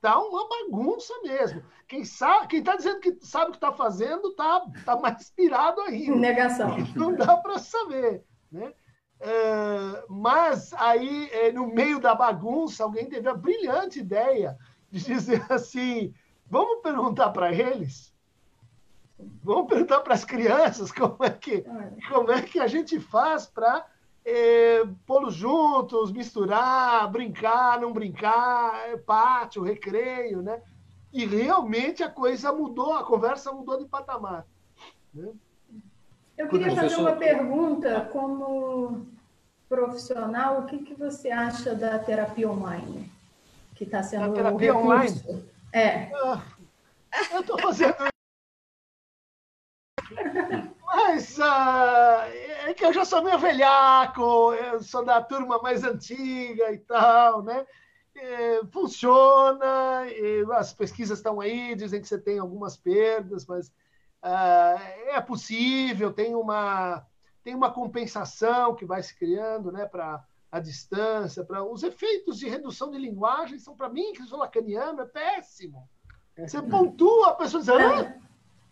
Tá 0.00 0.18
uma 0.18 0.48
bagunça 0.48 1.12
mesmo. 1.22 1.62
Quem 1.86 2.04
sabe, 2.04 2.48
quem 2.48 2.58
está 2.60 2.76
dizendo 2.76 3.00
que 3.00 3.18
sabe 3.20 3.46
o 3.46 3.50
que 3.50 3.56
está 3.56 3.72
fazendo, 3.72 4.32
tá, 4.34 4.62
tá 4.84 4.96
mais 4.96 5.20
inspirado 5.20 5.80
ainda. 5.80 6.14
Negação. 6.16 6.76
Não 6.94 7.14
dá 7.14 7.36
para 7.36 7.58
saber, 7.58 8.24
né? 8.50 8.72
É, 9.20 10.04
mas 10.08 10.72
aí, 10.74 11.28
é, 11.32 11.50
no 11.50 11.66
meio 11.66 11.98
da 11.98 12.14
bagunça, 12.14 12.84
alguém 12.84 13.08
teve 13.08 13.28
a 13.28 13.34
brilhante 13.34 13.98
ideia 13.98 14.56
de 14.90 15.04
dizer 15.04 15.44
assim: 15.50 16.14
vamos 16.46 16.82
perguntar 16.82 17.30
para 17.30 17.52
eles, 17.52 18.14
vamos 19.42 19.68
perguntar 19.68 20.00
para 20.00 20.14
as 20.14 20.24
crianças 20.24 20.92
como 20.92 21.16
é 21.24 21.30
que, 21.30 21.64
como 22.08 22.30
é 22.30 22.42
que 22.42 22.60
a 22.60 22.68
gente 22.68 23.00
faz 23.00 23.46
para 23.46 23.84
é, 24.28 24.84
pô-los 25.06 25.34
juntos, 25.34 26.12
misturar, 26.12 27.10
brincar, 27.10 27.80
não 27.80 27.92
brincar, 27.92 28.90
é, 28.90 28.96
pátio, 28.96 29.62
recreio, 29.62 30.42
né? 30.42 30.60
E 31.10 31.24
realmente 31.24 32.02
a 32.02 32.10
coisa 32.10 32.52
mudou, 32.52 32.92
a 32.92 33.04
conversa 33.04 33.50
mudou 33.50 33.78
de 33.78 33.86
patamar. 33.86 34.46
Né? 35.14 35.30
Eu 36.36 36.48
queria 36.48 36.76
fazer 36.76 36.96
uma 36.96 37.16
pergunta 37.16 38.02
como 38.12 39.06
profissional, 39.68 40.60
o 40.60 40.66
que, 40.66 40.78
que 40.78 40.94
você 40.94 41.30
acha 41.30 41.74
da 41.74 41.98
terapia 41.98 42.50
online? 42.50 43.10
Que 43.74 43.84
está 43.84 44.02
sendo 44.02 44.24
a 44.24 44.32
terapia 44.32 44.76
online? 44.76 45.46
É. 45.72 46.10
Ah, 46.14 46.42
eu 47.32 47.40
estou 47.40 47.58
fazendo 47.58 47.94
mas 51.08 51.38
uh, 51.38 52.22
é 52.66 52.74
que 52.74 52.77
eu 52.88 52.92
já 52.92 53.04
sou 53.04 53.22
meio 53.22 53.38
velhaco, 53.38 54.54
eu 54.54 54.82
sou 54.82 55.04
da 55.04 55.22
turma 55.22 55.60
mais 55.60 55.84
antiga 55.84 56.72
e 56.72 56.78
tal, 56.78 57.42
né? 57.42 57.66
Funciona, 58.72 60.06
as 60.56 60.72
pesquisas 60.72 61.18
estão 61.18 61.38
aí, 61.38 61.74
dizem 61.74 62.00
que 62.00 62.08
você 62.08 62.18
tem 62.18 62.38
algumas 62.38 62.76
perdas, 62.76 63.46
mas 63.46 63.68
uh, 63.68 64.80
é 65.08 65.20
possível, 65.20 66.12
tem 66.12 66.34
uma, 66.34 67.06
tem 67.44 67.54
uma 67.54 67.70
compensação 67.70 68.74
que 68.74 68.86
vai 68.86 69.02
se 69.02 69.14
criando 69.14 69.70
né, 69.70 69.84
para 69.84 70.24
a 70.50 70.58
distância, 70.58 71.44
para 71.44 71.62
os 71.62 71.82
efeitos 71.82 72.38
de 72.38 72.48
redução 72.48 72.90
de 72.90 72.98
linguagem 72.98 73.58
são, 73.58 73.76
para 73.76 73.90
mim, 73.90 74.14
que 74.14 74.24
sou 74.24 74.38
lacaniano, 74.38 75.02
é 75.02 75.06
péssimo. 75.06 75.86
Você 76.38 76.62
pontua, 76.62 77.28
a 77.28 77.34
pessoa 77.34 77.60
diz, 77.60 77.68
ah, 77.68 78.16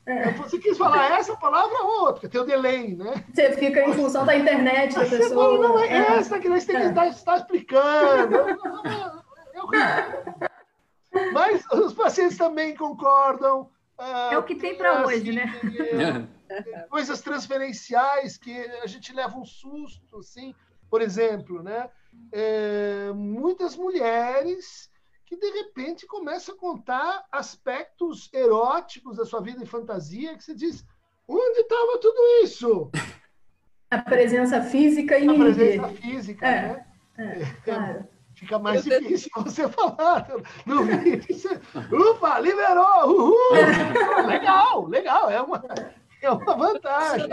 é. 0.06 0.30
Você 0.32 0.58
quis 0.58 0.78
falar 0.78 1.18
essa 1.18 1.36
palavra 1.36 1.82
ou 1.82 2.06
outra, 2.06 2.28
tem 2.28 2.40
o 2.40 2.44
delay, 2.44 2.94
né? 2.94 3.24
Você 3.34 3.52
fica 3.56 3.80
em 3.80 3.92
função 3.92 4.24
da 4.24 4.36
internet 4.36 4.94
da 4.94 5.00
pessoa. 5.00 5.18
Você 5.18 5.34
fala, 5.34 5.58
não, 5.58 5.78
é, 5.80 5.88
é. 5.88 5.96
essa 6.18 6.38
que 6.38 6.48
nós 6.48 6.64
temos 6.64 6.82
que 6.82 6.88
estar, 6.90 7.06
estar 7.08 7.36
explicando. 7.38 8.36
É 9.52 9.62
horrível. 9.62 11.32
Mas 11.32 11.66
os 11.72 11.92
pacientes 11.94 12.38
também 12.38 12.76
concordam. 12.76 13.68
Ah, 13.98 14.30
é 14.32 14.38
o 14.38 14.44
que 14.44 14.54
tem 14.54 14.76
para 14.76 15.00
assim, 15.00 15.06
hoje, 15.06 15.32
né? 15.32 16.28
É, 16.48 16.80
coisas 16.82 17.20
transferenciais 17.20 18.36
que 18.36 18.56
a 18.82 18.86
gente 18.86 19.12
leva 19.12 19.36
um 19.36 19.44
susto, 19.44 20.18
assim. 20.18 20.54
Por 20.88 21.02
exemplo, 21.02 21.62
né? 21.62 21.90
É, 22.30 23.10
muitas 23.12 23.74
mulheres 23.76 24.88
que 25.26 25.36
de 25.36 25.50
repente 25.50 26.06
começam 26.06 26.54
a 26.54 26.58
contar 26.58 27.26
aspectos 27.30 28.30
eróticos 28.32 29.16
da 29.16 29.26
sua 29.26 29.42
vida 29.42 29.62
em 29.62 29.66
fantasia 29.66 30.36
que 30.36 30.44
você 30.44 30.54
diz, 30.54 30.86
onde 31.28 31.60
estava 31.60 31.98
tudo 31.98 32.18
isso? 32.42 32.90
A 33.88 33.98
presença 33.98 34.60
física 34.62 35.16
e 35.16 35.28
a 35.28 35.34
presença 35.34 35.88
física, 35.90 36.44
é, 36.44 36.60
né? 36.60 36.86
É, 37.18 37.42
é 37.42 37.54
claro 37.64 38.08
fica 38.36 38.58
mais 38.58 38.84
difícil 38.84 39.30
você 39.42 39.68
falar 39.68 40.28
no 40.64 40.84
vídeo. 40.84 41.34
Você, 41.34 41.48
ufa, 41.92 42.38
liberou! 42.38 43.08
Uhul! 43.08 43.52
legal, 44.26 44.86
legal, 44.86 45.30
é 45.30 45.40
uma, 45.40 45.64
é 46.22 46.30
uma 46.30 46.56
vantagem. 46.56 47.30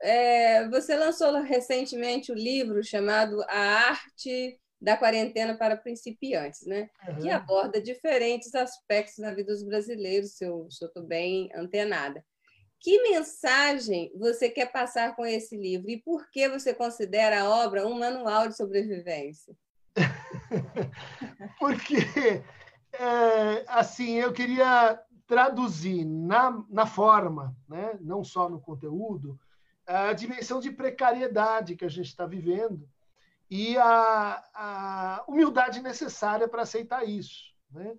É, 0.00 0.68
você 0.68 0.96
lançou 0.96 1.32
recentemente 1.42 2.32
o 2.32 2.34
um 2.34 2.38
livro 2.38 2.82
chamado 2.82 3.42
A 3.48 3.88
Arte 3.88 4.58
da 4.82 4.96
Quarentena 4.96 5.56
para 5.56 5.76
Principiantes, 5.76 6.66
né? 6.66 6.90
Uhum. 7.08 7.20
que 7.20 7.30
aborda 7.30 7.80
diferentes 7.80 8.52
aspectos 8.52 9.18
da 9.18 9.32
vida 9.32 9.52
dos 9.52 9.62
brasileiros, 9.62 10.32
se 10.32 10.44
eu 10.44 10.66
estou 10.68 11.04
bem 11.04 11.48
antenada. 11.54 12.24
Que 12.80 13.00
mensagem 13.10 14.10
você 14.16 14.50
quer 14.50 14.72
passar 14.72 15.14
com 15.14 15.24
esse 15.24 15.56
livro 15.56 15.88
e 15.88 16.02
por 16.02 16.28
que 16.32 16.48
você 16.48 16.74
considera 16.74 17.42
a 17.42 17.48
obra 17.64 17.86
um 17.86 17.96
manual 17.96 18.48
de 18.48 18.56
sobrevivência? 18.56 19.54
Porque, 21.60 21.96
é, 22.92 23.64
assim, 23.68 24.14
eu 24.14 24.32
queria 24.32 25.00
traduzir 25.28 26.04
na, 26.04 26.60
na 26.68 26.86
forma, 26.86 27.56
né? 27.68 27.96
não 28.00 28.24
só 28.24 28.48
no 28.48 28.60
conteúdo, 28.60 29.38
a 29.86 30.12
dimensão 30.12 30.58
de 30.58 30.72
precariedade 30.72 31.76
que 31.76 31.84
a 31.84 31.88
gente 31.88 32.06
está 32.06 32.26
vivendo 32.26 32.88
e 33.54 33.76
a, 33.76 34.42
a, 34.54 35.24
humildade 35.28 35.82
necessária 35.82 36.48
para 36.48 36.62
aceitar 36.62 37.06
isso. 37.06 37.52
Né? 37.70 37.94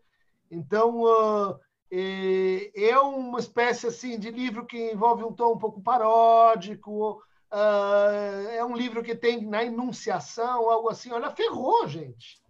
Então, 0.49 1.03
uh, 1.03 1.59
é, 1.91 2.97
uma 2.97 3.37
espécie 3.37 3.85
assim 3.85 4.17
de 4.17 4.31
livro 4.31 4.65
que 4.65 4.91
envolve 4.91 5.23
um 5.23 5.31
tom 5.31 5.53
um 5.53 5.59
pouco 5.59 5.79
paródico, 5.79 7.21
Uh, 7.53 8.49
é 8.49 8.65
um 8.65 8.75
livro 8.75 9.03
que 9.03 9.13
tem 9.13 9.45
na 9.45 9.63
enunciação 9.63 10.71
algo 10.71 10.89
assim, 10.89 11.11
olha, 11.11 11.29
ferrou, 11.29 11.87
gente. 11.87 12.41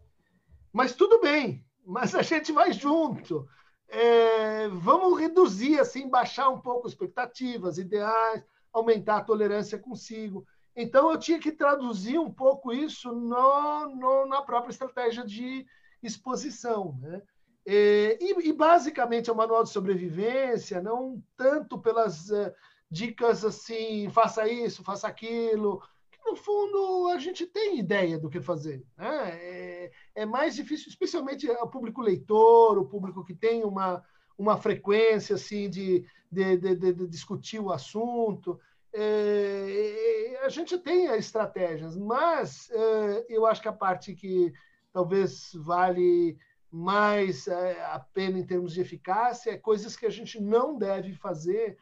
Mas 0.72 0.96
tudo 0.96 1.20
bem, 1.20 1.62
mas 1.86 2.16
a 2.16 2.22
gente 2.22 2.54
vai 2.54 2.72
junto. 2.72 3.46
É, 3.90 4.70
vamos 4.70 5.20
reduzir, 5.20 5.78
assim, 5.78 6.10
baixar 6.10 6.48
um 6.48 6.62
pouco 6.62 6.88
expectativas, 6.88 7.78
ideais, 7.78 8.46
aumentar 8.72 9.18
a 9.18 9.24
tolerância 9.26 9.78
consigo. 9.78 10.48
Então, 10.76 11.12
eu 11.12 11.18
tinha 11.18 11.40
que 11.40 11.52
traduzir 11.52 12.20
um 12.20 12.32
pouco 12.32 12.74
isso 12.74 13.12
no, 13.12 13.88
no 13.96 14.26
na 14.26 14.42
própria 14.42 14.72
estratégia 14.72 15.26
de 15.26 15.66
exposição. 16.02 16.98
Né? 17.00 17.22
É, 17.66 18.18
e, 18.22 18.50
e, 18.50 18.54
basicamente, 18.54 19.30
é 19.30 19.34
um 19.34 19.38
manual 19.38 19.64
de 19.64 19.70
sobrevivência, 19.70 20.82
não 20.82 21.24
tanto 21.38 21.80
pelas. 21.80 22.30
Uh, 22.30 22.52
dicas 22.94 23.44
assim, 23.44 24.08
faça 24.12 24.48
isso, 24.48 24.84
faça 24.84 25.08
aquilo, 25.08 25.82
que 26.12 26.20
no 26.30 26.36
fundo 26.36 27.08
a 27.08 27.18
gente 27.18 27.44
tem 27.48 27.80
ideia 27.80 28.20
do 28.20 28.30
que 28.30 28.40
fazer. 28.40 28.86
Né? 28.96 29.30
É, 29.32 29.92
é 30.14 30.26
mais 30.28 30.56
difícil, 30.56 30.90
especialmente 30.90 31.50
o 31.50 31.68
público 31.68 32.02
leitor, 32.02 32.78
o 32.78 32.86
público 32.86 33.26
que 33.26 33.34
tem 33.34 33.64
uma, 33.64 34.04
uma 34.38 34.58
frequência 34.58 35.34
assim 35.34 35.72
de, 35.72 36.06
de, 36.32 36.58
de, 36.58 36.76
de 36.94 37.08
discutir 37.08 37.60
o 37.60 37.72
assunto. 37.72 38.60
É, 38.94 40.40
a 40.44 40.50
gente 40.50 40.78
tem 40.78 41.06
estratégias, 41.16 41.98
mas 41.98 42.70
é, 42.70 43.26
eu 43.28 43.46
acho 43.46 43.62
que 43.62 43.68
a 43.68 43.74
parte 43.74 44.14
que 44.14 44.54
talvez 44.92 45.52
vale 45.56 46.38
mais 46.72 47.48
é, 47.48 47.84
a 47.86 48.00
pena 48.00 48.38
em 48.38 48.46
termos 48.46 48.74
de 48.74 48.82
eficácia 48.82 49.52
é 49.52 49.58
coisas 49.58 49.96
que 49.96 50.06
a 50.06 50.10
gente 50.10 50.40
não 50.42 50.78
deve 50.78 51.14
fazer 51.14 51.78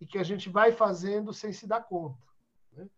e 0.00 0.06
que 0.06 0.18
a 0.18 0.22
gente 0.22 0.48
vai 0.48 0.72
fazendo 0.72 1.32
sem 1.32 1.52
se 1.52 1.66
dar 1.66 1.82
conta. 1.82 2.18
Né? 2.72 2.88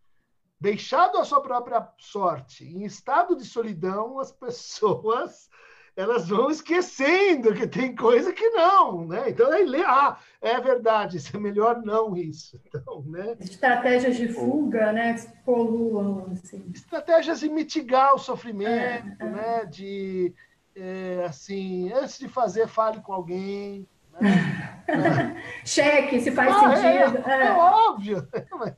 Deixado 0.60 1.18
à 1.18 1.24
sua 1.24 1.40
própria 1.40 1.86
sorte, 1.98 2.64
em 2.64 2.84
estado 2.84 3.36
de 3.36 3.44
solidão, 3.44 4.18
as 4.18 4.32
pessoas 4.32 5.50
elas 5.96 6.28
vão 6.28 6.50
esquecendo 6.50 7.54
que 7.54 7.66
tem 7.66 7.94
coisa 7.94 8.32
que 8.32 8.48
não, 8.50 9.06
né? 9.06 9.24
Então 9.28 9.50
aí 9.50 9.64
lê, 9.64 9.82
ah, 9.82 10.16
é 10.40 10.60
verdade, 10.60 11.18
isso 11.18 11.36
é 11.36 11.40
melhor 11.40 11.82
não 11.82 12.16
isso. 12.16 12.60
Então, 12.66 13.02
né? 13.06 13.36
Estratégias 13.40 14.16
de 14.16 14.28
fuga, 14.28 14.92
né? 14.92 15.14
Poluam, 15.44 16.30
assim. 16.32 16.64
Estratégias 16.74 17.40
de 17.40 17.48
mitigar 17.48 18.14
o 18.14 18.18
sofrimento, 18.18 18.72
é, 18.72 19.16
é. 19.18 19.24
né? 19.24 19.64
De 19.66 20.34
é, 20.74 21.24
assim, 21.26 21.92
antes 21.92 22.18
de 22.18 22.28
fazer, 22.28 22.66
fale 22.66 23.00
com 23.00 23.12
alguém, 23.12 23.86
Cheque, 25.64 26.20
se 26.20 26.30
faz 26.32 26.54
ah, 26.54 26.72
é, 26.72 27.08
sentido. 27.08 27.28
É, 27.28 27.32
é. 27.32 27.46
é 27.46 27.52
óbvio. 27.52 28.28
Mas... 28.58 28.74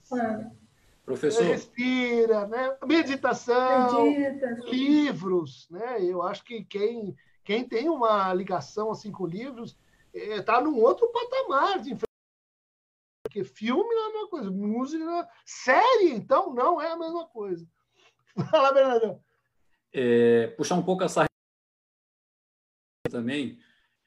É. 1.04 1.06
Professor. 1.06 1.44
Respira, 1.44 2.46
né? 2.46 2.76
Meditação, 2.86 4.06
Medita. 4.06 4.70
livros, 4.70 5.68
né? 5.70 6.02
Eu 6.02 6.22
acho 6.22 6.42
que 6.44 6.64
quem, 6.64 7.14
quem 7.44 7.68
tem 7.68 7.88
uma 7.88 8.32
ligação 8.32 8.90
assim 8.90 9.12
com 9.12 9.26
livros 9.26 9.76
está 10.12 10.60
num 10.60 10.80
outro 10.80 11.08
patamar 11.08 11.80
de 11.80 11.96
porque 13.24 13.42
filme 13.42 13.94
não 13.94 14.06
é 14.06 14.10
a 14.10 14.12
mesma 14.12 14.28
coisa, 14.28 14.50
música, 14.50 15.28
série, 15.44 16.12
então, 16.12 16.54
não 16.54 16.80
é 16.80 16.92
a 16.92 16.96
mesma 16.96 17.26
coisa. 17.26 17.66
Fala, 18.50 18.72
Bernardo. 18.72 19.20
É, 19.92 20.48
puxar 20.48 20.76
um 20.76 20.82
pouco 20.82 21.02
essa 21.02 21.24
também, 23.10 23.58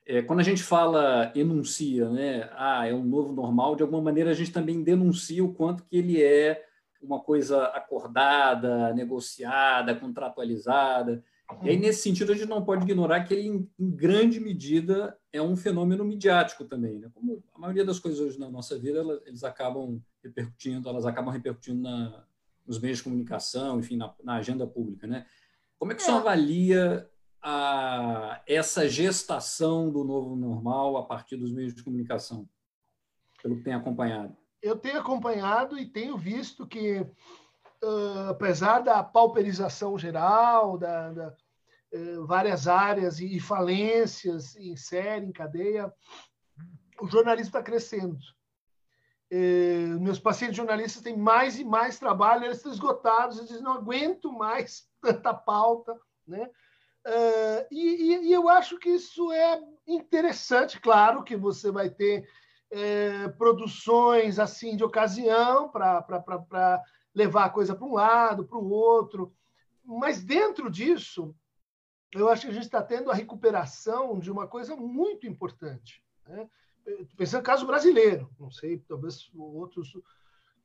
é, 0.06 0.22
quando 0.22 0.40
a 0.40 0.44
gente 0.44 0.64
fala 0.64 1.32
enuncia, 1.36 2.10
né, 2.10 2.50
ah, 2.54 2.88
é 2.88 2.94
um 2.94 3.04
novo 3.04 3.34
normal, 3.34 3.76
de 3.76 3.84
alguma 3.84 4.02
maneira 4.02 4.32
a 4.32 4.34
gente 4.34 4.52
também 4.52 4.84
denuncia 4.84 5.44
o 5.44 5.54
quanto 5.54 5.84
que 5.84 5.98
ele 5.98 6.22
é 6.22 6.67
uma 7.08 7.22
coisa 7.22 7.66
acordada, 7.68 8.94
negociada, 8.94 9.96
contratualizada. 9.96 11.24
E 11.64 11.70
aí, 11.70 11.78
nesse 11.78 12.02
sentido, 12.02 12.34
a 12.34 12.36
gente 12.36 12.50
não 12.50 12.64
pode 12.64 12.84
ignorar 12.84 13.24
que 13.24 13.34
ele, 13.34 13.48
em, 13.48 13.70
grande 13.80 14.40
medida, 14.40 15.18
é 15.32 15.42
um 15.42 15.56
fenômeno 15.56 16.04
midiático 16.04 16.66
também. 16.66 17.00
Né? 17.00 17.10
Como 17.14 17.42
a 17.56 17.60
maioria 17.60 17.86
das 17.86 18.00
coisas 18.00 18.20
hoje 18.20 18.38
na 18.38 18.50
nossa 18.50 18.78
vida, 18.78 19.00
elas, 19.00 19.22
eles 19.26 19.44
acabam 19.46 20.02
repercutindo, 20.22 20.90
elas 20.90 21.06
acabam 21.06 21.34
repercutindo 21.34 21.82
na, 21.82 22.26
nos 22.66 22.80
meios 22.80 22.98
de 22.98 23.06
comunicação, 23.06 23.80
enfim, 23.80 23.96
na, 23.96 24.14
na 24.22 24.36
agenda 24.36 24.68
pública. 24.68 25.08
Né? 25.08 25.26
Como 25.80 25.94
é 25.94 25.96
que 25.96 26.02
é. 26.02 26.06
você 26.06 26.12
avalia 26.12 27.10
a 27.42 28.42
essa 28.46 28.90
gestação 28.90 29.90
do 29.90 30.04
novo 30.04 30.36
normal 30.36 30.98
a 30.98 31.04
partir 31.04 31.38
dos 31.38 31.54
meios 31.54 31.74
de 31.74 31.82
comunicação, 31.82 32.48
pelo 33.42 33.56
que 33.56 33.64
tem 33.64 33.74
acompanhado? 33.74 34.36
Eu 34.62 34.78
tenho 34.78 35.00
acompanhado 35.00 35.78
e 35.78 35.86
tenho 35.86 36.18
visto 36.18 36.66
que, 36.66 37.00
uh, 37.00 38.30
apesar 38.30 38.80
da 38.80 39.04
pauperização 39.04 39.98
geral, 39.98 40.78
da, 40.78 41.12
da 41.12 41.36
uh, 41.94 42.26
várias 42.26 42.68
áreas 42.68 43.20
e, 43.20 43.38
e 43.38 43.40
falências 43.40 44.56
em 44.56 44.76
série, 44.76 45.26
em 45.26 45.32
cadeia, 45.32 45.94
o 47.00 47.08
jornalismo 47.08 47.50
está 47.50 47.62
crescendo. 47.62 48.18
Uh, 49.32 50.00
meus 50.00 50.20
pacientes 50.20 50.56
jornalistas 50.56 51.04
têm 51.04 51.18
mais 51.18 51.60
e 51.60 51.64
mais 51.64 52.00
trabalho, 52.00 52.46
eles 52.46 52.58
estão 52.58 52.72
esgotados, 52.72 53.38
eles 53.40 53.62
não 53.62 53.74
aguento 53.74 54.32
mais 54.32 54.88
tanta 55.02 55.34
pauta, 55.34 56.00
né? 56.26 56.50
Uh, 57.06 57.68
e, 57.72 58.28
e, 58.28 58.34
eu 58.34 58.50
acho 58.50 58.78
que 58.78 58.90
isso 58.90 59.32
é 59.32 59.62
interessante, 59.88 60.80
claro 60.80 61.24
que 61.24 61.38
você 61.38 61.72
vai 61.72 61.90
ter 61.90 62.28
é, 62.70 63.28
produções 63.30 64.40
assim 64.40 64.76
de 64.76 64.84
ocasião 64.84 65.70
para 65.70 66.84
levar 67.14 67.46
a 67.46 67.50
coisa 67.50 67.76
para 67.76 67.86
um 67.86 67.94
lado, 67.94 68.46
para 68.46 68.58
o 68.58 68.70
outro, 68.70 69.34
mas 69.84 70.24
dentro 70.24 70.70
disso, 70.70 71.36
eu 72.14 72.30
acho 72.30 72.44
que 72.44 72.52
a 72.52 72.54
gente 72.54 72.66
está 72.66 72.82
tendo 72.82 73.10
a 73.10 73.16
recuperação 73.16 74.20
de 74.20 74.32
uma 74.32 74.48
coisa 74.48 74.76
muito 74.76 75.26
importante. 75.26 76.04
Né? 76.28 76.50
pensando 77.18 77.40
no 77.40 77.46
caso 77.46 77.66
brasileiro, 77.66 78.30
não 78.40 78.50
sei, 78.50 78.80
talvez 78.88 79.30
outros, 79.36 79.92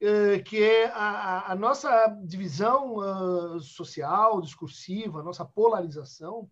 é, 0.01 0.39
que 0.41 0.63
é 0.63 0.87
a, 0.87 1.53
a 1.53 1.55
nossa 1.55 2.07
divisão 2.25 2.97
uh, 2.97 3.61
social, 3.61 4.41
discursiva, 4.41 5.21
a 5.21 5.23
nossa 5.23 5.45
polarização, 5.45 6.49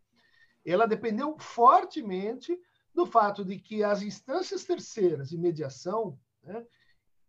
ela 0.65 0.87
dependeu 0.87 1.37
fortemente 1.39 2.59
do 2.95 3.07
fato 3.07 3.45
de 3.45 3.59
que 3.59 3.83
as 3.83 4.03
instâncias 4.03 4.65
terceiras 4.65 5.29
de 5.29 5.39
mediação, 5.39 6.19
né, 6.43 6.67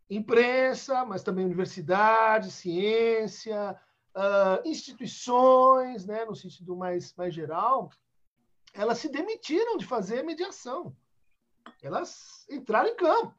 imprensa, 0.10 1.06
mas 1.06 1.24
também 1.24 1.46
universidade, 1.46 2.52
ciência, 2.52 3.80
uh, 4.16 4.68
instituições, 4.68 6.06
né, 6.06 6.26
no 6.26 6.36
sentido 6.36 6.76
mais, 6.76 7.16
mais 7.16 7.34
geral, 7.34 7.90
elas 8.74 8.98
se 8.98 9.10
demitiram 9.10 9.78
de 9.78 9.86
fazer 9.86 10.24
mediação. 10.24 10.96
Elas 11.82 12.46
entraram 12.50 12.90
em 12.90 12.96
campo. 12.96 13.36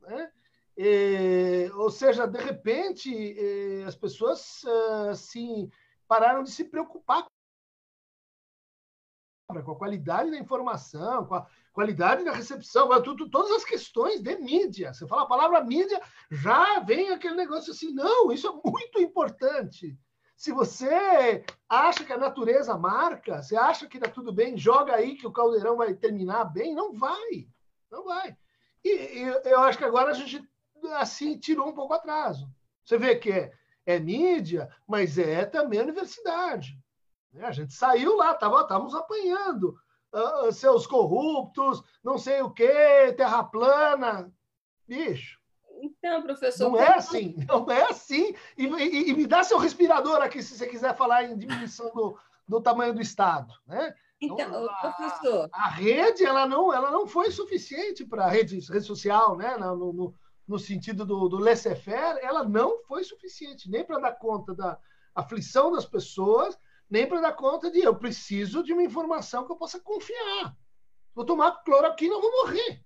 Né? 0.00 0.32
E, 0.76 1.70
ou 1.74 1.90
seja, 1.90 2.26
de 2.26 2.38
repente, 2.38 3.36
as 3.86 3.94
pessoas 3.94 4.64
assim, 5.10 5.70
pararam 6.06 6.42
de 6.42 6.50
se 6.50 6.64
preocupar 6.64 7.26
com 9.62 9.72
a 9.72 9.76
qualidade 9.76 10.30
da 10.30 10.38
informação, 10.38 11.26
com 11.26 11.34
a 11.34 11.46
qualidade 11.72 12.24
da 12.24 12.32
recepção, 12.32 12.88
tudo, 13.02 13.28
todas 13.28 13.50
as 13.50 13.64
questões 13.64 14.20
de 14.20 14.36
mídia. 14.36 14.92
Você 14.92 15.06
fala 15.06 15.22
a 15.22 15.26
palavra 15.26 15.62
mídia, 15.62 16.00
já 16.30 16.80
vem 16.80 17.10
aquele 17.10 17.34
negócio 17.34 17.72
assim, 17.72 17.92
não, 17.92 18.32
isso 18.32 18.46
é 18.46 18.70
muito 18.70 19.00
importante. 19.00 19.98
Se 20.36 20.52
você 20.52 21.44
acha 21.68 22.04
que 22.04 22.12
a 22.12 22.18
natureza 22.18 22.76
marca, 22.76 23.42
você 23.42 23.56
acha 23.56 23.86
que 23.86 23.96
está 23.96 24.10
tudo 24.10 24.32
bem, 24.32 24.56
joga 24.56 24.94
aí 24.94 25.16
que 25.16 25.26
o 25.26 25.32
caldeirão 25.32 25.76
vai 25.76 25.94
terminar 25.94 26.44
bem, 26.44 26.74
não 26.74 26.92
vai, 26.92 27.48
não 27.90 28.04
vai. 28.04 28.36
E, 28.84 28.88
e 28.88 29.22
eu 29.44 29.60
acho 29.60 29.78
que 29.78 29.84
agora 29.84 30.10
a 30.10 30.14
gente 30.14 30.46
assim 30.92 31.38
tirou 31.38 31.68
um 31.68 31.74
pouco 31.74 31.94
atraso. 31.94 32.48
Você 32.84 32.98
vê 32.98 33.16
que 33.16 33.30
é, 33.32 33.52
é 33.86 33.98
mídia, 33.98 34.68
mas 34.86 35.18
é 35.18 35.44
também 35.44 35.80
a 35.80 35.84
universidade. 35.84 36.78
Né? 37.34 37.44
A 37.44 37.52
gente 37.52 37.74
saiu 37.74 38.16
lá, 38.16 38.32
estávamos 38.32 38.94
apanhando. 38.94 39.76
Uh, 40.12 40.52
seus 40.52 40.86
corruptos, 40.86 41.82
não 42.02 42.16
sei 42.16 42.40
o 42.40 42.50
quê, 42.50 43.12
terra 43.16 43.42
plana. 43.42 44.32
Bicho. 44.86 45.40
Então, 45.80 46.22
professor. 46.22 46.70
Não 46.70 46.80
é 46.80 46.94
assim, 46.94 47.34
não 47.48 47.68
é 47.70 47.90
assim. 47.90 48.34
E, 48.56 48.64
e, 48.66 49.10
e, 49.10 49.14
me 49.14 49.26
dá 49.26 49.42
seu 49.42 49.58
respirador 49.58 50.22
aqui, 50.22 50.40
se 50.40 50.56
você 50.56 50.68
quiser 50.68 50.96
falar 50.96 51.24
em 51.24 51.36
diminuição 51.36 51.92
do, 51.92 52.16
do 52.46 52.60
tamanho 52.60 52.94
do 52.94 53.00
Estado. 53.00 53.52
Né? 53.66 53.92
Então, 54.20 54.38
então 54.38 54.70
a, 54.70 54.92
professor. 54.92 55.48
A 55.52 55.68
rede 55.70 56.24
ela 56.24 56.46
não, 56.46 56.72
ela 56.72 56.92
não 56.92 57.08
foi 57.08 57.32
suficiente 57.32 58.04
para 58.04 58.26
a 58.26 58.30
rede, 58.30 58.60
rede 58.60 58.86
social, 58.86 59.36
né? 59.36 59.56
no, 59.56 59.92
no, 59.92 60.14
no 60.46 60.58
sentido 60.60 61.04
do, 61.04 61.28
do 61.28 61.38
laissez-faire, 61.38 62.20
ela 62.22 62.44
não 62.44 62.78
foi 62.84 63.02
suficiente, 63.02 63.68
nem 63.68 63.84
para 63.84 63.98
dar 63.98 64.12
conta 64.12 64.54
da 64.54 64.78
aflição 65.12 65.72
das 65.72 65.84
pessoas 65.84 66.56
nem 66.94 67.08
para 67.08 67.20
dar 67.20 67.32
conta 67.32 67.72
de 67.72 67.80
eu 67.80 67.96
preciso 67.96 68.62
de 68.62 68.72
uma 68.72 68.84
informação 68.84 69.44
que 69.44 69.50
eu 69.50 69.56
possa 69.56 69.80
confiar. 69.80 70.56
Vou 71.12 71.26
tomar 71.26 71.64
cloroquina, 71.64 72.14
eu 72.14 72.20
vou 72.20 72.30
morrer. 72.30 72.84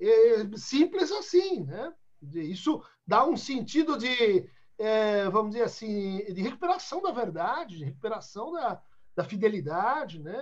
É 0.00 0.56
simples 0.56 1.12
assim, 1.12 1.62
né? 1.64 1.92
Isso 2.32 2.82
dá 3.06 3.26
um 3.26 3.36
sentido 3.36 3.98
de, 3.98 4.48
é, 4.78 5.28
vamos 5.28 5.50
dizer 5.52 5.64
assim, 5.64 6.24
de 6.32 6.40
recuperação 6.40 7.02
da 7.02 7.12
verdade, 7.12 7.76
de 7.76 7.84
recuperação 7.84 8.50
da, 8.50 8.82
da 9.14 9.24
fidelidade, 9.24 10.20
né? 10.20 10.40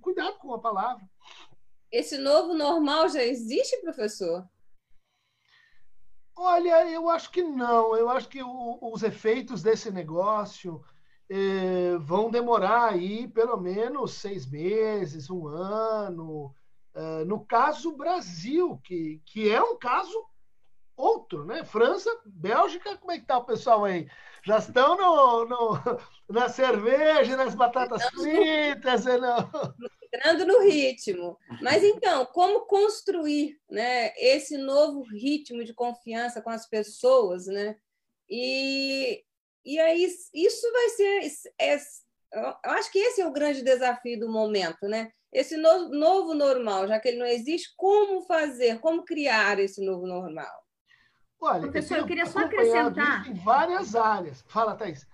Cuidado 0.00 0.38
com 0.38 0.54
a 0.54 0.58
palavra. 0.58 1.06
Esse 1.92 2.16
novo 2.16 2.54
normal 2.54 3.10
já 3.10 3.22
existe, 3.22 3.76
professor? 3.82 4.48
Olha, 6.34 6.90
eu 6.90 7.10
acho 7.10 7.30
que 7.30 7.42
não. 7.42 7.94
Eu 7.94 8.08
acho 8.08 8.30
que 8.30 8.42
o, 8.42 8.78
os 8.80 9.02
efeitos 9.02 9.62
desse 9.62 9.90
negócio 9.90 10.82
eh, 11.30 11.96
vão 12.00 12.28
demorar 12.28 12.90
aí 12.90 13.28
pelo 13.28 13.56
menos 13.56 14.14
seis 14.14 14.44
meses, 14.44 15.30
um 15.30 15.46
ano. 15.46 16.52
Uh, 16.92 17.24
no 17.24 17.46
caso 17.46 17.96
Brasil, 17.96 18.80
que, 18.82 19.22
que 19.24 19.48
é 19.48 19.62
um 19.62 19.78
caso 19.78 20.26
outro, 20.96 21.44
né? 21.44 21.64
França, 21.64 22.10
Bélgica, 22.26 22.96
como 22.96 23.12
é 23.12 23.20
que 23.20 23.26
tá 23.26 23.38
o 23.38 23.44
pessoal 23.44 23.84
aí? 23.84 24.08
Já 24.42 24.58
estão 24.58 24.96
no, 24.96 25.44
no 25.44 25.80
na 26.28 26.48
cerveja, 26.48 27.36
nas 27.36 27.54
batatas 27.54 28.04
fritas, 28.06 29.04
no... 29.04 29.84
entrando 30.12 30.46
no 30.46 30.62
ritmo. 30.62 31.38
Mas 31.62 31.84
então, 31.84 32.26
como 32.26 32.66
construir, 32.66 33.56
né, 33.70 34.12
esse 34.16 34.58
novo 34.58 35.02
ritmo 35.02 35.64
de 35.64 35.72
confiança 35.72 36.42
com 36.42 36.50
as 36.50 36.68
pessoas, 36.68 37.46
né? 37.46 37.76
E 38.28 39.24
e 39.64 39.78
aí 39.78 40.04
isso 40.34 40.72
vai 40.72 40.88
ser. 40.90 41.20
É, 41.60 41.76
eu 42.32 42.70
acho 42.72 42.90
que 42.90 42.98
esse 42.98 43.20
é 43.20 43.26
o 43.26 43.32
grande 43.32 43.62
desafio 43.62 44.18
do 44.18 44.30
momento, 44.30 44.88
né? 44.88 45.10
Esse 45.32 45.56
novo, 45.56 45.94
novo 45.94 46.34
normal, 46.34 46.88
já 46.88 46.98
que 46.98 47.08
ele 47.08 47.18
não 47.18 47.26
existe, 47.26 47.72
como 47.76 48.22
fazer, 48.22 48.80
como 48.80 49.04
criar 49.04 49.58
esse 49.60 49.84
novo 49.84 50.06
normal? 50.06 50.64
Olha, 51.40 51.62
Professor, 51.62 51.98
eu, 51.98 52.00
eu 52.00 52.06
queria 52.06 52.26
só 52.26 52.40
acrescentar. 52.40 53.28
Em 53.28 53.34
várias 53.34 53.94
áreas. 53.94 54.44
Fala, 54.48 54.74
Thais. 54.74 55.06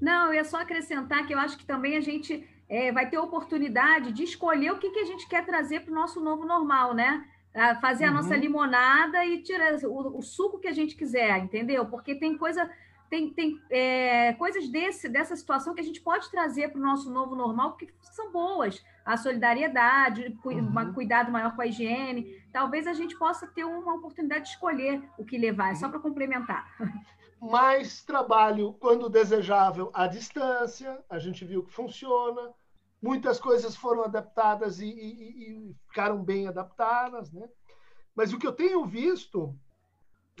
Não, 0.00 0.28
eu 0.28 0.34
ia 0.34 0.44
só 0.44 0.58
acrescentar 0.58 1.26
que 1.26 1.32
eu 1.32 1.38
acho 1.38 1.56
que 1.56 1.64
também 1.64 1.96
a 1.96 2.00
gente 2.00 2.46
é, 2.68 2.92
vai 2.92 3.08
ter 3.08 3.18
oportunidade 3.18 4.12
de 4.12 4.24
escolher 4.24 4.72
o 4.72 4.78
que, 4.78 4.90
que 4.90 4.98
a 4.98 5.04
gente 5.04 5.28
quer 5.28 5.46
trazer 5.46 5.80
para 5.80 5.92
o 5.92 5.94
nosso 5.94 6.20
novo 6.20 6.44
normal, 6.44 6.94
né? 6.94 7.24
fazer 7.80 8.04
a 8.04 8.08
uhum. 8.08 8.16
nossa 8.16 8.36
limonada 8.36 9.24
e 9.24 9.42
tirar 9.42 9.74
o, 9.84 10.18
o, 10.18 10.22
suco 10.22 10.58
que 10.58 10.68
a 10.68 10.72
gente 10.72 10.94
quiser, 10.94 11.38
entendeu? 11.38 11.86
Porque 11.86 12.14
tem 12.14 12.36
coisa 12.36 12.70
tem, 13.08 13.32
tem 13.32 13.60
é, 13.70 14.32
coisas 14.34 14.68
desse, 14.68 15.08
dessa 15.08 15.36
situação 15.36 15.74
que 15.74 15.80
a 15.80 15.84
gente 15.84 16.00
pode 16.00 16.30
trazer 16.30 16.68
para 16.68 16.78
o 16.78 16.82
nosso 16.82 17.10
novo 17.10 17.34
normal 17.34 17.76
que 17.76 17.88
são 18.00 18.30
boas. 18.30 18.82
A 19.04 19.16
solidariedade, 19.16 20.36
um 20.44 20.50
uhum. 20.50 20.92
cuidado 20.92 21.30
maior 21.30 21.54
com 21.54 21.62
a 21.62 21.66
higiene. 21.66 22.42
Talvez 22.52 22.86
a 22.86 22.92
gente 22.92 23.16
possa 23.16 23.46
ter 23.46 23.64
uma 23.64 23.94
oportunidade 23.94 24.44
de 24.44 24.50
escolher 24.50 25.02
o 25.16 25.24
que 25.24 25.38
levar, 25.38 25.70
é 25.70 25.74
só 25.74 25.88
para 25.88 26.00
complementar. 26.00 26.66
Mais 27.40 28.02
trabalho, 28.02 28.72
quando 28.80 29.08
desejável, 29.08 29.90
à 29.94 30.06
distância. 30.06 31.04
A 31.08 31.18
gente 31.18 31.44
viu 31.44 31.62
que 31.62 31.72
funciona. 31.72 32.52
Muitas 33.00 33.38
coisas 33.38 33.76
foram 33.76 34.02
adaptadas 34.02 34.80
e, 34.80 34.86
e, 34.86 35.52
e 35.52 35.76
ficaram 35.88 36.22
bem 36.24 36.48
adaptadas. 36.48 37.30
Né? 37.32 37.48
Mas 38.14 38.32
o 38.32 38.38
que 38.38 38.46
eu 38.46 38.52
tenho 38.52 38.84
visto 38.84 39.54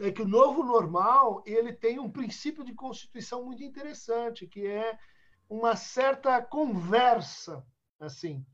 é 0.00 0.10
que 0.10 0.22
o 0.22 0.28
novo 0.28 0.62
normal 0.62 1.42
ele 1.46 1.72
tem 1.72 1.98
um 1.98 2.10
princípio 2.10 2.62
de 2.62 2.74
constituição 2.74 3.44
muito 3.44 3.62
interessante, 3.62 4.46
que 4.46 4.66
é 4.66 4.98
uma 5.48 5.76
certa 5.76 6.42
conversa, 6.42 7.64
assim. 7.98 8.44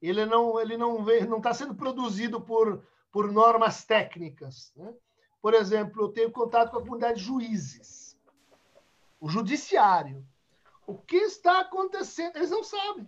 Ele 0.00 0.26
não 0.26 0.60
ele 0.60 0.76
não 0.76 1.04
não 1.28 1.38
está 1.38 1.54
sendo 1.54 1.74
produzido 1.74 2.40
por 2.40 2.86
por 3.10 3.30
normas 3.30 3.84
técnicas, 3.84 4.72
né? 4.76 4.92
Por 5.40 5.54
exemplo, 5.54 6.02
eu 6.02 6.08
tenho 6.08 6.32
contato 6.32 6.70
com 6.70 6.78
a 6.78 6.80
comunidade 6.80 7.18
de 7.18 7.24
juízes, 7.24 8.18
o 9.20 9.28
judiciário. 9.28 10.26
O 10.86 10.98
que 10.98 11.16
está 11.16 11.60
acontecendo? 11.60 12.36
Eles 12.36 12.50
não 12.50 12.62
sabem 12.64 13.06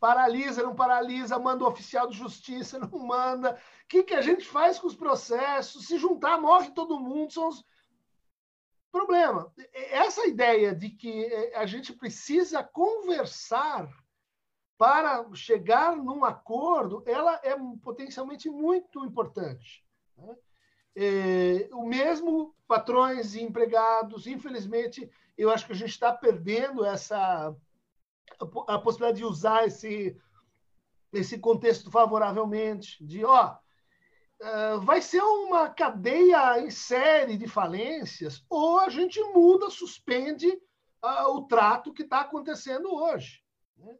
paralisa, 0.00 0.62
não 0.62 0.74
paralisa, 0.74 1.38
manda 1.38 1.64
o 1.64 1.68
oficial 1.68 2.08
de 2.08 2.16
justiça, 2.16 2.78
não 2.78 2.98
manda. 2.98 3.52
O 3.52 3.88
que, 3.88 4.02
que 4.02 4.14
a 4.14 4.20
gente 4.20 4.46
faz 4.46 4.78
com 4.78 4.86
os 4.86 4.94
processos? 4.94 5.86
Se 5.86 5.98
juntar, 5.98 6.40
morre 6.40 6.70
todo 6.70 7.00
mundo. 7.00 7.32
São 7.32 7.48
os... 7.48 7.64
Problema. 8.92 9.52
Essa 9.72 10.26
ideia 10.26 10.74
de 10.74 10.88
que 10.90 11.24
é, 11.24 11.56
a 11.56 11.66
gente 11.66 11.92
precisa 11.92 12.62
conversar 12.62 13.88
para 14.78 15.24
chegar 15.34 15.96
num 15.96 16.24
acordo, 16.24 17.02
ela 17.06 17.40
é 17.42 17.56
potencialmente 17.82 18.48
muito 18.48 19.04
importante. 19.04 19.84
Né? 20.16 20.36
É, 20.96 21.68
o 21.72 21.84
mesmo 21.86 22.54
patrões 22.68 23.34
e 23.34 23.42
empregados, 23.42 24.26
infelizmente, 24.26 25.10
eu 25.36 25.50
acho 25.50 25.66
que 25.66 25.72
a 25.72 25.76
gente 25.76 25.90
está 25.90 26.12
perdendo 26.12 26.84
essa 26.84 27.54
a 28.68 28.78
possibilidade 28.78 29.18
de 29.18 29.24
usar 29.24 29.66
esse, 29.66 30.16
esse 31.12 31.38
contexto 31.38 31.90
favoravelmente, 31.90 33.04
de 33.04 33.24
ó, 33.24 33.56
uh, 34.40 34.80
vai 34.80 35.00
ser 35.00 35.22
uma 35.22 35.68
cadeia 35.68 36.60
em 36.60 36.70
série 36.70 37.36
de 37.36 37.46
falências, 37.46 38.44
ou 38.48 38.80
a 38.80 38.88
gente 38.88 39.20
muda, 39.32 39.70
suspende 39.70 40.48
uh, 40.48 41.28
o 41.30 41.46
trato 41.46 41.92
que 41.92 42.02
está 42.02 42.20
acontecendo 42.20 42.92
hoje. 42.94 43.42
Né? 43.76 43.96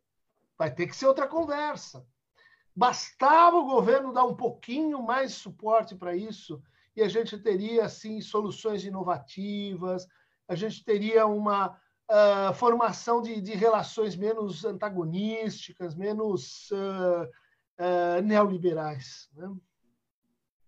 Vai 0.58 0.74
ter 0.74 0.86
que 0.86 0.96
ser 0.96 1.06
outra 1.06 1.26
conversa. 1.26 2.06
Bastava 2.74 3.56
o 3.56 3.66
governo 3.66 4.12
dar 4.12 4.24
um 4.24 4.34
pouquinho 4.34 5.00
mais 5.02 5.34
suporte 5.34 5.94
para 5.94 6.16
isso 6.16 6.60
e 6.96 7.02
a 7.02 7.08
gente 7.08 7.38
teria 7.38 7.84
assim 7.84 8.20
soluções 8.20 8.84
inovativas, 8.84 10.06
a 10.48 10.54
gente 10.54 10.84
teria 10.84 11.26
uma 11.26 11.80
uh, 12.10 12.54
formação 12.54 13.22
de, 13.22 13.40
de, 13.40 13.54
relações 13.54 14.16
menos 14.16 14.64
antagonísticas, 14.64 15.94
menos 15.94 16.70
uh, 16.70 17.24
uh, 17.78 18.22
neoliberais. 18.22 19.28
Né? 19.34 19.50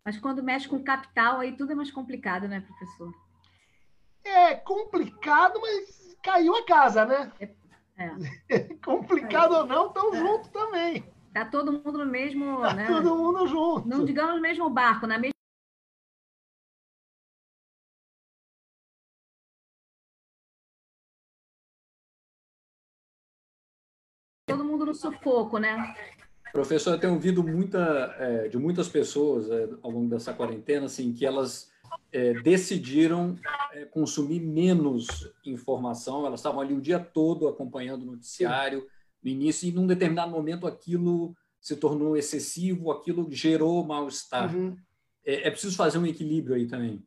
Mas 0.04 0.18
quando 0.18 0.42
mexe 0.42 0.68
com 0.68 0.82
capital, 0.82 1.40
aí 1.40 1.56
tudo 1.56 1.72
é 1.72 1.74
mais 1.74 1.90
complicado, 1.90 2.46
né, 2.48 2.60
professor? 2.60 3.12
É 4.24 4.54
complicado, 4.54 5.60
mas 5.60 6.16
caiu 6.22 6.54
a 6.56 6.64
casa, 6.64 7.04
né? 7.04 7.32
É. 7.40 7.54
é. 8.48 8.60
complicado 8.84 9.52
ou 9.52 9.66
não, 9.66 9.88
estão 9.88 10.14
é. 10.14 10.18
juntos 10.18 10.48
também. 10.50 11.04
Tá 11.32 11.44
todo 11.44 11.70
mundo 11.70 11.98
no 11.98 12.06
mesmo. 12.06 12.60
Tá 12.62 12.74
né? 12.74 12.86
todo 12.86 13.14
mundo 13.14 13.46
junto. 13.46 13.86
Não 13.86 14.04
digamos 14.04 14.36
no 14.36 14.40
mesmo 14.40 14.70
barco, 14.70 15.06
na 15.06 15.18
mesma. 15.18 15.35
Todo 24.56 24.64
mundo 24.64 24.86
no 24.86 24.94
sufoco, 24.94 25.58
né? 25.58 25.94
Professor, 26.50 26.92
eu 26.92 26.98
tenho 26.98 27.12
ouvido 27.12 27.44
muita, 27.44 28.16
é, 28.18 28.48
de 28.48 28.56
muitas 28.56 28.88
pessoas 28.88 29.50
é, 29.50 29.68
ao 29.82 29.90
longo 29.90 30.08
dessa 30.08 30.32
quarentena, 30.32 30.86
assim, 30.86 31.12
que 31.12 31.26
elas 31.26 31.70
é, 32.10 32.32
decidiram 32.40 33.36
é, 33.72 33.84
consumir 33.84 34.40
menos 34.40 35.30
informação. 35.44 36.24
Elas 36.24 36.40
estavam 36.40 36.62
ali 36.62 36.72
o 36.72 36.80
dia 36.80 36.98
todo 36.98 37.46
acompanhando 37.46 38.04
o 38.04 38.12
noticiário 38.12 38.86
no 39.22 39.30
início 39.30 39.68
e, 39.68 39.72
num 39.72 39.86
determinado 39.86 40.30
momento, 40.30 40.66
aquilo 40.66 41.36
se 41.60 41.76
tornou 41.76 42.16
excessivo, 42.16 42.90
aquilo 42.90 43.30
gerou 43.30 43.84
mal-estar. 43.84 44.56
Uhum. 44.56 44.74
É, 45.22 45.48
é 45.48 45.50
preciso 45.50 45.76
fazer 45.76 45.98
um 45.98 46.06
equilíbrio 46.06 46.56
aí 46.56 46.66
também. 46.66 47.04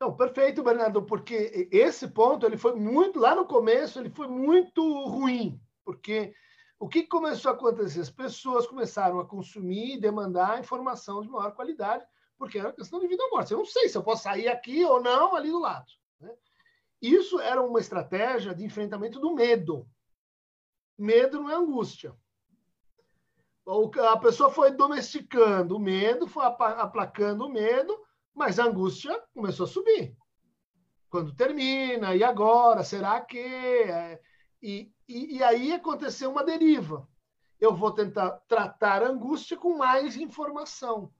Não, 0.00 0.16
perfeito, 0.16 0.64
Bernardo, 0.64 1.02
porque 1.02 1.68
esse 1.70 2.08
ponto 2.08 2.44
ele 2.44 2.56
foi 2.56 2.74
muito 2.74 3.20
lá 3.20 3.36
no 3.36 3.44
começo, 3.44 4.00
ele 4.00 4.10
foi 4.10 4.26
muito 4.26 4.82
ruim, 5.04 5.60
porque 5.90 6.32
o 6.78 6.88
que 6.88 7.02
começou 7.02 7.50
a 7.50 7.54
acontecer? 7.54 8.00
As 8.00 8.10
pessoas 8.10 8.64
começaram 8.64 9.18
a 9.18 9.26
consumir 9.26 9.96
e 9.96 10.00
demandar 10.00 10.60
informação 10.60 11.20
de 11.20 11.28
maior 11.28 11.52
qualidade, 11.52 12.04
porque 12.38 12.60
era 12.60 12.72
questão 12.72 13.00
de 13.00 13.08
vida 13.08 13.24
ou 13.24 13.30
morte. 13.30 13.52
Eu 13.52 13.58
não 13.58 13.66
sei 13.66 13.88
se 13.88 13.98
eu 13.98 14.02
posso 14.04 14.22
sair 14.22 14.46
aqui 14.46 14.84
ou 14.84 15.02
não 15.02 15.34
ali 15.34 15.50
do 15.50 15.58
lado. 15.58 15.90
Né? 16.20 16.32
Isso 17.02 17.40
era 17.40 17.60
uma 17.60 17.80
estratégia 17.80 18.54
de 18.54 18.64
enfrentamento 18.64 19.18
do 19.18 19.34
medo. 19.34 19.84
Medo 20.96 21.40
não 21.40 21.50
é 21.50 21.54
angústia. 21.54 22.14
A 24.12 24.16
pessoa 24.18 24.50
foi 24.50 24.70
domesticando 24.70 25.76
o 25.76 25.80
medo, 25.80 26.28
foi 26.28 26.44
aplacando 26.44 27.46
o 27.46 27.52
medo, 27.52 27.98
mas 28.32 28.60
a 28.60 28.64
angústia 28.64 29.20
começou 29.34 29.64
a 29.64 29.68
subir. 29.68 30.16
Quando 31.10 31.34
termina? 31.34 32.14
E 32.14 32.22
agora? 32.22 32.84
Será 32.84 33.20
que? 33.20 33.86
E, 34.62 34.92
e, 35.08 35.38
e 35.38 35.42
aí 35.42 35.72
aconteceu 35.72 36.30
uma 36.30 36.44
deriva. 36.44 37.08
Eu 37.60 37.74
vou 37.74 37.92
tentar 37.92 38.30
tratar 38.48 39.02
a 39.02 39.08
angústia 39.08 39.56
com 39.56 39.76
mais 39.76 40.16
informação. 40.16 41.12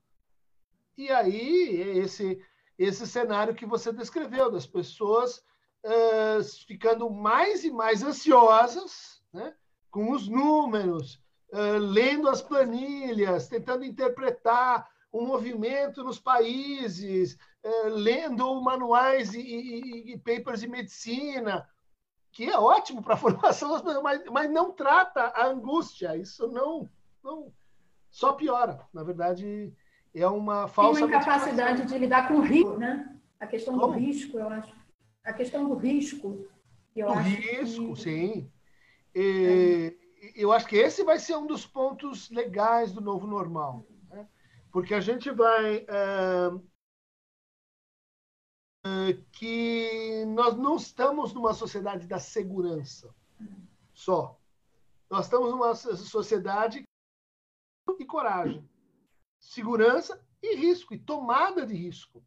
E 0.97 1.11
aí, 1.11 1.99
esse, 1.99 2.43
esse 2.79 3.07
cenário 3.07 3.55
que 3.55 3.67
você 3.67 3.93
descreveu, 3.93 4.51
das 4.51 4.67
pessoas 4.67 5.45
uh, 5.85 6.43
ficando 6.67 7.09
mais 7.11 7.65
e 7.65 7.71
mais 7.71 8.03
ansiosas, 8.03 9.23
né, 9.33 9.55
com 9.91 10.13
os 10.13 10.29
números, 10.29 11.23
uh, 11.53 11.79
lendo 11.79 12.29
as 12.29 12.43
planilhas, 12.43 13.49
tentando 13.49 13.85
interpretar 13.85 14.89
o 15.13 15.23
movimento 15.23 16.05
nos 16.05 16.19
países, 16.19 17.35
uh, 17.65 17.89
lendo 17.89 18.61
manuais 18.63 19.35
e, 19.35 19.41
e, 19.41 20.13
e 20.13 20.19
papers 20.19 20.61
de 20.61 20.69
medicina, 20.69 21.69
que 22.33 22.45
é 22.45 22.59
ótimo 22.59 23.03
para 23.03 23.15
a 23.15 23.17
formação 23.19 23.83
mas, 24.03 24.23
mas 24.31 24.51
não 24.51 24.73
trata 24.73 25.33
a 25.35 25.47
angústia. 25.47 26.17
Isso 26.17 26.49
não, 26.49 26.89
não 27.23 27.53
só 28.11 28.33
piora. 28.33 28.81
Na 28.93 29.03
verdade, 29.03 29.73
é 30.15 30.27
uma 30.27 30.69
falsa. 30.69 31.01
Tem 31.01 31.09
uma 31.09 31.17
incapacidade 31.17 31.87
de 31.87 31.99
lidar 31.99 32.29
com 32.29 32.35
o 32.35 32.41
risco, 32.41 32.77
né? 32.77 33.17
A 33.39 33.47
questão 33.47 33.79
Como? 33.79 33.93
do 33.93 33.99
risco, 33.99 34.39
eu 34.39 34.49
acho. 34.49 34.75
A 35.25 35.33
questão 35.33 35.69
do 35.69 35.75
risco. 35.75 36.47
Eu 36.95 37.09
o 37.09 37.13
acho 37.13 37.29
risco, 37.29 37.95
que... 37.95 38.01
sim. 38.01 38.53
E, 39.15 39.97
é. 39.97 40.01
Eu 40.37 40.53
acho 40.53 40.67
que 40.67 40.77
esse 40.77 41.03
vai 41.03 41.19
ser 41.19 41.37
um 41.37 41.47
dos 41.47 41.67
pontos 41.67 42.29
legais 42.31 42.93
do 42.93 43.01
novo 43.01 43.27
normal. 43.27 43.87
Né? 44.11 44.27
Porque 44.71 44.93
a 44.93 45.01
gente 45.01 45.31
vai. 45.31 45.87
É, 45.89 46.51
que 49.33 50.25
nós 50.27 50.57
não 50.57 50.77
estamos 50.77 51.33
numa 51.33 51.55
sociedade 51.55 52.07
da 52.07 52.19
segurança 52.19 53.15
só. 53.93 54.39
Nós 55.09 55.27
estamos 55.27 55.51
numa 55.51 55.75
sociedade 55.75 56.83
de 57.99 58.05
coragem, 58.05 58.69
segurança 59.39 60.25
e 60.43 60.57
risco, 60.57 60.95
e 60.95 60.99
tomada 60.99 61.67
de 61.67 61.75
risco. 61.75 62.23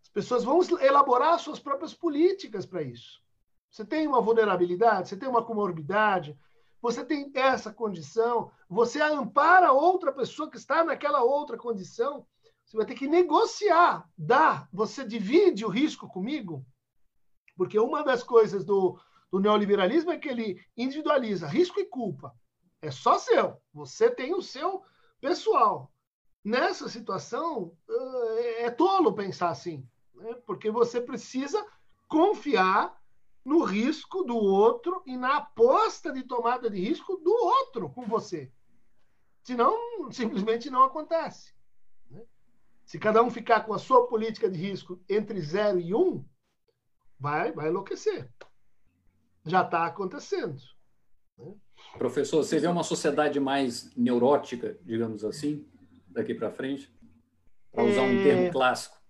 As 0.00 0.08
pessoas 0.08 0.44
vão 0.44 0.60
elaborar 0.80 1.38
suas 1.38 1.58
próprias 1.58 1.94
políticas 1.94 2.66
para 2.66 2.82
isso. 2.82 3.22
Você 3.70 3.84
tem 3.84 4.06
uma 4.06 4.20
vulnerabilidade, 4.20 5.08
você 5.08 5.16
tem 5.16 5.28
uma 5.28 5.44
comorbidade, 5.44 6.38
você 6.80 7.04
tem 7.04 7.30
essa 7.34 7.72
condição, 7.72 8.50
você 8.68 9.00
ampara 9.00 9.72
outra 9.72 10.12
pessoa 10.12 10.50
que 10.50 10.58
está 10.58 10.84
naquela 10.84 11.22
outra 11.22 11.56
condição 11.56 12.26
você 12.64 12.76
vai 12.76 12.86
ter 12.86 12.94
que 12.94 13.06
negociar. 13.06 14.08
Dá, 14.16 14.68
você 14.72 15.04
divide 15.04 15.64
o 15.64 15.68
risco 15.68 16.08
comigo? 16.08 16.64
Porque 17.56 17.78
uma 17.78 18.02
das 18.02 18.22
coisas 18.22 18.64
do, 18.64 18.98
do 19.30 19.38
neoliberalismo 19.38 20.10
é 20.10 20.18
que 20.18 20.28
ele 20.28 20.64
individualiza 20.76 21.46
risco 21.46 21.80
e 21.80 21.84
culpa. 21.84 22.34
É 22.80 22.90
só 22.90 23.18
seu. 23.18 23.60
Você 23.72 24.10
tem 24.10 24.34
o 24.34 24.42
seu 24.42 24.82
pessoal. 25.20 25.92
Nessa 26.44 26.88
situação, 26.88 27.76
é 28.58 28.68
tolo 28.70 29.14
pensar 29.14 29.50
assim, 29.50 29.88
né? 30.14 30.34
porque 30.44 30.70
você 30.70 31.00
precisa 31.00 31.64
confiar 32.08 33.00
no 33.44 33.62
risco 33.62 34.24
do 34.24 34.36
outro 34.36 35.02
e 35.06 35.16
na 35.16 35.36
aposta 35.36 36.12
de 36.12 36.22
tomada 36.24 36.68
de 36.68 36.80
risco 36.80 37.16
do 37.16 37.32
outro 37.32 37.88
com 37.90 38.04
você. 38.04 38.50
Senão, 39.44 40.10
simplesmente 40.10 40.70
não 40.70 40.82
acontece. 40.84 41.54
Se 42.92 42.98
cada 42.98 43.22
um 43.22 43.30
ficar 43.30 43.60
com 43.64 43.72
a 43.72 43.78
sua 43.78 44.06
política 44.06 44.50
de 44.50 44.58
risco 44.58 45.02
entre 45.08 45.40
0 45.40 45.80
e 45.80 45.94
1, 45.94 45.98
um, 45.98 46.22
vai, 47.18 47.50
vai 47.50 47.70
enlouquecer. 47.70 48.30
Já 49.46 49.62
está 49.62 49.86
acontecendo. 49.86 50.60
Né? 51.38 51.54
Professor, 51.96 52.44
você 52.44 52.58
vê 52.58 52.66
uma 52.66 52.82
sociedade 52.84 53.40
mais 53.40 53.96
neurótica, 53.96 54.78
digamos 54.82 55.24
assim, 55.24 55.66
daqui 56.06 56.34
para 56.34 56.50
frente? 56.50 56.94
Para 57.72 57.84
usar 57.84 58.02
um 58.02 58.22
termo 58.22 58.42
é. 58.42 58.50
clássico. 58.50 59.00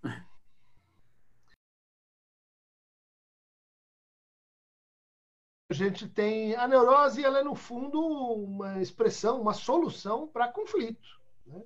A 5.68 5.74
gente 5.74 6.09
tem. 6.09 6.55
A 6.55 6.68
neurose, 6.68 7.24
ela 7.24 7.41
é, 7.41 7.43
no 7.43 7.57
fundo, 7.57 8.01
uma 8.01 8.80
expressão, 8.80 9.41
uma 9.41 9.55
solução 9.55 10.28
para 10.28 10.53
conflito. 10.53 11.20
Né? 11.45 11.64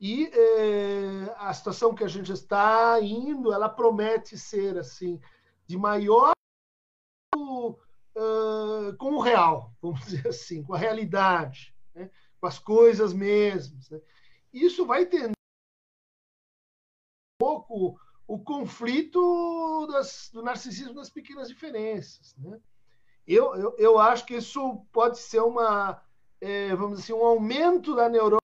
E 0.00 0.30
eh, 0.32 1.34
a 1.38 1.52
situação 1.52 1.94
que 1.94 2.04
a 2.04 2.08
gente 2.08 2.32
está 2.32 3.00
indo, 3.00 3.52
ela 3.52 3.68
promete 3.68 4.38
ser 4.38 4.78
assim 4.78 5.20
de 5.66 5.76
maior 5.76 6.32
uh, 8.18 8.96
com 8.96 9.14
o 9.14 9.20
real, 9.20 9.72
vamos 9.80 10.00
dizer 10.06 10.28
assim, 10.28 10.62
com 10.62 10.74
a 10.74 10.78
realidade, 10.78 11.74
né? 11.94 12.10
com 12.40 12.46
as 12.46 12.58
coisas 12.58 13.12
mesmas. 13.12 13.90
Né? 13.90 14.00
Isso 14.52 14.86
vai 14.86 15.06
tender 15.06 15.30
um 15.30 15.32
pouco 17.38 18.00
o 18.26 18.38
conflito 18.38 19.86
das, 19.86 20.30
do 20.32 20.42
narcisismo 20.42 20.94
das 20.94 21.10
pequenas 21.10 21.48
diferenças. 21.48 22.34
Né? 22.36 22.60
Eu, 23.26 23.54
eu, 23.56 23.76
eu 23.78 23.98
acho 23.98 24.26
que 24.26 24.34
isso 24.34 24.84
pode 24.92 25.18
ser 25.18 25.40
uma, 25.40 26.02
é, 26.40 26.74
vamos 26.74 27.00
dizer 27.00 27.12
assim, 27.12 27.20
um 27.20 27.26
aumento 27.26 27.94
da 27.94 28.08
neurose 28.08 28.38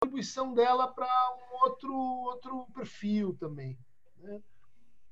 contribuição 0.00 0.54
dela 0.54 0.88
para 0.88 1.06
um 1.06 1.64
outro, 1.64 1.94
outro 1.94 2.66
perfil 2.74 3.36
também. 3.38 3.78
Né? 4.18 4.40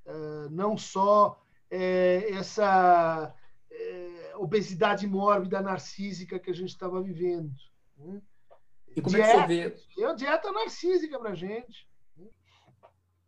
Uh, 0.07 0.49
não 0.51 0.78
só 0.78 1.39
é, 1.70 2.30
essa 2.32 3.34
é, 3.70 4.32
obesidade 4.36 5.07
mórbida 5.07 5.61
narcísica 5.61 6.39
que 6.39 6.51
a 6.51 6.55
gente 6.55 6.70
estava 6.70 7.03
vivendo. 7.03 7.53
Né? 7.99 8.22
E 8.97 9.03
como 9.03 9.14
dieta, 9.14 9.30
é 9.30 9.32
que 9.32 9.41
você 9.41 9.47
vê? 9.47 10.03
É 10.03 10.07
uma 10.07 10.16
dieta 10.16 10.51
narcísica 10.51 11.18
para 11.18 11.30
a 11.30 11.34
gente. 11.34 11.86
Né? 12.16 12.26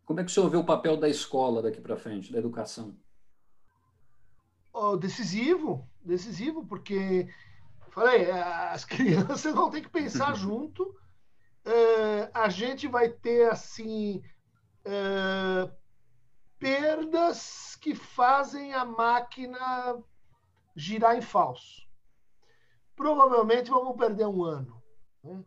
Como 0.07 0.19
é 0.19 0.25
que 0.25 0.31
o 0.31 0.33
senhor 0.33 0.49
vê 0.49 0.57
o 0.57 0.65
papel 0.65 0.97
da 0.97 1.11
escola 1.11 1.61
daqui 1.61 1.81
para 1.81 1.97
frente, 1.97 2.33
da 2.33 2.39
educação? 2.39 2.97
Oh, 4.73 4.97
decisivo, 4.97 5.87
decisivo, 6.03 6.65
porque 6.65 7.29
falei, 7.91 8.31
as 8.31 8.83
crianças 8.87 9.55
vão 9.55 9.69
ter 9.69 9.83
que 9.83 9.91
pensar 9.91 10.33
junto 10.39 10.99
uh, 11.67 12.31
a 12.33 12.49
gente 12.49 12.87
vai 12.87 13.09
ter 13.09 13.51
assim 13.51 14.23
uh, 14.87 15.71
perdas 16.59 17.77
que 17.81 17.95
fazem 17.95 18.73
a 18.75 18.85
máquina 18.85 19.99
girar 20.77 21.17
em 21.17 21.23
falso. 21.23 21.89
Provavelmente 22.95 23.71
vamos 23.71 23.97
perder 23.97 24.27
um 24.27 24.45
ano. 24.45 24.83
Né? 25.25 25.43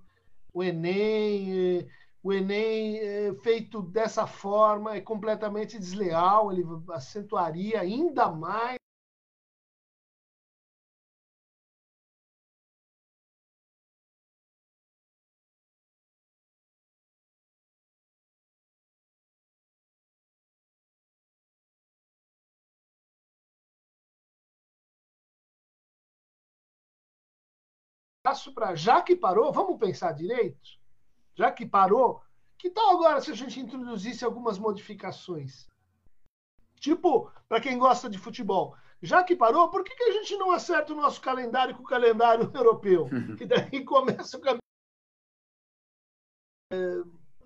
O 0.51 0.63
Enem, 0.63 1.79
eh, 1.79 1.87
o 2.21 2.33
Enem 2.33 3.35
feito 3.41 3.81
dessa 3.81 4.25
forma 4.27 4.95
é 4.95 5.01
completamente 5.01 5.77
desleal, 5.77 6.51
ele 6.51 6.63
acentuaria 6.91 7.81
ainda 7.81 8.31
mais 8.31 8.77
passo 28.33 28.51
para 28.51 28.73
já 28.73 28.99
que 29.01 29.15
parou, 29.15 29.53
vamos 29.53 29.77
pensar 29.77 30.11
direito? 30.11 30.57
Já 31.35 31.51
que 31.51 31.67
parou, 31.67 32.21
que 32.57 32.69
tal 32.69 32.89
agora 32.89 33.21
se 33.21 33.31
a 33.31 33.35
gente 33.35 33.59
introduzisse 33.59 34.25
algumas 34.25 34.57
modificaçções? 34.57 35.67
Tipo, 36.79 37.31
para 37.47 37.61
quem 37.61 37.77
gosta 37.77 38.09
de 38.09 38.17
futebol, 38.17 38.75
já 39.01 39.23
que 39.23 39.35
parou, 39.35 39.69
por 39.69 39.83
que, 39.83 39.95
que 39.95 40.03
a 40.03 40.11
gente 40.13 40.35
não 40.35 40.51
acerta 40.51 40.93
o 40.93 40.95
nosso 40.95 41.21
calendário 41.21 41.75
com 41.75 41.83
o 41.83 41.87
calendário 41.87 42.49
europeu? 42.55 43.07
Que 43.37 43.45
daí 43.45 43.85
começa 43.85 44.37
o 44.37 44.41
caminho. 44.41 44.59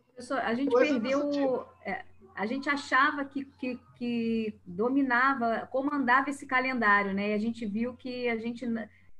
Professor, 0.05 0.37
a 0.37 0.53
gente 0.53 0.73
perdeu. 0.73 1.67
É, 1.83 2.05
a 2.33 2.45
gente 2.45 2.69
achava 2.69 3.25
que, 3.25 3.43
que, 3.43 3.77
que, 3.97 4.59
dominava, 4.65 5.67
comandava 5.67 6.29
esse 6.29 6.45
calendário, 6.45 7.13
né? 7.13 7.31
E 7.31 7.33
a 7.33 7.37
gente 7.37 7.65
viu 7.65 7.95
que 7.95 8.29
a 8.29 8.37
gente 8.37 8.65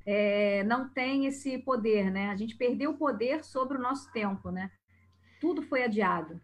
é, 0.09 0.63
não 0.63 0.87
tem 0.87 1.25
esse 1.25 1.57
poder, 1.57 2.09
né? 2.09 2.29
A 2.29 2.35
gente 2.37 2.55
perdeu 2.55 2.91
o 2.91 2.97
poder 2.97 3.43
sobre 3.43 3.77
o 3.77 3.81
nosso 3.81 4.09
tempo, 4.13 4.49
né? 4.49 4.71
Tudo 5.41 5.61
foi 5.61 5.83
adiado. 5.83 6.39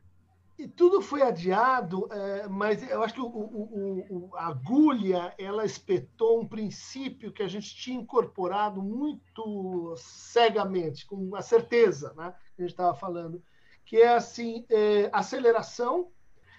E 0.60 0.68
tudo 0.68 1.02
foi 1.02 1.22
adiado, 1.22 2.08
é, 2.12 2.48
mas 2.50 2.88
eu 2.88 3.02
acho 3.02 3.14
que 3.14 3.22
o, 3.22 3.26
o, 3.26 4.06
o, 4.10 4.36
a 4.36 4.48
agulha 4.48 5.34
ela 5.38 5.66
espetou 5.66 6.42
um 6.42 6.48
princípio 6.48 7.32
que 7.32 7.42
a 7.42 7.48
gente 7.48 7.74
tinha 7.74 8.00
incorporado 8.00 8.84
muito 8.84 9.96
cegamente, 9.96 11.08
com 11.08 11.16
uma 11.16 11.42
certeza, 11.42 12.14
né? 12.18 12.36
Que 12.56 12.62
a 12.62 12.66
gente 12.66 12.74
estava 12.74 12.94
falando, 12.94 13.42
que 13.86 13.96
é 13.96 14.14
assim 14.14 14.66
é, 14.70 15.10
aceleração 15.14 16.12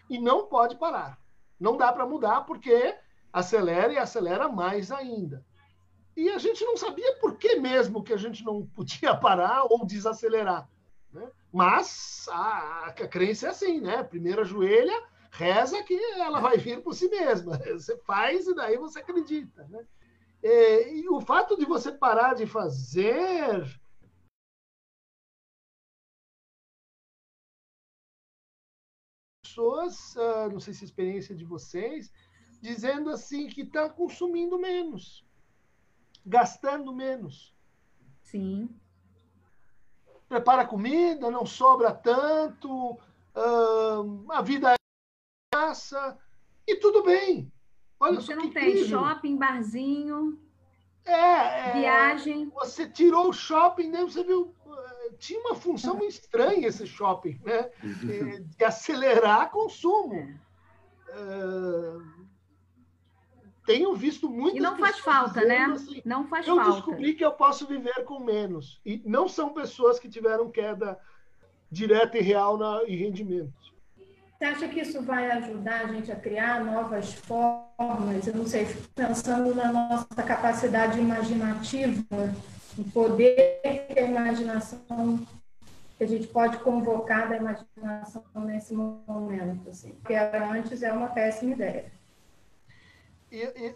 e 0.09 0.19
não 0.19 0.47
pode 0.47 0.77
parar. 0.77 1.19
Não 1.61 1.77
dá 1.77 1.93
para 1.93 2.07
mudar 2.07 2.47
porque 2.47 2.97
acelera 3.31 3.93
e 3.93 3.99
acelera 3.99 4.49
mais 4.49 4.91
ainda. 4.91 5.45
E 6.17 6.29
a 6.31 6.39
gente 6.39 6.65
não 6.65 6.77
sabia 6.77 7.17
por 7.17 7.37
que 7.37 7.57
mesmo 7.57 8.03
que 8.03 8.13
a 8.13 8.17
gente 8.17 8.45
não 8.45 8.67
podia 8.67 9.15
parar 9.19 9.65
ou 9.65 9.85
desacelerar. 9.85 10.69
Né? 11.13 11.31
Mas 11.53 12.27
a, 12.31 12.87
a, 12.87 12.93
crença 12.93 13.47
é 13.47 13.51
assim, 13.51 13.81
né? 13.81 14.03
Primeiro 14.05 14.43
ajoelha, 14.43 15.09
reza 15.31 15.83
que 15.83 15.95
ela 15.95 16.41
vai 16.41 16.57
vir 16.57 16.83
por 16.83 16.95
si 16.95 17.09
mesma. 17.09 17.59
Você 17.73 17.97
faz 17.99 18.47
e 18.47 18.55
daí 18.55 18.77
você 18.77 19.01
acredita. 19.01 19.65
Né? 19.69 19.87
E, 20.43 21.01
e 21.01 21.09
o 21.09 21.21
fato 21.21 21.57
de 21.57 21.65
você 21.65 21.91
parar 21.91 22.35
de 22.35 22.47
fazer 22.47 23.65
pessoas, 29.43 30.17
ah, 30.17 30.49
não 30.49 30.59
sei 30.59 30.75
se 30.75 30.83
é 30.83 30.85
a 30.85 30.87
experiência 30.87 31.35
de 31.35 31.45
vocês, 31.45 32.13
dizendo 32.61 33.11
assim 33.11 33.47
que 33.47 33.63
está 33.63 33.89
consumindo 33.89 34.59
menos 34.59 35.24
gastando 36.25 36.93
menos. 36.93 37.55
Sim. 38.23 38.69
Prepara 40.29 40.67
comida, 40.67 41.31
não 41.31 41.45
sobra 41.45 41.93
tanto, 41.93 42.93
uh, 42.93 44.33
a 44.33 44.43
vida 44.43 44.73
é 44.73 44.77
graça, 45.53 46.19
e 46.67 46.77
tudo 46.77 47.03
bem. 47.03 47.53
Olha 48.01 48.21
você 48.21 48.35
não 48.35 48.51
tem 48.51 48.71
incrível. 48.71 49.01
shopping, 49.01 49.37
barzinho, 49.37 50.39
é, 51.05 51.69
é, 51.69 51.73
viagem. 51.73 52.51
Você 52.51 52.89
tirou 52.89 53.29
o 53.29 53.33
shopping, 53.33 53.91
né? 53.91 54.03
Você 54.03 54.25
viu, 54.25 54.55
eh, 54.67 55.11
tinha 55.19 55.39
uma 55.41 55.55
função 55.55 56.03
estranha 56.03 56.67
esse 56.67 56.87
shopping, 56.87 57.39
né? 57.45 57.71
Eh, 58.09 58.39
de 58.41 58.65
acelerar 58.65 59.51
consumo. 59.51 60.15
É. 61.09 61.15
Uh, 61.17 62.25
tenho 63.65 63.95
visto 63.95 64.29
muitas 64.29 64.59
E 64.59 64.61
não 64.61 64.77
faz 64.77 64.99
falta, 64.99 65.45
né? 65.45 65.65
Assim, 65.65 66.03
não 66.05 66.27
faz 66.27 66.47
eu 66.47 66.57
falta. 66.57 66.71
Eu 66.71 66.75
descobri 66.75 67.15
que 67.15 67.25
eu 67.25 67.33
posso 67.33 67.67
viver 67.67 68.05
com 68.05 68.21
menos. 68.21 68.81
E 68.85 69.03
não 69.05 69.29
são 69.29 69.53
pessoas 69.53 69.99
que 69.99 70.09
tiveram 70.09 70.51
queda 70.51 70.99
direta 71.71 72.19
e 72.19 72.23
real 72.23 72.57
na, 72.57 72.83
em 72.87 72.97
rendimento. 72.97 73.53
Você 74.39 74.45
acha 74.45 74.69
que 74.69 74.81
isso 74.81 75.01
vai 75.03 75.31
ajudar 75.31 75.85
a 75.85 75.87
gente 75.87 76.13
a 76.13 76.17
criar 76.17 76.65
novas 76.65 77.15
formas? 77.15 78.27
Eu 78.27 78.35
não 78.35 78.47
sei, 78.47 78.67
pensando 78.95 79.55
na 79.55 79.73
nossa 79.73 80.23
capacidade 80.23 80.99
imaginativa, 80.99 82.05
o 82.77 82.85
poder 82.91 83.61
que 83.63 83.99
a 83.99 84.03
imaginação 84.03 85.21
que 85.97 86.05
a 86.05 86.09
gente 86.09 86.27
pode 86.27 86.59
convocar 86.59 87.29
da 87.29 87.37
imaginação 87.37 88.25
nesse 88.45 88.75
momento, 88.75 89.71
assim. 89.71 89.93
Porque 89.93 90.15
antes 90.15 90.83
é 90.83 90.93
uma 90.93 91.09
péssima 91.09 91.53
ideia 91.53 91.85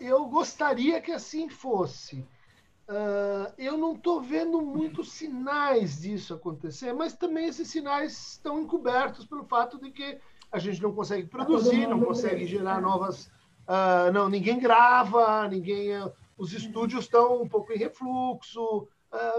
eu 0.00 0.26
gostaria 0.26 1.00
que 1.00 1.12
assim 1.12 1.48
fosse. 1.48 2.26
Uh, 2.88 3.52
eu 3.58 3.76
não 3.76 3.92
estou 3.92 4.20
vendo 4.20 4.62
muitos 4.62 5.12
sinais 5.12 6.00
disso 6.00 6.32
acontecer, 6.32 6.92
mas 6.94 7.12
também 7.12 7.46
esses 7.46 7.68
sinais 7.68 8.32
estão 8.32 8.60
encobertos 8.60 9.26
pelo 9.26 9.44
fato 9.44 9.78
de 9.78 9.90
que 9.90 10.18
a 10.50 10.58
gente 10.58 10.80
não 10.82 10.94
consegue 10.94 11.26
produzir, 11.28 11.86
não 11.86 12.00
consegue 12.00 12.46
gerar 12.46 12.80
novas. 12.80 13.26
Uh, 13.66 14.10
não, 14.14 14.28
ninguém 14.28 14.58
grava, 14.58 15.46
ninguém. 15.48 16.00
Uh, 16.00 16.10
os 16.38 16.52
estúdios 16.52 17.04
estão 17.04 17.42
um 17.42 17.48
pouco 17.48 17.72
em 17.72 17.78
refluxo, 17.78 18.88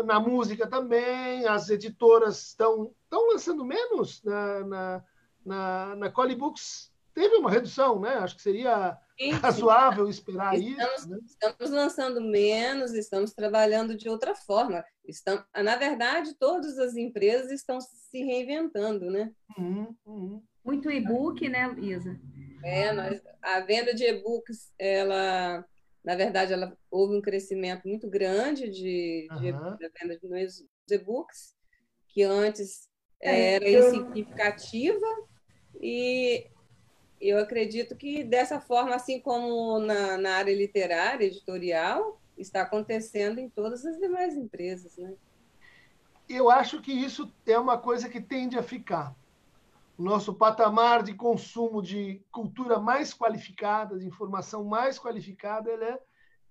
na 0.03 0.19
música 0.19 0.67
também, 0.67 1.45
as 1.45 1.69
editoras 1.69 2.47
estão 2.47 2.91
estão 3.09 3.27
lançando 3.31 3.65
menos 3.65 4.23
na, 4.23 4.59
na, 4.65 5.03
na, 5.45 5.95
na 5.95 6.09
Colibooks. 6.11 6.91
Teve 7.13 7.35
uma 7.37 7.49
redução, 7.49 7.99
né? 7.99 8.15
Acho 8.15 8.35
que 8.35 8.41
seria 8.41 8.97
razoável 9.41 10.07
esperar 10.09 10.57
estamos, 10.57 10.99
isso. 10.99 11.09
Né? 11.09 11.19
Estamos 11.25 11.71
lançando 11.71 12.21
menos, 12.21 12.93
estamos 12.93 13.33
trabalhando 13.33 13.95
de 13.95 14.07
outra 14.07 14.33
forma. 14.33 14.83
Estamos, 15.05 15.43
na 15.55 15.75
verdade, 15.75 16.35
todas 16.39 16.77
as 16.79 16.95
empresas 16.95 17.51
estão 17.51 17.79
se 17.81 18.23
reinventando, 18.23 19.11
né? 19.11 19.31
Uhum, 19.57 19.95
uhum. 20.05 20.43
Muito 20.63 20.89
e-book, 20.89 21.47
né, 21.49 21.73
Isa? 21.79 22.19
É, 22.63 22.91
nós, 22.91 23.21
a 23.41 23.59
venda 23.61 23.93
de 23.93 24.05
e-books, 24.05 24.71
ela, 24.77 25.65
na 26.03 26.15
verdade, 26.15 26.53
ela 26.53 26.77
houve 26.89 27.15
um 27.15 27.21
crescimento 27.21 27.87
muito 27.87 28.09
grande 28.09 28.69
de, 28.69 29.27
de 29.39 29.51
uhum. 29.51 29.77
da 29.77 29.89
venda 29.99 30.17
de 30.17 30.95
e-books, 30.95 31.55
que 32.07 32.23
antes 32.23 32.87
é, 33.21 33.55
era 33.55 33.69
insignificativa 33.69 35.07
e 35.81 36.49
eu 37.19 37.37
acredito 37.37 37.95
que 37.95 38.23
dessa 38.23 38.59
forma, 38.59 38.95
assim 38.95 39.19
como 39.19 39.79
na, 39.79 40.17
na 40.17 40.35
área 40.35 40.55
literária, 40.55 41.25
editorial, 41.25 42.19
está 42.37 42.61
acontecendo 42.61 43.39
em 43.39 43.49
todas 43.49 43.85
as 43.85 43.97
demais 43.97 44.35
empresas, 44.35 44.97
né? 44.97 45.13
Eu 46.27 46.49
acho 46.49 46.81
que 46.81 46.91
isso 46.91 47.33
é 47.45 47.57
uma 47.57 47.77
coisa 47.77 48.07
que 48.07 48.21
tende 48.21 48.57
a 48.57 48.63
ficar. 48.63 49.15
O 49.97 50.03
nosso 50.03 50.33
patamar 50.33 51.03
de 51.03 51.13
consumo 51.13 51.81
de 51.81 52.21
cultura 52.31 52.79
mais 52.79 53.13
qualificada, 53.13 53.97
de 53.97 54.05
informação 54.05 54.63
mais 54.63 54.97
qualificada, 54.97 55.69
ela 55.69 55.85
é, 55.85 55.99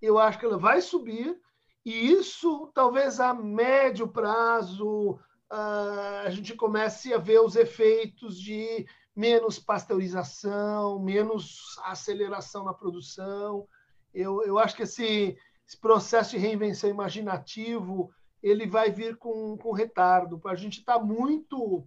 eu 0.01 0.19
acho 0.19 0.37
que 0.37 0.45
ela 0.45 0.57
vai 0.57 0.81
subir, 0.81 1.39
e 1.85 2.11
isso 2.11 2.69
talvez 2.75 3.19
a 3.19 3.33
médio 3.33 4.07
prazo 4.07 5.19
uh, 5.51 6.25
a 6.25 6.29
gente 6.29 6.53
comece 6.55 7.13
a 7.13 7.17
ver 7.17 7.39
os 7.39 7.55
efeitos 7.55 8.39
de 8.39 8.85
menos 9.19 9.59
pasteurização, 9.59 10.97
menos 10.97 11.77
aceleração 11.83 12.63
na 12.63 12.73
produção. 12.73 13.67
Eu, 14.13 14.41
eu 14.43 14.57
acho 14.57 14.77
que 14.77 14.83
esse, 14.83 15.37
esse 15.67 15.77
processo 15.77 16.31
de 16.31 16.37
reinvenção 16.37 16.89
imaginativo 16.89 18.09
ele 18.41 18.65
vai 18.65 18.89
vir 18.89 19.17
com, 19.17 19.57
com 19.57 19.73
retardo. 19.73 20.41
A 20.45 20.55
gente 20.55 20.79
está 20.79 20.97
muito 20.97 21.85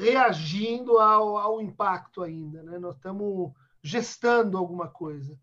reagindo 0.00 0.98
ao, 0.98 1.36
ao 1.36 1.60
impacto 1.60 2.20
ainda. 2.20 2.64
Né? 2.64 2.80
Nós 2.80 2.96
estamos 2.96 3.52
gestando 3.80 4.58
alguma 4.58 4.88
coisa. 4.88 5.38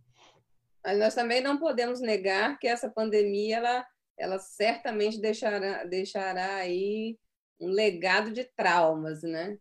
Mas 0.84 1.00
nós 1.00 1.16
também 1.16 1.42
não 1.42 1.58
podemos 1.58 2.02
negar 2.02 2.60
que 2.60 2.68
essa 2.68 2.90
pandemia 2.90 3.58
ela, 3.58 3.88
ela 4.18 4.40
certamente 4.40 5.22
deixará, 5.22 5.86
deixará 5.86 6.56
aí 6.56 7.18
um 7.62 7.70
legado 7.70 8.34
de 8.34 8.44
traumas, 8.44 9.24
né? 9.24 9.58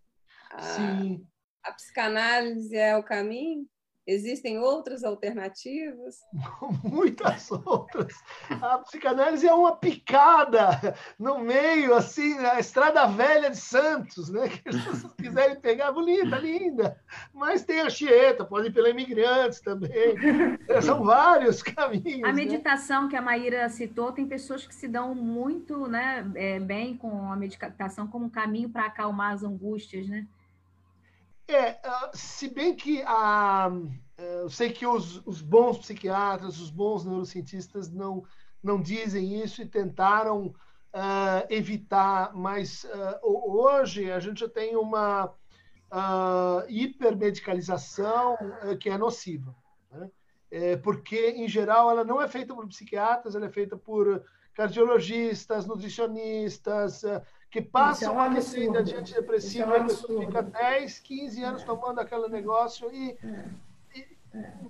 Sim. 0.59 1.27
a 1.63 1.73
psicanálise 1.73 2.77
é 2.77 2.97
o 2.97 3.03
caminho? 3.03 3.67
Existem 4.09 4.59
outras 4.59 5.05
alternativas? 5.05 6.21
Muitas 6.83 7.53
outras. 7.53 8.15
A 8.49 8.79
psicanálise 8.79 9.47
é 9.47 9.53
uma 9.53 9.77
picada 9.77 10.95
no 11.19 11.39
meio, 11.41 11.93
assim, 11.93 12.39
a 12.39 12.59
estrada 12.59 13.07
velha 13.07 13.51
de 13.51 13.59
Santos, 13.59 14.31
né? 14.31 14.49
Que 14.49 14.71
as 14.71 14.83
pessoas 14.83 15.13
quiserem 15.13 15.61
pegar, 15.61 15.93
bonita, 15.93 16.39
linda. 16.39 16.99
Mas 17.35 17.67
tem 17.67 17.81
a 17.81 17.91
Chieta, 17.91 18.47
pode 18.47 18.69
ir 18.69 18.73
pela 18.73 18.89
Imigrantes 18.89 19.61
também. 19.61 19.91
É, 20.67 20.81
são 20.81 21.05
vários 21.05 21.63
caminhos. 21.63 22.25
A 22.25 22.29
né? 22.29 22.33
meditação 22.33 23.03
né? 23.03 23.11
que 23.11 23.17
a 23.17 23.21
Maíra 23.21 23.69
citou, 23.69 24.11
tem 24.11 24.27
pessoas 24.27 24.67
que 24.67 24.75
se 24.75 24.89
dão 24.89 25.15
muito 25.15 25.87
né, 25.87 26.27
é, 26.35 26.59
bem 26.59 26.97
com 26.97 27.31
a 27.31 27.37
meditação 27.37 28.07
como 28.07 28.25
um 28.25 28.31
caminho 28.31 28.71
para 28.71 28.87
acalmar 28.87 29.35
as 29.35 29.43
angústias, 29.43 30.09
né? 30.09 30.27
É, 31.49 31.79
ah, 31.83 32.11
se 32.13 32.47
bem 32.47 32.77
que 32.77 33.03
a, 33.07 33.71
eh, 34.19 34.41
eu 34.43 34.51
sei 34.51 34.71
que 34.71 34.87
os, 34.87 35.27
os 35.27 35.41
bons 35.41 35.79
psiquiatras, 35.79 36.61
os 36.61 36.69
bons 36.69 37.07
neurocientistas 37.07 37.91
não, 37.91 38.23
não 38.63 38.83
dizem 38.83 39.43
isso 39.43 39.63
e 39.63 39.67
tentaram 39.67 40.49
uh, 40.49 41.47
evitar, 41.49 42.35
mas 42.35 42.85
uh, 42.85 43.19
hoje 43.23 44.13
a 44.13 44.21
gente 44.21 44.41
já 44.41 44.49
tem 44.49 44.77
uma 44.77 45.25
uh, 45.27 46.69
hipermedicalização 46.69 48.37
que 48.79 48.91
é 48.91 48.99
nociva. 48.99 49.57
Né? 49.91 50.11
É, 50.51 50.77
porque, 50.77 51.31
em 51.31 51.49
geral, 51.49 51.91
ela 51.91 52.05
não 52.05 52.21
é 52.21 52.29
feita 52.29 52.55
por 52.55 52.69
psiquiatras, 52.69 53.35
ela 53.35 53.47
é 53.47 53.51
feita 53.51 53.75
por 53.75 54.23
cardiologistas, 54.53 55.67
nutricionistas, 55.67 57.03
que 57.51 57.63
passam 57.63 58.13
é 58.13 58.17
um 58.17 58.21
a 58.21 58.29
receita 58.29 58.83
de 58.83 58.95
antidepressivo, 58.95 59.73
é 59.73 59.81
um 59.81 59.83
a 59.83 59.85
pessoa 59.85 60.27
fica 60.27 60.43
10, 60.43 60.99
15 60.99 61.43
anos 61.45 61.63
é. 61.63 61.65
tomando 61.65 61.99
aquele 61.99 62.29
negócio 62.29 62.93
e, 62.93 63.17
e, 63.95 64.07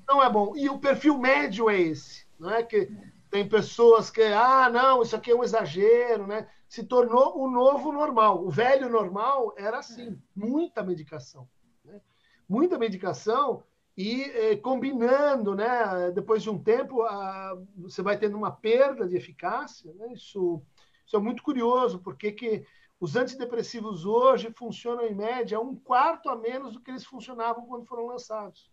não 0.09 0.23
é 0.23 0.31
bom. 0.31 0.57
E 0.57 0.69
o 0.69 0.79
perfil 0.79 1.19
médio 1.19 1.69
é 1.69 1.81
esse, 1.81 2.27
não 2.39 2.51
é 2.51 2.63
que 2.63 2.89
tem 3.31 3.49
pessoas 3.49 4.11
que, 4.11 4.23
ah, 4.23 4.71
não, 4.71 5.03
isso 5.03 5.15
aqui 5.15 5.31
é 5.31 5.35
um 5.35 5.45
exagero, 5.45 6.27
né? 6.27 6.49
Se 6.69 6.85
tornou 6.85 7.39
o 7.39 7.51
novo 7.51 7.93
normal. 7.93 8.45
O 8.45 8.51
velho 8.51 8.89
normal 8.89 9.55
era 9.57 9.79
assim, 9.79 10.19
muita 10.35 10.83
medicação. 10.83 11.49
Né? 11.85 12.01
Muita 12.49 12.79
medicação 12.79 13.63
e 13.97 14.23
eh, 14.23 14.57
combinando, 14.57 15.55
né? 15.55 16.11
Depois 16.15 16.43
de 16.43 16.49
um 16.49 16.59
tempo, 16.59 17.03
a, 17.03 17.59
você 17.77 18.01
vai 18.01 18.17
tendo 18.17 18.37
uma 18.37 18.51
perda 18.51 19.07
de 19.07 19.17
eficácia, 19.17 19.93
né? 19.95 20.13
Isso 20.13 20.63
isso 21.09 21.17
é 21.17 21.19
muito 21.19 21.43
curioso, 21.43 21.99
porque 22.01 22.31
que 22.31 22.67
os 23.01 23.17
antidepressivos 23.17 24.05
hoje 24.05 24.53
funcionam 24.53 25.07
em 25.07 25.15
média 25.15 25.59
um 25.59 25.75
quarto 25.75 26.29
a 26.29 26.37
menos 26.37 26.75
do 26.75 26.81
que 26.81 26.91
eles 26.91 27.07
funcionavam 27.07 27.65
quando 27.65 27.87
foram 27.87 28.05
lançados. 28.05 28.71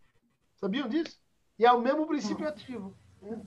Sabiam 0.57 0.89
disso? 0.89 1.17
E 1.57 1.65
é 1.65 1.71
o 1.71 1.79
mesmo 1.79 2.05
princípio 2.05 2.45
ativo. 2.45 2.93
Né? 3.21 3.41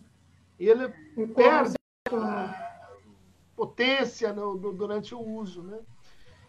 Ele 0.58 0.88
perde 1.34 1.74
a 2.10 2.88
potência 3.54 4.32
no, 4.32 4.56
no, 4.56 4.72
durante 4.72 5.14
o 5.14 5.20
uso. 5.20 5.62
Né? 5.62 5.80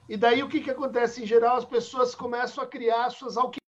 E 0.07 0.15
daí 0.15 0.41
o 0.41 0.47
que, 0.47 0.61
que 0.61 0.71
acontece? 0.71 1.21
Em 1.21 1.25
geral, 1.25 1.57
as 1.57 1.65
pessoas 1.65 2.15
começam 2.15 2.63
a 2.63 2.67
criar 2.67 3.09
suas 3.09 3.35
alquimias 3.35 3.59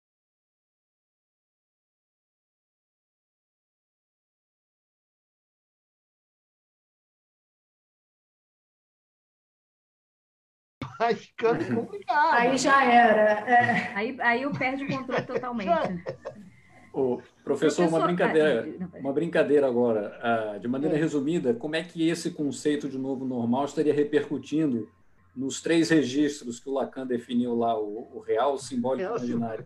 vai 11.01 11.15
ficando 11.15 11.75
complicado. 11.75 12.33
Aí 12.33 12.57
já 12.57 12.83
era. 12.83 13.31
É. 13.49 13.93
Aí, 13.95 14.17
aí 14.21 14.45
o 14.45 14.51
perde 14.51 14.83
o 14.85 14.87
controle 14.87 15.23
totalmente. 15.23 16.03
O 16.93 17.21
professor, 17.43 17.87
uma 17.87 18.01
brincadeira, 18.01 18.67
uma 18.99 19.13
brincadeira 19.13 19.65
agora, 19.65 20.19
ah, 20.21 20.57
de 20.59 20.67
maneira 20.67 20.95
é. 20.95 20.99
resumida, 20.99 21.53
como 21.53 21.75
é 21.75 21.83
que 21.83 22.07
esse 22.07 22.31
conceito 22.31 22.89
de 22.89 22.97
novo 22.97 23.25
normal 23.25 23.65
estaria 23.65 23.93
repercutindo 23.93 24.89
nos 25.33 25.61
três 25.61 25.89
registros 25.89 26.59
que 26.59 26.69
o 26.69 26.73
Lacan 26.73 27.07
definiu 27.07 27.55
lá, 27.55 27.79
o, 27.79 28.17
o 28.17 28.19
real, 28.19 28.55
o 28.55 28.57
simbólico 28.57 29.09
e 29.09 29.13
o 29.13 29.17
imaginário? 29.17 29.65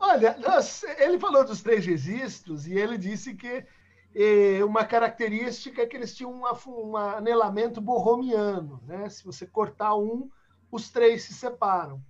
Olha, 0.00 0.36
nós, 0.40 0.82
ele 0.98 1.18
falou 1.18 1.44
dos 1.44 1.62
três 1.62 1.86
registros 1.86 2.66
e 2.66 2.74
ele 2.74 2.98
disse 2.98 3.34
que 3.34 3.64
uma 4.66 4.84
característica 4.84 5.82
é 5.82 5.86
que 5.86 5.96
eles 5.96 6.14
tinham 6.14 6.32
uma, 6.32 6.58
um 6.66 6.96
anelamento 6.96 7.80
borromiano. 7.80 8.80
Né? 8.86 9.08
Se 9.08 9.24
você 9.24 9.46
cortar 9.46 9.94
um, 9.94 10.28
os 10.70 10.90
três 10.90 11.24
se 11.24 11.34
separam. 11.34 12.02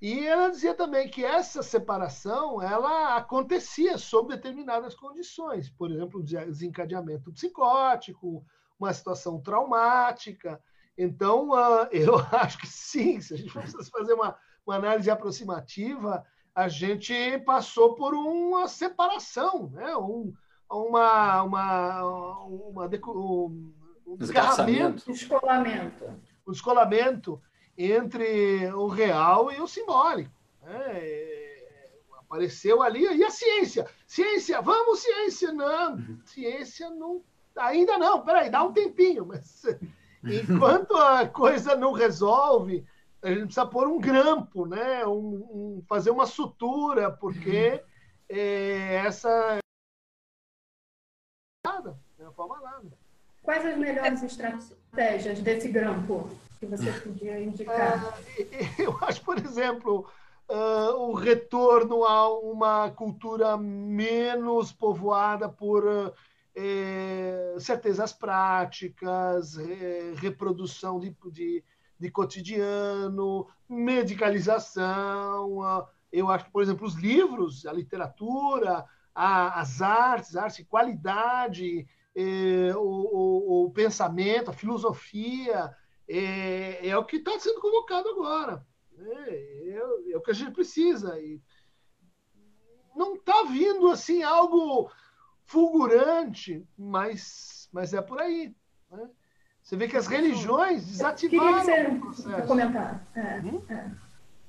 E 0.00 0.26
ela 0.26 0.50
dizia 0.50 0.74
também 0.74 1.08
que 1.08 1.24
essa 1.24 1.62
separação 1.62 2.60
ela 2.60 3.16
acontecia 3.16 3.96
sob 3.96 4.34
determinadas 4.34 4.94
condições, 4.94 5.70
por 5.70 5.90
exemplo, 5.90 6.22
desencadeamento 6.22 7.32
psicótico, 7.32 8.44
uma 8.78 8.92
situação 8.92 9.40
traumática. 9.40 10.60
Então, 10.98 11.50
uh, 11.50 11.88
eu 11.92 12.18
acho 12.32 12.58
que 12.58 12.66
sim, 12.66 13.20
se 13.20 13.32
a 13.34 13.36
gente 13.38 13.50
fosse 13.50 13.90
fazer 13.90 14.12
uma, 14.12 14.36
uma 14.66 14.76
análise 14.76 15.10
aproximativa, 15.10 16.24
a 16.54 16.68
gente 16.68 17.38
passou 17.40 17.94
por 17.94 18.14
uma 18.14 18.68
separação, 18.68 19.70
né? 19.70 19.96
um, 19.96 20.34
uma, 20.74 21.42
uma, 21.42 22.04
uma 22.04 22.86
um, 22.86 23.72
um 24.06 24.16
desgarramento, 24.16 25.10
descolamento. 25.10 26.04
um 26.46 26.52
descolamento 26.52 27.40
entre 27.76 28.66
o 28.72 28.86
real 28.86 29.52
e 29.52 29.60
o 29.60 29.66
simbólico. 29.66 30.30
É, 30.66 31.64
apareceu 32.18 32.82
ali 32.82 33.02
e 33.02 33.24
a 33.24 33.30
ciência, 33.30 33.86
ciência, 34.06 34.60
vamos 34.60 35.00
ciência, 35.00 35.52
não, 35.52 35.98
ciência 36.24 36.90
não, 36.90 37.22
ainda 37.56 37.98
não, 37.98 38.24
peraí, 38.24 38.50
dá 38.50 38.62
um 38.62 38.72
tempinho, 38.72 39.26
mas 39.26 39.64
enquanto 40.24 40.96
a 40.96 41.28
coisa 41.28 41.76
não 41.76 41.92
resolve, 41.92 42.84
a 43.22 43.28
gente 43.28 43.44
precisa 43.44 43.66
pôr 43.66 43.86
um 43.86 43.98
grampo, 43.98 44.66
né? 44.66 45.06
Um, 45.06 45.78
um 45.78 45.82
fazer 45.88 46.10
uma 46.10 46.26
sutura, 46.26 47.10
porque 47.10 47.82
é, 48.28 48.96
essa 49.06 49.58
nada, 51.64 51.98
não 52.18 52.32
forma 52.32 52.60
nada. 52.60 52.92
Quais 53.42 53.64
as 53.64 53.76
melhores 53.76 54.22
estratégias 54.22 55.40
desse 55.40 55.68
grampo 55.68 56.30
que 56.58 56.66
você 56.66 56.92
podia 56.92 57.42
indicar? 57.42 58.04
Uh, 58.04 58.14
eu 58.78 58.98
acho, 59.02 59.22
por 59.22 59.38
exemplo, 59.38 60.06
uh, 60.48 60.96
o 60.96 61.14
retorno 61.14 62.04
a 62.04 62.38
uma 62.38 62.90
cultura 62.90 63.56
menos 63.56 64.72
povoada 64.72 65.48
por 65.48 65.84
uh, 65.84 67.60
certezas 67.60 68.12
práticas, 68.12 69.56
reprodução 70.16 71.00
de, 71.00 71.14
de, 71.30 71.64
de, 71.98 72.10
cotidiano, 72.10 73.46
medicalização. 73.68 75.88
eu 76.12 76.30
acho 76.30 76.48
por 76.50 76.62
exemplo, 76.62 76.86
os 76.86 76.94
livros, 76.94 77.66
a 77.66 77.72
literatura, 77.72 78.86
a, 79.14 79.60
as 79.60 79.80
artes, 79.80 80.36
a 80.36 80.44
arte 80.44 80.62
de 80.62 80.68
qualidade, 80.68 81.86
é, 82.16 82.74
o, 82.76 82.80
o, 82.80 83.64
o, 83.64 83.70
pensamento, 83.70 84.50
a 84.50 84.54
filosofia, 84.54 85.74
é, 86.08 86.88
é 86.88 86.96
o 86.96 87.04
que 87.04 87.16
está 87.16 87.38
sendo 87.38 87.60
convocado 87.60 88.08
agora. 88.08 88.66
É, 88.98 89.30
é, 89.30 90.12
é, 90.12 90.16
o 90.16 90.20
que 90.20 90.30
a 90.30 90.34
gente 90.34 90.52
precisa. 90.52 91.18
E 91.20 91.40
não 92.94 93.14
está 93.14 93.44
vindo 93.44 93.88
assim 93.88 94.22
algo 94.22 94.90
fulgurante, 95.44 96.66
mas, 96.76 97.68
mas 97.72 97.94
é 97.94 98.00
por 98.00 98.20
aí. 98.20 98.54
Né? 98.90 99.08
Você 99.62 99.76
vê 99.76 99.88
que 99.88 99.96
as 99.96 100.06
religiões 100.06 100.86
desativaram 100.86 101.64
Queria 101.64 101.90
que 101.90 102.06
você 102.06 102.42
comentar. 102.42 103.06
É, 103.14 103.40
hum? 103.40 103.62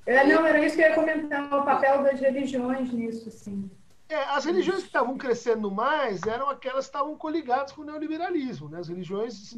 é. 0.06 0.26
Não, 0.26 0.46
era 0.46 0.64
isso 0.64 0.76
que 0.76 0.82
eu 0.82 0.88
ia 0.88 0.94
comentar, 0.94 1.52
o 1.52 1.64
papel 1.64 2.02
das 2.02 2.20
religiões 2.20 2.92
nisso, 2.92 3.30
sim. 3.30 3.68
É, 4.08 4.22
as 4.30 4.44
religiões 4.44 4.82
que 4.82 4.86
estavam 4.86 5.18
crescendo 5.18 5.68
mais 5.70 6.22
eram 6.22 6.48
aquelas 6.48 6.86
que 6.86 6.90
estavam 6.90 7.16
coligadas 7.16 7.72
com 7.72 7.82
o 7.82 7.84
neoliberalismo, 7.84 8.68
né? 8.68 8.78
as 8.78 8.86
religiões 8.88 9.52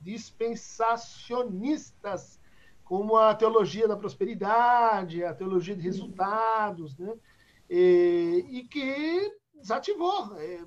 dispensacionistas, 0.00 2.38
como 2.84 3.16
a 3.16 3.34
teologia 3.34 3.88
da 3.88 3.96
prosperidade, 3.96 5.24
a 5.24 5.34
teologia 5.34 5.74
de 5.74 5.82
resultados, 5.82 6.96
né? 6.96 7.12
e, 7.68 8.46
e 8.48 8.62
que 8.64 9.36
desativou. 9.56 10.36
É, 10.36 10.64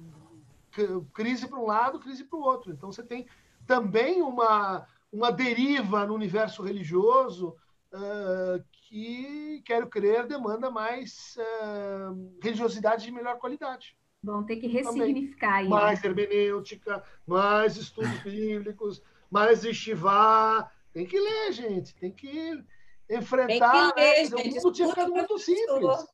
crise 1.13 1.47
para 1.47 1.59
um 1.59 1.65
lado, 1.65 1.99
crise 1.99 2.25
para 2.25 2.37
o 2.37 2.41
outro. 2.41 2.73
Então 2.73 2.91
você 2.91 3.03
tem 3.03 3.25
também 3.65 4.21
uma, 4.21 4.85
uma 5.11 5.31
deriva 5.31 6.05
no 6.05 6.13
universo 6.13 6.61
religioso 6.61 7.55
uh, 7.93 8.63
que, 8.71 9.61
quero 9.65 9.87
crer, 9.87 10.27
demanda 10.27 10.69
mais 10.69 11.37
uh, 11.37 12.37
religiosidade 12.41 13.05
de 13.05 13.11
melhor 13.11 13.37
qualidade. 13.37 13.95
Vão 14.23 14.43
ter 14.43 14.55
que 14.55 14.67
ressignificar 14.67 15.55
aí. 15.55 15.67
Mais 15.67 16.03
hermenêutica, 16.03 17.03
mais 17.27 17.75
estudos 17.75 18.19
bíblicos, 18.23 19.01
mais 19.29 19.63
estivá. 19.65 20.71
Tem 20.93 21.05
que 21.05 21.19
ler, 21.19 21.51
gente. 21.51 21.93
Tem 21.95 22.11
que. 22.11 22.63
enfrentar. 23.09 23.93
Ler, 23.95 24.29
né? 24.29 24.35
O 24.35 24.47
mundo 24.47 24.71
tinha 24.71 24.87
ficado 24.89 25.11
muito 25.11 25.37
simples. 25.37 26.05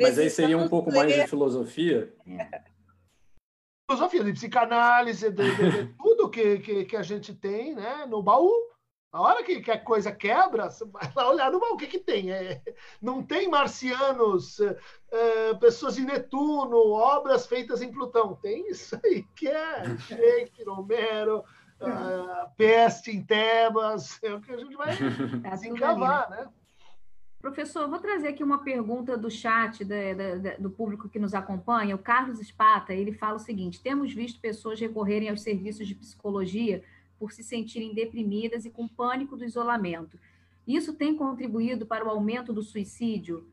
Mas 0.00 0.18
aí 0.18 0.30
seria 0.30 0.58
um 0.58 0.68
pouco 0.68 0.92
mais 0.92 1.12
de 1.12 1.26
filosofia? 1.26 2.14
Filosofia, 3.90 4.24
de 4.24 4.32
psicanálise, 4.32 5.30
de, 5.30 5.56
de, 5.56 5.70
de 5.70 5.94
tudo 5.98 6.28
que, 6.28 6.58
que, 6.58 6.84
que, 6.84 6.96
a 6.96 7.02
gente 7.02 7.34
tem 7.34 7.74
né, 7.74 8.04
no 8.06 8.22
baú. 8.22 8.52
A 9.12 9.20
hora 9.20 9.42
que, 9.42 9.60
que 9.60 9.70
a 9.70 9.78
coisa 9.78 10.12
quebra, 10.12 10.68
você 10.68 10.84
vai 10.84 11.10
lá 11.14 11.30
olhar 11.30 11.50
no 11.50 11.60
baú, 11.60 11.74
o 11.74 11.76
que, 11.76 11.86
que 11.86 11.98
tem? 11.98 12.30
É, 12.30 12.60
não 13.00 13.22
tem 13.22 13.48
marcianos, 13.48 14.60
é, 14.60 15.54
pessoas 15.54 15.94
de 15.94 16.02
Netuno, 16.02 16.76
obras 16.92 17.46
feitas 17.46 17.80
em 17.80 17.90
Plutão. 17.90 18.34
Tem 18.34 18.68
isso 18.70 18.98
aí, 19.04 19.22
que 19.34 19.48
é 19.48 19.96
Shakespeare, 19.98 20.68
Homero, 20.68 21.44
uh, 21.80 22.50
peste 22.56 23.10
em 23.10 23.22
Tebas, 23.22 24.18
é 24.22 24.34
o 24.34 24.40
que 24.40 24.52
a 24.52 24.56
gente 24.58 24.76
vai 24.76 24.90
é 24.94 25.68
encavar, 25.68 26.28
né? 26.30 26.48
Professor, 27.40 27.88
vou 27.88 28.00
trazer 28.00 28.28
aqui 28.28 28.42
uma 28.42 28.64
pergunta 28.64 29.16
do 29.16 29.30
chat 29.30 29.84
da, 29.84 30.14
da, 30.14 30.56
do 30.56 30.68
público 30.68 31.08
que 31.08 31.18
nos 31.18 31.32
acompanha. 31.32 31.94
O 31.94 31.98
Carlos 31.98 32.40
Espata, 32.40 32.92
ele 32.92 33.12
fala 33.12 33.36
o 33.36 33.38
seguinte: 33.38 33.80
temos 33.80 34.12
visto 34.12 34.40
pessoas 34.40 34.80
recorrerem 34.80 35.28
aos 35.28 35.42
serviços 35.42 35.86
de 35.86 35.94
psicologia 35.94 36.82
por 37.18 37.32
se 37.32 37.42
sentirem 37.42 37.94
deprimidas 37.94 38.64
e 38.64 38.70
com 38.70 38.86
pânico 38.86 39.36
do 39.36 39.44
isolamento. 39.44 40.18
Isso 40.66 40.92
tem 40.94 41.16
contribuído 41.16 41.86
para 41.86 42.04
o 42.04 42.10
aumento 42.10 42.52
do 42.52 42.62
suicídio? 42.62 43.48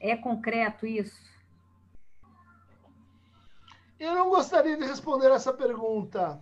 É 0.00 0.16
concreto 0.16 0.86
isso? 0.86 1.20
Eu 3.98 4.14
não 4.14 4.30
gostaria 4.30 4.76
de 4.76 4.84
responder 4.84 5.30
essa 5.30 5.52
pergunta 5.52 6.40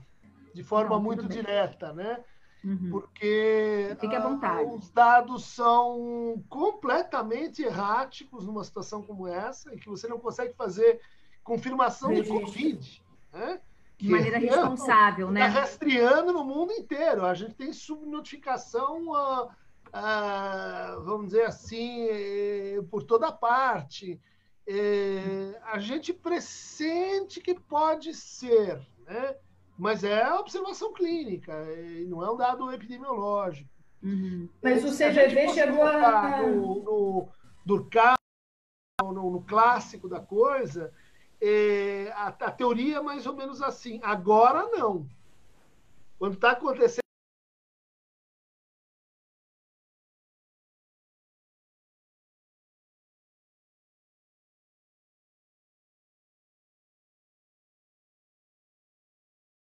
de 0.52 0.62
forma 0.62 0.96
não, 0.96 1.02
muito 1.02 1.26
bem. 1.26 1.38
direta, 1.38 1.92
né? 1.92 2.22
Uhum. 2.64 2.90
Porque 2.90 3.96
ah, 4.42 4.62
os 4.62 4.90
dados 4.90 5.44
são 5.44 6.42
completamente 6.48 7.62
erráticos 7.62 8.44
numa 8.44 8.64
situação 8.64 9.02
como 9.02 9.28
essa, 9.28 9.72
em 9.72 9.78
que 9.78 9.88
você 9.88 10.08
não 10.08 10.18
consegue 10.18 10.52
fazer 10.54 11.00
confirmação 11.44 12.12
de 12.12 12.24
Covid. 12.24 13.04
Né? 13.32 13.60
De 13.98 14.10
maneira 14.10 14.38
responsável, 14.38 15.30
né? 15.30 15.46
Está 15.46 15.60
rastreando 15.60 16.32
no 16.32 16.44
mundo 16.44 16.72
inteiro. 16.72 17.24
A 17.24 17.32
gente 17.32 17.54
tem 17.54 17.72
subnotificação, 17.72 19.08
uh, 19.08 19.46
uh, 19.46 21.02
vamos 21.02 21.28
dizer 21.28 21.44
assim, 21.44 22.06
eh, 22.10 22.82
por 22.90 23.02
toda 23.02 23.32
parte. 23.32 24.20
Eh, 24.68 25.58
a 25.64 25.78
gente 25.78 26.12
pressente 26.12 27.40
que 27.40 27.54
pode 27.54 28.12
ser, 28.12 28.80
né? 29.06 29.36
mas 29.78 30.02
é 30.02 30.28
observação 30.34 30.92
clínica, 30.92 31.52
não 32.08 32.24
é 32.24 32.30
um 32.30 32.36
dado 32.36 32.72
epidemiológico. 32.72 33.68
Uhum. 34.02 34.48
Mas 34.62 34.84
o 34.84 34.90
CGV 34.90 35.48
chegou 35.50 35.82
a. 35.82 36.42
No, 36.42 36.82
no 36.82 37.28
Durkheim, 37.64 38.14
no, 39.02 39.30
no, 39.30 39.42
clássico 39.42 40.08
da 40.08 40.20
coisa, 40.20 40.92
é, 41.40 42.12
a, 42.14 42.28
a, 42.28 42.50
teoria 42.50 42.96
é 42.98 43.00
mais 43.00 43.26
ou 43.26 43.34
menos 43.34 43.62
assim. 43.62 44.00
Agora 44.02 44.68
não. 44.68 45.06
Quando 46.18 46.34
está 46.34 46.52
acontecendo. 46.52 47.06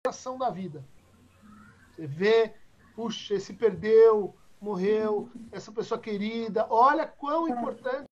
ação 0.10 0.38
da 0.38 0.50
vida. 0.50 0.84
Você 1.96 2.08
vê, 2.08 2.56
puxa, 2.96 3.36
esse 3.36 3.54
perdeu, 3.54 4.36
morreu, 4.60 5.32
essa 5.52 5.72
pessoa 5.72 6.00
querida, 6.00 6.68
olha 6.70 7.08
quão 7.08 7.48
importante. 7.48 8.08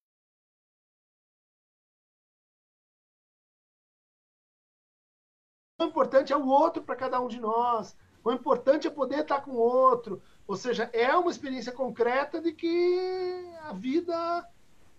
O 5.79 5.83
importante 5.83 6.33
é 6.33 6.37
o 6.37 6.47
outro 6.47 6.81
para 6.81 6.95
cada 6.95 7.21
um 7.21 7.27
de 7.27 7.39
nós. 7.39 7.95
O 8.23 8.31
importante 8.31 8.87
é 8.87 8.91
poder 8.91 9.19
estar 9.19 9.41
com 9.41 9.51
o 9.51 9.59
outro. 9.59 10.21
Ou 10.47 10.55
seja, 10.55 10.89
é 10.91 11.15
uma 11.15 11.29
experiência 11.29 11.71
concreta 11.71 12.41
de 12.41 12.51
que 12.51 13.53
a 13.61 13.73
vida 13.73 14.49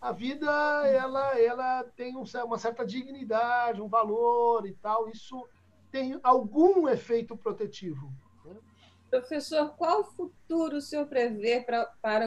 a 0.00 0.12
vida 0.12 0.46
ela 0.86 1.36
ela 1.36 1.84
tem 1.96 2.16
um, 2.16 2.22
uma 2.44 2.58
certa 2.58 2.86
dignidade, 2.86 3.82
um 3.82 3.88
valor 3.88 4.66
e 4.66 4.74
tal. 4.74 5.08
Isso 5.08 5.48
tem 5.90 6.20
algum 6.22 6.88
efeito 6.88 7.36
protetivo. 7.36 8.12
Né? 8.44 8.56
Professor, 9.10 9.74
qual 9.74 10.04
futuro 10.04 10.76
o 10.76 10.80
senhor 10.80 11.06
prevê 11.06 11.60
pra, 11.60 11.86
para 12.00 12.24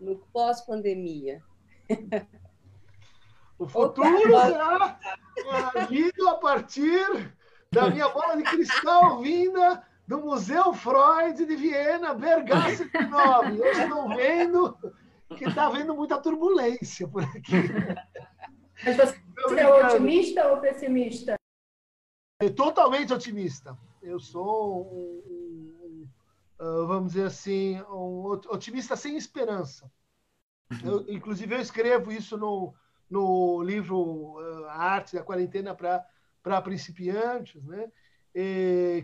no 0.00 0.16
pós-pandemia? 0.32 1.44
O 3.62 3.68
futuro 3.68 4.28
será 4.40 4.98
vindo 5.88 6.28
a 6.28 6.34
partir 6.34 7.32
da 7.70 7.88
minha 7.88 8.08
bola 8.08 8.36
de 8.36 8.42
cristal 8.42 9.22
vinda 9.22 9.86
do 10.04 10.18
Museu 10.18 10.74
Freud 10.74 11.46
de 11.46 11.54
Viena, 11.54 12.12
Bergasse 12.12 12.90
9. 12.92 13.58
Eu 13.58 13.72
estou 13.72 14.08
vendo 14.16 14.76
que 15.36 15.44
está 15.44 15.68
havendo 15.68 15.94
muita 15.94 16.20
turbulência 16.20 17.06
por 17.06 17.22
aqui. 17.22 17.68
Mas 18.84 18.96
você 18.96 19.60
é 19.60 19.86
otimista 19.86 20.48
ou 20.48 20.60
pessimista? 20.60 21.36
Totalmente 22.56 23.14
otimista. 23.14 23.78
Eu 24.02 24.18
sou 24.18 24.92
um, 24.92 26.08
um, 26.60 26.86
vamos 26.88 27.12
dizer 27.12 27.26
assim, 27.26 27.80
um 27.82 28.24
otimista 28.26 28.96
sem 28.96 29.16
esperança. 29.16 29.88
Eu, 30.84 31.08
inclusive, 31.08 31.54
eu 31.54 31.60
escrevo 31.60 32.10
isso 32.10 32.36
no, 32.36 32.74
no 33.10 33.62
livro 33.62 34.38
A 34.68 34.76
Arte 34.76 35.16
da 35.16 35.22
Quarentena 35.22 35.74
para 35.74 36.62
Principiantes, 36.62 37.62
né? 37.64 37.90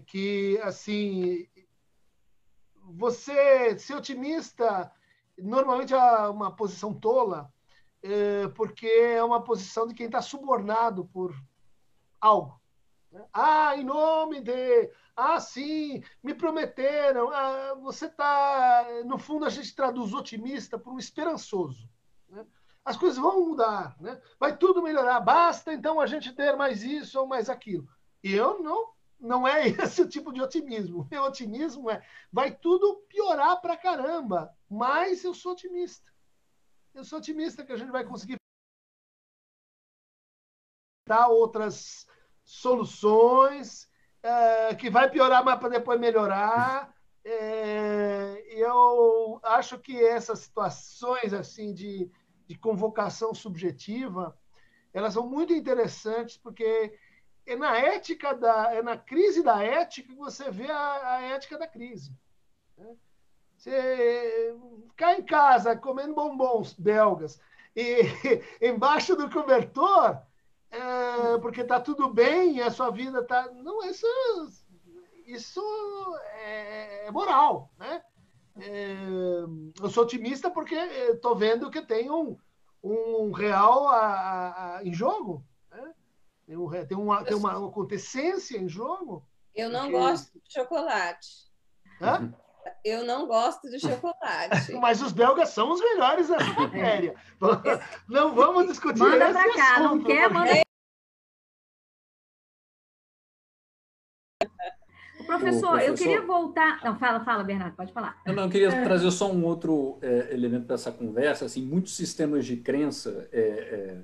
Que, 0.06 0.58
assim, 0.62 1.46
você 2.90 3.78
ser 3.78 3.94
otimista 3.94 4.90
normalmente 5.38 5.94
é 5.94 6.28
uma 6.28 6.54
posição 6.54 6.92
tola, 6.92 7.52
é, 8.02 8.48
porque 8.48 8.86
é 8.86 9.22
uma 9.22 9.42
posição 9.42 9.86
de 9.86 9.94
quem 9.94 10.06
está 10.06 10.20
subornado 10.20 11.04
por 11.06 11.34
algo. 12.20 12.60
Né? 13.10 13.24
Ah, 13.32 13.76
em 13.76 13.84
nome 13.84 14.40
de. 14.40 14.90
Ah, 15.16 15.40
sim, 15.40 16.02
me 16.22 16.34
prometeram. 16.34 17.30
Ah, 17.30 17.74
você 17.80 18.06
está. 18.06 18.86
No 19.04 19.18
fundo, 19.18 19.44
a 19.44 19.50
gente 19.50 19.74
traduz 19.74 20.12
otimista 20.12 20.78
por 20.78 20.92
um 20.92 20.98
esperançoso. 20.98 21.88
As 22.88 22.96
coisas 22.96 23.18
vão 23.18 23.48
mudar, 23.48 23.96
né? 24.00 24.20
vai 24.40 24.56
tudo 24.56 24.82
melhorar. 24.82 25.20
Basta 25.20 25.72
então 25.72 26.00
a 26.00 26.06
gente 26.06 26.32
ter 26.32 26.56
mais 26.56 26.82
isso 26.82 27.20
ou 27.20 27.26
mais 27.26 27.50
aquilo. 27.50 27.88
Eu 28.22 28.62
não. 28.62 28.92
Não 29.20 29.46
é 29.46 29.66
esse 29.82 30.00
o 30.02 30.08
tipo 30.08 30.32
de 30.32 30.40
otimismo. 30.40 31.06
Meu 31.10 31.24
otimismo 31.24 31.90
é 31.90 32.02
vai 32.32 32.54
tudo 32.54 33.04
piorar 33.08 33.60
para 33.60 33.76
caramba, 33.76 34.54
mas 34.70 35.24
eu 35.24 35.34
sou 35.34 35.52
otimista 35.52 36.08
eu 36.98 37.04
sou 37.04 37.18
otimista 37.18 37.64
que 37.64 37.72
a 37.72 37.76
gente 37.76 37.92
vai 37.92 38.04
conseguir 38.04 38.36
dar 41.06 41.28
outras 41.28 42.06
soluções, 42.44 43.88
é, 44.22 44.74
que 44.74 44.90
vai 44.90 45.08
piorar, 45.08 45.44
mas 45.44 45.58
para 45.58 45.68
depois 45.68 45.98
melhorar. 45.98 46.92
É, 47.24 48.44
eu 48.48 49.40
acho 49.44 49.78
que 49.78 50.02
essas 50.02 50.40
situações 50.40 51.32
assim 51.32 51.72
de, 51.72 52.10
de 52.48 52.58
convocação 52.58 53.34
subjetiva, 53.34 54.36
elas 54.92 55.12
são 55.12 55.28
muito 55.28 55.52
interessantes 55.52 56.38
porque 56.38 56.98
é 57.46 57.54
na 57.54 57.76
ética 57.76 58.34
da 58.34 58.74
é 58.74 58.82
na 58.82 58.96
crise 58.96 59.42
da 59.42 59.62
ética 59.62 60.08
que 60.08 60.14
você 60.14 60.50
vê 60.50 60.70
a, 60.70 61.16
a 61.16 61.22
ética 61.22 61.58
da 61.58 61.68
crise. 61.68 62.12
Né? 62.76 62.96
Você 63.56 64.56
ficar 64.88 65.18
em 65.18 65.22
casa 65.22 65.76
comendo 65.76 66.14
bombons 66.14 66.72
belgas 66.72 67.38
e 67.76 68.00
embaixo 68.66 69.14
do 69.14 69.30
cobertor, 69.30 70.20
é, 70.70 71.38
porque 71.40 71.60
está 71.60 71.78
tudo 71.78 72.08
bem 72.12 72.60
a 72.62 72.70
sua 72.70 72.90
vida 72.90 73.20
está. 73.20 73.50
Não, 73.52 73.84
isso, 73.84 74.06
isso 75.26 75.62
é, 76.44 77.06
é 77.06 77.10
moral, 77.10 77.70
né? 77.78 78.02
É, 78.60 78.96
eu 79.80 79.90
sou 79.90 80.02
otimista 80.04 80.50
porque 80.50 80.74
estou 80.74 81.36
vendo 81.36 81.70
que 81.70 81.82
tem 81.82 82.10
um, 82.10 82.36
um 82.82 83.30
real 83.30 83.88
a, 83.88 84.76
a, 84.76 84.84
em 84.84 84.92
jogo. 84.92 85.44
Né? 85.70 85.94
Tem, 86.46 86.56
um, 86.56 86.70
tem, 86.70 86.96
uma, 86.96 87.24
tem 87.24 87.36
uma, 87.36 87.68
acontecência 87.68 88.58
em 88.58 88.68
jogo. 88.68 89.24
Eu 89.54 89.70
não 89.70 89.82
porque... 89.82 89.98
gosto 89.98 90.40
de 90.40 90.52
chocolate. 90.52 91.28
Hã? 92.00 92.32
Eu 92.84 93.04
não 93.04 93.26
gosto 93.26 93.68
de 93.70 93.80
chocolate. 93.80 94.72
Mas 94.80 95.00
os 95.02 95.12
belgas 95.12 95.50
são 95.50 95.70
os 95.70 95.80
melhores 95.80 96.28
nessa 96.28 96.52
matéria. 96.54 97.14
Não 98.08 98.34
vamos 98.34 98.66
discutir 98.66 98.98
Manda 98.98 99.32
para 99.32 99.54
cá, 99.54 99.76
assunto, 99.76 99.96
não 99.96 100.04
quer, 100.04 100.30
manda 100.30 100.67
professor, 105.28 105.70
professor, 105.70 105.88
eu 105.88 105.94
queria 105.94 106.22
voltar. 106.22 106.80
Não, 106.82 106.98
fala, 106.98 107.24
fala, 107.24 107.44
Bernardo, 107.44 107.76
pode 107.76 107.92
falar. 107.92 108.20
Eu, 108.24 108.34
não, 108.34 108.48
queria 108.48 108.68
é. 108.68 108.82
trazer 108.82 109.10
só 109.10 109.30
um 109.30 109.44
outro 109.44 109.98
é, 110.00 110.32
elemento 110.32 110.66
para 110.66 110.74
essa 110.74 110.90
conversa. 110.90 111.44
Assim, 111.44 111.62
muitos 111.62 111.94
sistemas 111.94 112.46
de 112.46 112.56
crença 112.56 113.28
é, 113.30 113.40
é, 113.40 113.98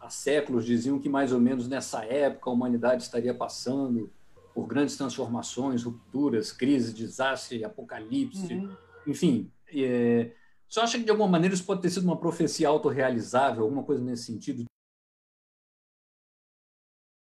há 0.00 0.10
séculos 0.10 0.66
diziam 0.66 0.98
que 0.98 1.08
mais 1.08 1.32
ou 1.32 1.40
menos 1.40 1.68
nessa 1.68 2.04
época 2.04 2.50
a 2.50 2.52
humanidade 2.52 3.04
estaria 3.04 3.32
passando 3.32 4.12
por 4.52 4.66
grandes 4.66 4.96
transformações, 4.96 5.84
rupturas, 5.84 6.52
crises, 6.52 6.92
desastre, 6.92 7.64
apocalipse, 7.64 8.54
uhum. 8.54 8.76
enfim. 9.06 9.50
É, 9.68 10.32
você 10.68 10.80
acha 10.80 10.98
que 10.98 11.04
de 11.04 11.10
alguma 11.10 11.28
maneira 11.28 11.54
isso 11.54 11.64
pode 11.64 11.82
ter 11.82 11.90
sido 11.90 12.04
uma 12.04 12.18
profecia 12.18 12.68
autorrealizável, 12.68 13.62
alguma 13.62 13.82
coisa 13.82 14.02
nesse 14.02 14.24
sentido? 14.24 14.64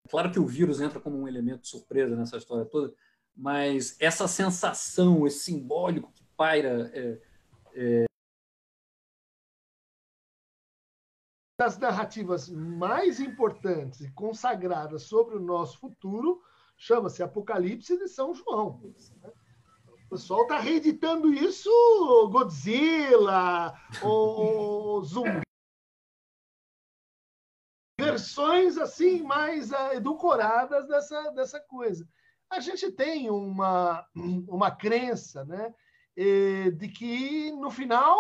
Claro 0.09 0.31
que 0.31 0.39
o 0.39 0.47
vírus 0.47 0.81
entra 0.81 1.01
como 1.01 1.19
um 1.19 1.27
elemento 1.27 1.63
de 1.63 1.69
surpresa 1.69 2.15
nessa 2.17 2.37
história 2.37 2.65
toda, 2.65 2.95
mas 3.37 3.97
essa 4.01 4.27
sensação, 4.27 5.27
esse 5.27 5.41
simbólico 5.41 6.11
que 6.13 6.25
paira. 6.37 6.91
É, 6.95 7.23
é... 7.75 8.05
Das 11.59 11.79
narrativas 11.79 12.49
mais 12.49 13.21
importantes 13.21 14.01
e 14.01 14.11
consagradas 14.13 15.03
sobre 15.03 15.37
o 15.37 15.41
nosso 15.41 15.79
futuro 15.79 16.43
chama-se 16.77 17.23
Apocalipse 17.23 17.97
de 17.99 18.09
São 18.09 18.35
João. 18.35 18.81
O 19.89 20.09
pessoal 20.11 20.43
está 20.43 20.59
reeditando 20.59 21.33
isso 21.33 21.71
Godzilla, 22.31 23.75
ou 24.03 25.03
Zumbi 25.03 25.47
versões 27.99 28.79
assim 28.79 29.23
mais 29.23 29.73
edulcoradas 29.93 30.87
dessa, 30.87 31.31
dessa 31.33 31.61
coisa. 31.61 32.07
A 32.51 32.61
gente 32.61 32.91
tem 32.93 33.31
uma, 33.31 34.07
uma 34.49 34.71
crença 34.71 35.45
né, 35.45 35.75
eh, 36.17 36.71
de 36.71 36.89
que 36.89 37.53
no 37.53 37.71
final 37.71 38.19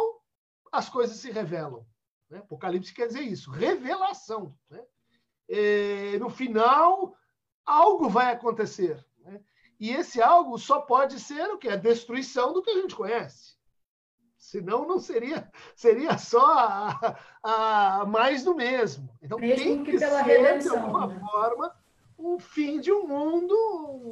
as 0.72 0.88
coisas 0.88 1.16
se 1.16 1.30
revelam. 1.30 1.86
Né? 2.28 2.38
Apocalipse 2.38 2.92
quer 2.92 3.06
dizer 3.06 3.22
isso, 3.22 3.50
revelação. 3.50 4.54
Né? 4.70 4.82
Eh, 5.48 6.18
no 6.18 6.28
final, 6.28 7.16
algo 7.64 8.08
vai 8.08 8.32
acontecer. 8.32 9.04
Né? 9.20 9.40
E 9.78 9.90
esse 9.90 10.20
algo 10.20 10.58
só 10.58 10.80
pode 10.80 11.20
ser 11.20 11.48
o 11.50 11.58
que? 11.58 11.68
A 11.68 11.76
destruição 11.76 12.52
do 12.52 12.62
que 12.62 12.70
a 12.70 12.80
gente 12.80 12.94
conhece. 12.94 13.56
Senão 14.36 14.86
não 14.86 14.98
seria, 14.98 15.50
seria 15.74 16.18
só 16.18 16.46
a, 16.52 17.18
a 17.42 18.06
mais 18.06 18.44
do 18.44 18.54
mesmo. 18.54 19.08
Então 19.20 19.38
mesmo 19.38 19.64
tem 19.64 19.84
que, 19.84 19.92
que 19.92 19.98
ser, 19.98 20.22
redenção, 20.22 20.76
de 20.76 20.78
alguma 20.78 21.06
né? 21.08 21.20
forma, 21.20 21.76
o 22.18 22.38
fim 22.38 22.80
de 22.80 22.90
um 22.90 23.06
mundo, 23.06 23.54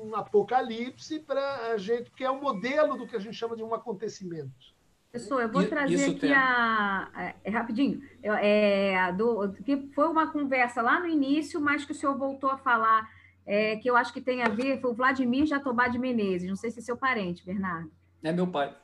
um 0.06 0.14
apocalipse 0.14 1.20
para 1.20 1.72
a 1.72 1.78
gente, 1.78 2.10
que 2.10 2.24
é 2.24 2.31
o 2.31 2.40
modelo 2.40 2.97
do 2.97 3.06
que 3.06 3.16
a 3.16 3.18
gente 3.18 3.36
chama 3.36 3.56
de 3.56 3.62
um 3.62 3.74
acontecimento. 3.74 4.74
Pessoal, 5.10 5.40
eu 5.40 5.48
vou 5.48 5.64
trazer 5.64 5.94
Isso 5.94 6.10
aqui 6.10 6.20
tem... 6.20 6.32
a, 6.32 7.09
é, 7.16 7.35
é, 7.44 7.51
rapidinho, 7.51 8.02
é, 8.22 9.12
do, 9.12 9.52
que 9.64 9.89
foi 9.94 10.09
uma 10.09 10.26
conversa 10.32 10.82
lá 10.82 10.98
no 10.98 11.06
início, 11.06 11.60
mas 11.60 11.85
que 11.85 11.93
o 11.93 11.94
senhor 11.94 12.18
voltou 12.18 12.51
a 12.51 12.59
falar, 12.59 13.09
é, 13.47 13.76
que 13.76 13.89
eu 13.89 13.97
acho 13.97 14.12
que 14.12 14.20
tem 14.20 14.43
a 14.43 14.48
ver, 14.48 14.81
foi 14.81 14.90
o 14.90 14.94
Vladimir 14.94 15.47
Jatobá 15.47 15.86
de 15.86 15.98
Menezes, 15.98 16.48
não 16.48 16.56
sei 16.56 16.70
se 16.72 16.81
é 16.81 16.82
seu 16.82 16.97
parente, 16.97 17.44
Bernardo. 17.47 17.93
É 18.24 18.32
meu 18.32 18.46
pai. 18.46 18.74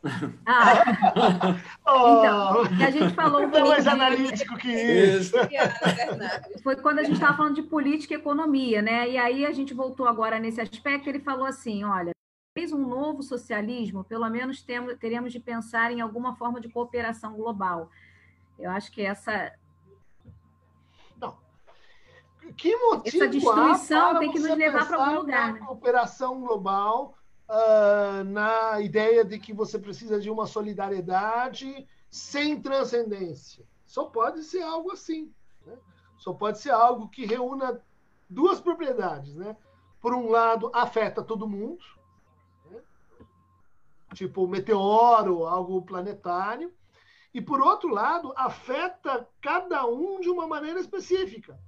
Ah, 0.44 0.74
então, 1.80 2.60
a 2.86 2.90
gente 2.90 3.14
falou 3.14 3.42
um 3.42 3.50
pouco. 3.50 3.68
mais 3.68 3.86
analítico 3.86 4.54
que 4.58 4.70
isso. 4.70 5.34
Foi 6.62 6.76
quando 6.76 6.98
a 6.98 7.02
gente 7.02 7.14
estava 7.14 7.38
falando 7.38 7.54
de 7.54 7.62
política 7.62 8.12
e 8.12 8.18
economia, 8.18 8.82
né? 8.82 9.08
E 9.08 9.16
aí 9.16 9.46
a 9.46 9.52
gente 9.52 9.72
voltou 9.72 10.06
agora 10.06 10.38
nesse 10.38 10.60
aspecto. 10.60 11.08
Ele 11.08 11.20
falou 11.20 11.46
assim: 11.46 11.82
olha, 11.84 12.12
fez 12.52 12.70
um 12.70 12.86
novo 12.86 13.22
socialismo, 13.22 14.04
pelo 14.04 14.28
menos 14.28 14.62
temos, 14.62 14.94
teríamos 14.98 15.32
de 15.32 15.40
pensar 15.40 15.90
em 15.90 16.02
alguma 16.02 16.36
forma 16.36 16.60
de 16.60 16.68
cooperação 16.68 17.32
global. 17.32 17.90
Eu 18.58 18.70
acho 18.70 18.92
que 18.92 19.00
essa. 19.00 19.54
Não. 21.16 21.38
Que 22.58 22.76
motivo 22.76 23.24
essa 23.24 23.26
destruição 23.26 24.18
tem 24.18 24.30
que 24.30 24.38
nos 24.38 24.54
levar 24.54 24.86
para 24.86 24.98
algum 24.98 25.20
lugar. 25.20 25.54
Né? 25.54 25.60
Cooperação 25.60 26.42
global 26.42 27.16
uh, 27.50 28.22
na 28.24 28.80
ideia 28.80 29.24
de 29.24 29.38
que 29.38 29.52
você 29.52 29.78
precisa 29.78 30.20
de 30.20 30.30
uma 30.30 30.46
solidariedade 30.46 31.86
sem 32.08 32.60
transcendência. 32.60 33.66
Só 33.84 34.04
pode 34.04 34.44
ser 34.44 34.62
algo 34.62 34.92
assim. 34.92 35.32
Né? 35.66 35.76
Só 36.16 36.32
pode 36.32 36.60
ser 36.60 36.70
algo 36.70 37.08
que 37.08 37.26
reúna 37.26 37.82
duas 38.28 38.60
propriedades. 38.60 39.34
Né? 39.34 39.56
Por 40.00 40.14
um 40.14 40.30
lado, 40.30 40.70
afeta 40.72 41.22
todo 41.22 41.48
mundo, 41.48 41.84
né? 42.70 42.80
tipo 44.14 44.46
meteoro, 44.46 45.44
algo 45.44 45.82
planetário. 45.82 46.72
E, 47.32 47.40
por 47.40 47.60
outro 47.60 47.88
lado, 47.88 48.32
afeta 48.36 49.28
cada 49.40 49.86
um 49.86 50.20
de 50.20 50.28
uma 50.28 50.48
maneira 50.48 50.80
específica. 50.80 51.58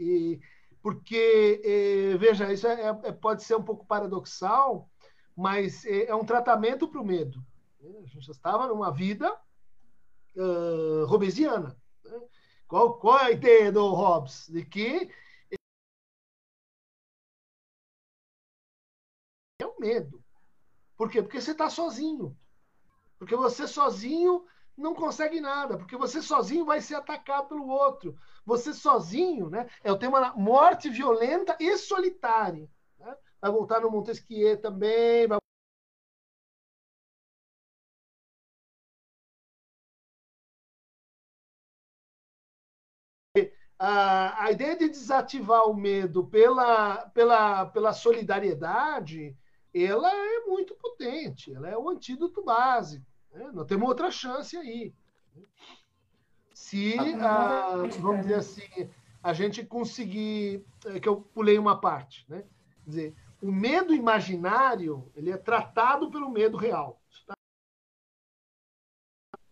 E, 0.00 0.40
porque, 0.82 1.60
eh, 1.62 2.16
veja, 2.16 2.50
isso 2.52 2.66
é, 2.66 2.88
é, 3.04 3.12
pode 3.12 3.44
ser 3.44 3.54
um 3.54 3.62
pouco 3.62 3.86
paradoxal, 3.86 4.88
mas 5.36 5.84
é, 5.84 6.06
é 6.06 6.14
um 6.14 6.24
tratamento 6.24 6.88
para 6.88 7.00
o 7.00 7.04
medo. 7.04 7.44
A 7.82 8.06
gente 8.06 8.26
já 8.26 8.32
estava 8.32 8.66
numa 8.66 8.90
vida 8.90 9.30
uh, 10.36 11.04
hobbesiana. 11.06 11.76
Né? 12.04 12.20
Qual, 12.66 12.98
qual 12.98 13.18
é 13.18 13.24
a 13.26 13.30
ideia 13.30 13.72
do 13.72 13.86
Hobbes? 13.88 14.48
De 14.48 14.64
que 14.64 15.10
é 19.58 19.66
o 19.66 19.78
medo. 19.78 20.22
Por 20.96 21.10
quê? 21.10 21.22
Porque 21.22 21.40
você 21.40 21.52
está 21.52 21.68
sozinho. 21.68 22.36
Porque 23.18 23.36
você 23.36 23.66
sozinho 23.66 24.46
não 24.76 24.94
consegue 24.94 25.40
nada, 25.40 25.76
porque 25.76 25.96
você 25.96 26.22
sozinho 26.22 26.64
vai 26.64 26.80
ser 26.80 26.94
atacado 26.96 27.48
pelo 27.48 27.68
outro. 27.68 28.16
Você 28.44 28.72
sozinho, 28.72 29.50
né? 29.50 29.68
É 29.84 29.92
o 29.92 29.98
tema 29.98 30.32
morte 30.36 30.88
violenta 30.88 31.56
e 31.60 31.76
solitária. 31.76 32.68
Né? 32.98 33.16
Vai 33.40 33.50
voltar 33.50 33.80
no 33.80 33.90
Montesquieu 33.90 34.60
também, 34.60 35.26
vai 35.26 35.38
A, 43.78 44.44
a, 44.44 44.50
ideia 44.52 44.76
de 44.76 44.88
desativar 44.90 45.64
o 45.66 45.72
medo 45.74 46.26
pela, 46.26 47.08
pela, 47.14 47.64
pela 47.64 47.94
solidariedade, 47.94 49.34
ela 49.72 50.10
é 50.14 50.40
muito 50.46 50.74
potente, 50.74 51.54
ela 51.54 51.66
é 51.68 51.78
o 51.78 51.88
antídoto 51.88 52.44
básico. 52.44 53.09
Né? 53.32 53.50
Nós 53.52 53.66
temos 53.66 53.88
outra 53.88 54.10
chance 54.10 54.56
aí. 54.56 54.94
Se, 56.52 56.94
ah, 57.20 57.76
vamos 58.00 58.22
dizer 58.22 58.34
assim, 58.34 58.90
a 59.22 59.32
gente 59.32 59.64
conseguir, 59.64 60.64
é 60.86 61.00
que 61.00 61.08
eu 61.08 61.20
pulei 61.20 61.58
uma 61.58 61.80
parte, 61.80 62.24
né? 62.28 62.44
Quer 62.84 62.90
dizer, 62.90 63.16
o 63.40 63.50
medo 63.50 63.94
imaginário, 63.94 65.10
ele 65.14 65.30
é 65.30 65.36
tratado 65.36 66.10
pelo 66.10 66.30
medo 66.30 66.56
real. 66.56 67.00
Tá? 67.26 67.34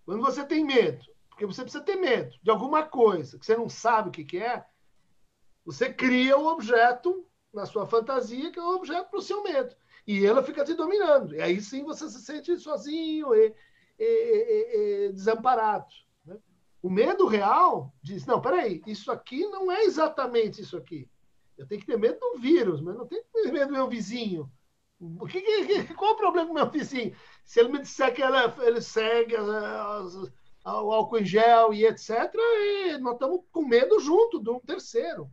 Quando 0.05 0.21
você 0.21 0.45
tem 0.45 0.65
medo, 0.65 1.05
porque 1.29 1.47
você 1.47 1.63
precisa 1.63 1.83
ter 1.83 1.97
medo 1.97 2.37
de 2.43 2.51
alguma 2.51 2.83
coisa 2.83 3.39
que 3.39 3.47
você 3.47 3.57
não 3.57 3.69
sabe 3.69 4.09
o 4.09 4.13
que, 4.13 4.25
que 4.25 4.39
é, 4.39 4.67
você 5.65 5.93
cria 5.93 6.37
o 6.37 6.45
um 6.45 6.47
objeto 6.49 7.27
na 7.53 7.65
sua 7.65 7.87
fantasia 7.87 8.51
que 8.51 8.59
é 8.59 8.63
o 8.63 8.73
um 8.73 8.75
objeto 8.75 9.09
para 9.11 9.19
o 9.19 9.23
seu 9.23 9.43
medo. 9.43 9.75
E 10.09 10.24
ela 10.24 10.43
fica 10.43 10.64
te 10.64 10.72
dominando. 10.72 11.35
E 11.35 11.43
aí 11.43 11.60
sim 11.60 11.85
você 11.85 12.09
se 12.09 12.22
sente 12.22 12.56
sozinho 12.59 13.35
e, 13.35 13.55
e, 13.98 15.09
e, 15.09 15.12
desamparado. 15.12 15.85
Né? 16.24 16.39
O 16.80 16.89
medo 16.89 17.26
real 17.26 17.93
diz: 18.02 18.24
não, 18.24 18.40
peraí, 18.40 18.82
isso 18.86 19.12
aqui 19.12 19.47
não 19.48 19.70
é 19.70 19.85
exatamente 19.85 20.62
isso 20.62 20.78
aqui. 20.78 21.06
Eu 21.59 21.66
tenho 21.66 21.82
que 21.82 21.86
ter 21.86 21.98
medo 21.98 22.18
do 22.18 22.39
vírus, 22.39 22.80
mas 22.80 22.97
não 22.97 23.06
tenho 23.06 23.22
que 23.22 23.30
ter 23.30 23.52
medo 23.52 23.66
do 23.66 23.74
meu 23.74 23.86
vizinho. 23.86 24.51
O 24.98 25.26
que, 25.26 25.43
que, 25.43 25.94
qual 25.94 26.14
o 26.14 26.16
problema 26.16 26.48
do 26.48 26.55
meu 26.55 26.70
vizinho? 26.70 27.14
Se 27.44 27.60
ele 27.60 27.68
me 27.68 27.78
disser 27.78 28.14
que 28.14 28.22
ela, 28.22 28.56
ele 28.62 28.80
segue 28.80 29.36
o 29.36 30.90
álcool 30.90 31.18
em 31.18 31.26
gel 31.26 31.74
e 31.74 31.85
etc., 31.85 32.35
e 32.35 32.97
nós 32.97 33.12
estamos 33.12 33.43
com 33.52 33.62
medo 33.62 34.01
junto 34.01 34.43
de 34.43 34.48
um 34.48 34.59
terceiro. 34.59 35.30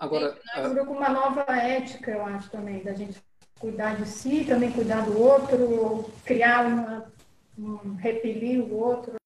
Agora, 0.00 0.32
Sim, 0.32 0.86
com 0.86 0.94
uma 0.94 1.10
nova 1.10 1.42
ética, 1.52 2.10
eu 2.10 2.24
acho 2.24 2.50
também, 2.50 2.82
da 2.82 2.94
gente 2.94 3.22
cuidar 3.58 3.96
de 3.96 4.06
si, 4.08 4.46
também 4.46 4.72
cuidar 4.72 5.04
do 5.04 5.20
outro, 5.20 6.10
criar 6.24 6.64
uma, 6.66 7.12
um, 7.58 7.94
repelir 7.96 8.62
o 8.62 8.74
outro. 8.74 9.20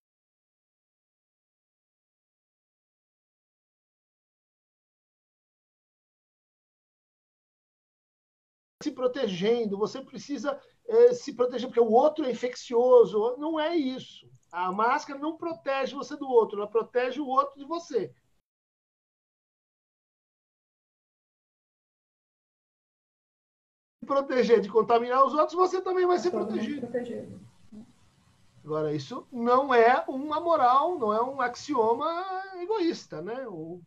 se 8.82 8.90
protegendo, 8.90 9.78
você 9.78 10.02
precisa 10.02 10.60
é, 10.86 11.14
se 11.14 11.32
proteger 11.32 11.68
porque 11.68 11.80
o 11.80 11.90
outro 11.90 12.26
é 12.26 12.30
infeccioso. 12.30 13.34
Não 13.38 13.59
é 13.59 13.74
isso. 13.74 14.28
A 14.52 14.70
máscara 14.70 15.18
não 15.18 15.38
protege 15.38 15.94
você 15.94 16.16
do 16.16 16.28
outro, 16.28 16.59
ela 16.59 16.68
protege 16.68 17.18
o 17.18 17.26
outro 17.26 17.59
de 17.59 17.64
você. 17.64 18.12
Proteger 24.05 24.60
de 24.60 24.68
contaminar 24.68 25.24
os 25.24 25.35
outros, 25.35 25.55
você 25.55 25.81
também 25.81 26.06
vai 26.06 26.18
ser 26.18 26.31
protegido. 26.31 26.89
Agora, 28.64 28.94
isso 28.94 29.26
não 29.31 29.74
é 29.74 30.02
uma 30.09 30.40
moral, 30.40 30.98
não 30.98 31.12
é 31.12 31.22
um 31.22 31.40
axioma 31.40 32.43
egoísta, 32.60 33.20
né? 33.20 33.47
O... 33.47 33.81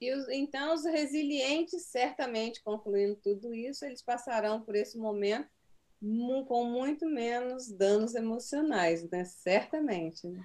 E 0.00 0.12
os, 0.12 0.28
então, 0.28 0.74
os 0.74 0.84
resilientes, 0.84 1.84
certamente, 1.86 2.62
concluindo 2.64 3.14
tudo 3.22 3.54
isso, 3.54 3.84
eles 3.84 4.02
passarão 4.02 4.60
por 4.60 4.74
esse 4.74 4.98
momento 4.98 5.48
com 6.48 6.64
muito 6.64 7.06
menos 7.06 7.70
danos 7.70 8.16
emocionais, 8.16 9.08
né? 9.08 9.24
Certamente. 9.24 10.26
Né? 10.26 10.44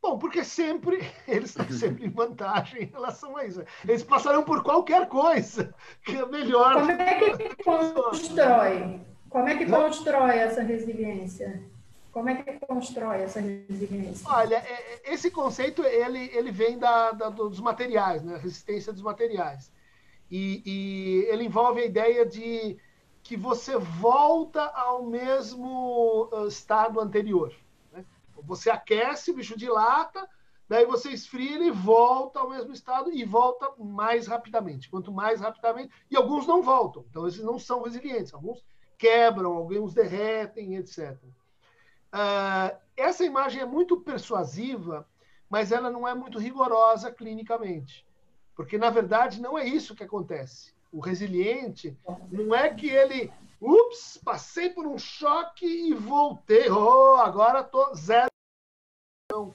Bom, 0.00 0.18
porque 0.18 0.44
sempre 0.44 1.00
eles 1.26 1.50
estão 1.50 1.68
sempre 1.70 2.06
em 2.06 2.10
vantagem 2.10 2.84
em 2.84 2.86
relação 2.86 3.36
a 3.36 3.44
isso. 3.44 3.62
Eles 3.84 4.02
passarão 4.02 4.44
por 4.44 4.62
qualquer 4.62 5.08
coisa 5.08 5.74
que 6.04 6.16
é 6.16 6.26
melhor. 6.26 6.74
Como 6.74 6.92
é 6.92 7.14
que 7.14 7.62
constrói? 7.62 9.00
Como 9.28 9.48
é 9.48 9.56
que 9.58 9.66
constrói 9.66 10.38
essa 10.38 10.62
resiliência? 10.62 11.62
Como 12.10 12.30
é 12.30 12.42
que 12.42 12.66
constrói 12.66 13.18
essa 13.22 13.40
resiliência? 13.40 14.26
Olha, 14.28 14.56
é, 14.56 15.02
é, 15.08 15.12
esse 15.12 15.30
conceito 15.30 15.84
ele, 15.84 16.30
ele 16.34 16.50
vem 16.50 16.78
da, 16.78 17.12
da 17.12 17.28
dos 17.28 17.60
materiais, 17.60 18.22
né? 18.22 18.38
resistência 18.38 18.92
dos 18.92 19.02
materiais. 19.02 19.70
E, 20.30 20.62
e, 20.64 21.26
ele 21.30 21.44
envolve 21.44 21.80
a 21.80 21.86
ideia 21.86 22.24
de 22.24 22.78
que 23.22 23.36
você 23.36 23.76
volta 23.76 24.62
ao 24.62 25.04
mesmo 25.04 26.30
estado 26.48 27.00
anterior. 27.00 27.54
Você 28.44 28.70
aquece, 28.70 29.30
o 29.30 29.34
bicho 29.34 29.56
dilata, 29.56 30.28
daí 30.68 30.84
você 30.84 31.10
esfria 31.10 31.64
e 31.64 31.70
volta 31.70 32.40
ao 32.40 32.50
mesmo 32.50 32.72
estado 32.72 33.12
e 33.12 33.24
volta 33.24 33.72
mais 33.78 34.26
rapidamente. 34.26 34.88
Quanto 34.88 35.12
mais 35.12 35.40
rapidamente. 35.40 35.92
E 36.10 36.16
alguns 36.16 36.46
não 36.46 36.62
voltam, 36.62 37.04
então 37.10 37.26
esses 37.26 37.42
não 37.42 37.58
são 37.58 37.82
resilientes. 37.82 38.34
Alguns 38.34 38.64
quebram, 38.96 39.52
alguns 39.52 39.94
derretem, 39.94 40.76
etc. 40.76 41.16
Uh, 42.12 42.76
essa 42.96 43.24
imagem 43.24 43.62
é 43.62 43.66
muito 43.66 44.00
persuasiva, 44.00 45.06
mas 45.48 45.72
ela 45.72 45.90
não 45.90 46.06
é 46.06 46.14
muito 46.14 46.38
rigorosa 46.38 47.10
clinicamente. 47.12 48.06
Porque, 48.54 48.76
na 48.76 48.90
verdade, 48.90 49.40
não 49.40 49.56
é 49.56 49.64
isso 49.64 49.94
que 49.94 50.02
acontece. 50.02 50.74
O 50.92 51.00
resiliente 51.00 51.96
não 52.30 52.54
é 52.54 52.74
que 52.74 52.88
ele, 52.88 53.32
ups, 53.60 54.18
passei 54.24 54.70
por 54.70 54.86
um 54.86 54.98
choque 54.98 55.66
e 55.66 55.94
voltei, 55.94 56.70
oh, 56.70 57.16
agora 57.16 57.60
estou 57.60 57.94
zero. 57.94 58.28
Não. 59.30 59.54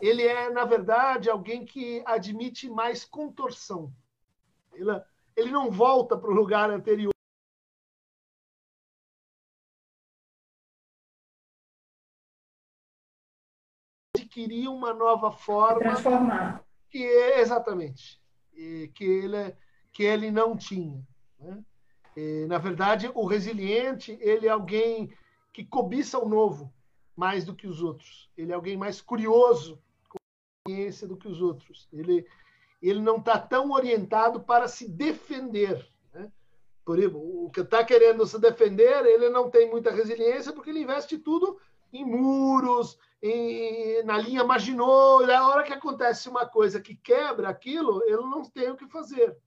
Ele 0.00 0.22
é, 0.22 0.50
na 0.50 0.64
verdade, 0.64 1.30
alguém 1.30 1.64
que 1.64 2.02
admite 2.06 2.68
mais 2.68 3.04
contorção. 3.04 3.92
Ele, 4.72 4.90
ele 5.36 5.50
não 5.50 5.70
volta 5.70 6.16
para 6.16 6.30
o 6.30 6.34
lugar 6.34 6.70
anterior. 6.70 7.12
adquirir 14.38 14.68
uma 14.68 14.92
nova 14.92 15.32
forma. 15.32 15.80
Transformar. 15.80 16.64
Que 16.90 17.04
é, 17.04 17.40
exatamente. 17.40 18.20
Que 18.52 19.04
ele, 19.04 19.56
que 19.92 20.02
ele 20.02 20.30
não 20.30 20.56
tinha. 20.56 21.02
Né? 21.38 21.64
E, 22.18 22.46
na 22.46 22.58
verdade, 22.58 23.08
o 23.14 23.24
resiliente, 23.24 24.18
ele 24.20 24.48
é 24.48 24.50
alguém 24.50 25.08
que 25.52 25.64
cobiça 25.64 26.18
o 26.18 26.28
novo 26.28 26.74
mais 27.14 27.44
do 27.44 27.54
que 27.54 27.68
os 27.68 27.80
outros. 27.80 28.28
Ele 28.36 28.50
é 28.50 28.56
alguém 28.56 28.76
mais 28.76 29.00
curioso 29.00 29.80
com 30.08 30.18
a 30.18 30.72
experiência 30.72 31.06
do 31.06 31.16
que 31.16 31.28
os 31.28 31.40
outros. 31.40 31.88
Ele, 31.92 32.26
ele 32.82 33.00
não 33.00 33.18
está 33.18 33.38
tão 33.38 33.70
orientado 33.70 34.40
para 34.40 34.66
se 34.66 34.88
defender. 34.88 35.88
Né? 36.12 36.28
Por 36.84 36.98
exemplo, 36.98 37.20
o 37.44 37.50
que 37.52 37.60
está 37.60 37.84
querendo 37.84 38.26
se 38.26 38.40
defender, 38.40 39.06
ele 39.06 39.28
não 39.28 39.48
tem 39.48 39.70
muita 39.70 39.92
resiliência 39.92 40.52
porque 40.52 40.70
ele 40.70 40.82
investe 40.82 41.18
tudo 41.18 41.56
em 41.92 42.04
muros, 42.04 42.98
em, 43.22 44.02
na 44.02 44.18
linha 44.18 44.42
marginal. 44.42 45.22
A 45.22 45.48
hora 45.48 45.62
que 45.62 45.72
acontece 45.72 46.28
uma 46.28 46.46
coisa 46.46 46.80
que 46.80 46.96
quebra 46.96 47.48
aquilo, 47.48 48.02
ele 48.06 48.22
não 48.22 48.42
tem 48.42 48.70
o 48.70 48.76
que 48.76 48.88
fazer. 48.88 49.38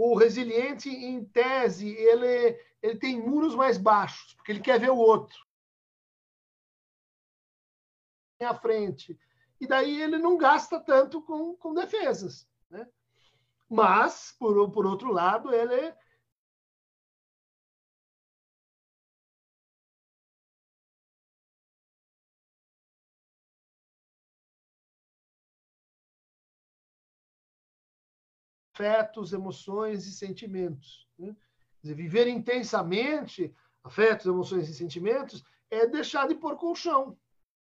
O 0.00 0.16
resiliente, 0.16 0.88
em 0.88 1.24
tese, 1.24 1.88
ele, 1.88 2.56
ele 2.80 2.96
tem 3.00 3.20
muros 3.20 3.56
mais 3.56 3.76
baixos, 3.76 4.32
porque 4.34 4.52
ele 4.52 4.60
quer 4.60 4.78
ver 4.78 4.90
o 4.90 4.96
outro 4.96 5.36
à 8.40 8.54
frente. 8.54 9.18
E 9.60 9.66
daí 9.66 10.00
ele 10.00 10.18
não 10.18 10.36
gasta 10.38 10.78
tanto 10.78 11.20
com, 11.20 11.56
com 11.56 11.74
defesas. 11.74 12.48
Né? 12.70 12.86
Mas, 13.68 14.36
por, 14.38 14.70
por 14.70 14.86
outro 14.86 15.12
lado, 15.12 15.52
ele 15.52 15.92
afetos, 28.78 29.32
emoções 29.32 30.06
e 30.06 30.12
sentimentos. 30.12 31.08
Né? 31.18 31.34
Dizer, 31.82 31.94
viver 31.94 32.28
intensamente 32.28 33.54
afetos, 33.82 34.26
emoções 34.26 34.68
e 34.68 34.74
sentimentos 34.74 35.44
é 35.70 35.86
deixar 35.86 36.28
de 36.28 36.34
pôr 36.34 36.56
colchão, 36.56 37.18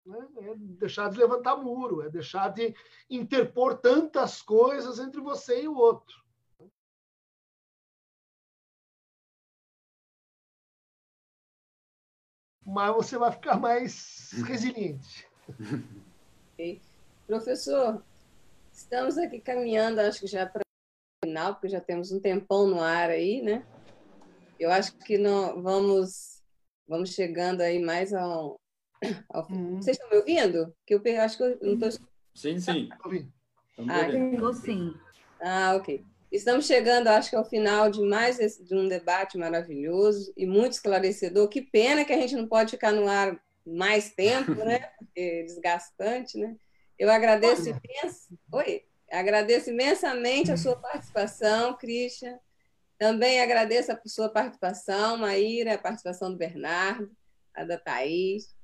né? 0.06 0.28
é 0.40 0.56
deixar 0.56 1.10
de 1.10 1.18
levantar 1.18 1.56
muro, 1.56 2.02
é 2.02 2.10
deixar 2.10 2.50
de 2.50 2.76
interpor 3.10 3.78
tantas 3.78 4.42
coisas 4.42 5.00
entre 5.00 5.22
você 5.22 5.64
e 5.64 5.68
o 5.68 5.76
outro. 5.76 6.24
Mas 12.68 12.96
você 12.96 13.18
vai 13.18 13.32
ficar 13.32 13.58
mais 13.58 14.32
resiliente. 14.46 15.28
Okay. 16.56 16.82
Professor, 17.28 18.02
estamos 18.72 19.18
aqui 19.18 19.42
caminhando, 19.42 20.00
acho 20.00 20.22
que 20.22 20.28
já 20.28 20.46
para 20.46 20.65
final, 21.26 21.54
porque 21.54 21.70
já 21.70 21.82
temos 21.82 22.12
um 22.12 22.20
tempão 22.20 22.68
no 22.68 22.80
ar 22.80 23.10
aí, 23.10 23.42
né? 23.42 23.66
Eu 24.60 24.72
acho 24.72 24.96
que 24.98 25.18
não, 25.18 25.62
vamos, 25.62 26.42
vamos 26.88 27.10
chegando 27.14 27.62
aí 27.62 27.80
mais 27.80 28.14
ao, 28.14 28.60
ao 29.30 29.48
uhum. 29.50 29.82
Vocês 29.82 29.98
estão 29.98 30.10
me 30.10 30.18
ouvindo? 30.18 30.74
Que 30.86 30.96
eu 30.96 31.02
acho 31.22 31.38
que 31.38 31.44
eu 31.44 31.60
não 31.62 31.74
estou. 31.74 32.08
Sim, 32.34 32.60
sim. 32.60 32.90
Ah, 33.90 34.08
estou 34.10 34.54
sim. 34.54 34.94
Ah, 35.42 35.76
ok. 35.76 36.04
Estamos 36.32 36.66
chegando, 36.66 37.08
acho 37.08 37.30
que 37.30 37.36
ao 37.36 37.46
final 37.46 37.90
de 37.90 38.02
mais 38.02 38.40
esse, 38.40 38.64
de 38.64 38.76
um 38.76 38.88
debate 38.88 39.38
maravilhoso 39.38 40.34
e 40.36 40.46
muito 40.46 40.74
esclarecedor. 40.74 41.48
Que 41.48 41.62
pena 41.62 42.04
que 42.04 42.14
a 42.14 42.18
gente 42.18 42.36
não 42.36 42.48
pode 42.48 42.72
ficar 42.72 42.92
no 42.92 43.08
ar 43.08 43.40
mais 43.66 44.12
tempo, 44.12 44.54
né? 44.54 44.80
Porque 44.98 45.20
é 45.20 45.44
desgastante, 45.44 46.38
né? 46.38 46.56
Eu 46.98 47.10
agradeço 47.10 47.70
imenso. 47.70 48.38
Oi. 48.52 48.84
Agradeço 49.12 49.70
imensamente 49.70 50.52
a 50.52 50.58
sua 50.58 50.76
participação, 50.76 51.76
Christian. 51.78 52.38
Também 52.98 53.42
agradeço 53.42 53.92
a 53.92 54.00
sua 54.06 54.30
participação, 54.30 55.18
Maíra, 55.18 55.76
a 55.76 55.78
participação 55.78 56.32
do 56.32 56.38
Bernardo, 56.38 57.12
a 57.54 57.64
da 57.64 57.78
Thaís. 57.78 58.56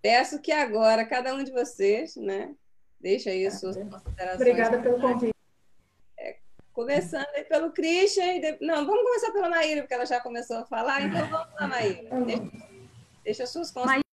Peço 0.00 0.40
que 0.40 0.52
agora 0.52 1.04
cada 1.04 1.34
um 1.34 1.42
de 1.44 1.52
vocês, 1.52 2.16
né, 2.16 2.54
deixe 3.00 3.28
aí 3.28 3.46
as 3.46 3.60
suas 3.60 3.76
considerações. 3.76 4.34
Obrigada 4.34 4.80
pelo 4.80 5.00
convite. 5.00 5.34
É, 6.18 6.38
começando 6.72 7.28
aí 7.34 7.44
pelo 7.44 7.72
Christian. 7.72 8.40
De... 8.40 8.58
Não, 8.60 8.86
vamos 8.86 9.02
começar 9.02 9.32
pela 9.32 9.48
Maíra, 9.48 9.82
porque 9.82 9.94
ela 9.94 10.06
já 10.06 10.20
começou 10.20 10.58
a 10.58 10.64
falar. 10.66 11.02
Então 11.02 11.28
vamos 11.28 11.54
lá, 11.54 11.66
Maíra. 11.68 12.20
Deixa, 12.24 12.50
deixa 13.24 13.42
as 13.44 13.50
suas 13.50 13.70
considerações. 13.70 14.11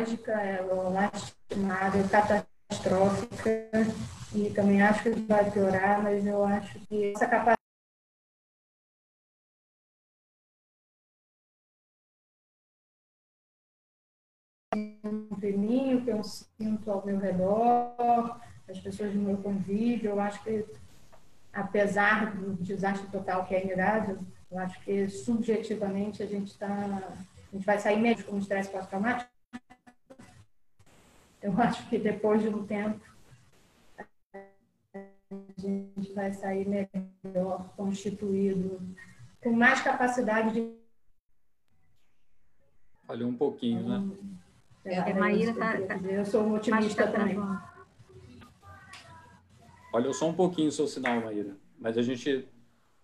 Trágica, 0.00 0.34
lastimada, 0.90 1.98
é 1.98 2.08
catastrófica, 2.08 3.70
e 4.34 4.50
também 4.50 4.82
acho 4.82 5.02
que 5.02 5.10
vai 5.10 5.50
piorar, 5.50 6.02
mas 6.02 6.26
eu 6.26 6.44
acho 6.44 6.78
que 6.86 7.12
essa 7.12 7.26
capacidade 7.26 7.58
de 15.38 15.52
mim, 15.52 15.94
o 15.96 16.04
que 16.04 16.10
eu 16.10 16.22
sinto 16.22 16.90
ao 16.90 17.04
meu 17.04 17.18
redor, 17.18 18.40
as 18.68 18.78
pessoas 18.78 19.12
do 19.12 19.18
meu 19.18 19.36
convívio, 19.38 20.10
eu 20.10 20.20
acho 20.20 20.42
que, 20.44 20.64
apesar 21.52 22.36
do 22.36 22.54
desastre 22.62 23.08
total 23.10 23.44
que 23.44 23.54
é 23.54 23.64
inegável, 23.64 24.18
eu 24.50 24.58
acho 24.58 24.80
que 24.82 25.08
subjetivamente 25.08 26.22
a 26.22 26.26
gente 26.26 26.52
está, 26.52 26.68
a 26.68 27.56
gente 27.56 27.66
vai 27.66 27.78
sair 27.78 28.00
mesmo 28.00 28.24
com 28.24 28.38
estresse 28.38 28.70
pós-traumático, 28.70 29.39
eu 31.42 31.52
acho 31.60 31.88
que 31.88 31.98
depois 31.98 32.42
de 32.42 32.48
um 32.48 32.66
tempo 32.66 33.00
a 35.30 35.60
gente 35.60 36.12
vai 36.12 36.32
sair 36.32 36.66
melhor, 36.66 37.72
constituído, 37.76 38.80
com 39.42 39.52
mais 39.52 39.80
capacidade 39.80 40.54
de. 40.54 40.74
Falhou 43.06 43.28
um 43.28 43.36
pouquinho, 43.36 43.88
né? 43.88 44.16
É, 44.84 44.98
a 44.98 45.14
Maíra 45.14 45.54
tá, 45.54 45.80
tá, 45.82 45.96
Eu 46.08 46.24
sou 46.24 46.42
um 46.42 46.54
otimista 46.54 47.06
tá 47.06 47.12
também. 47.12 47.36
Olha 49.92 50.12
só 50.12 50.28
um 50.28 50.34
pouquinho 50.34 50.68
o 50.68 50.72
seu 50.72 50.86
sinal, 50.86 51.20
Maíra. 51.20 51.56
Mas 51.78 51.96
a 51.96 52.02
gente. 52.02 52.48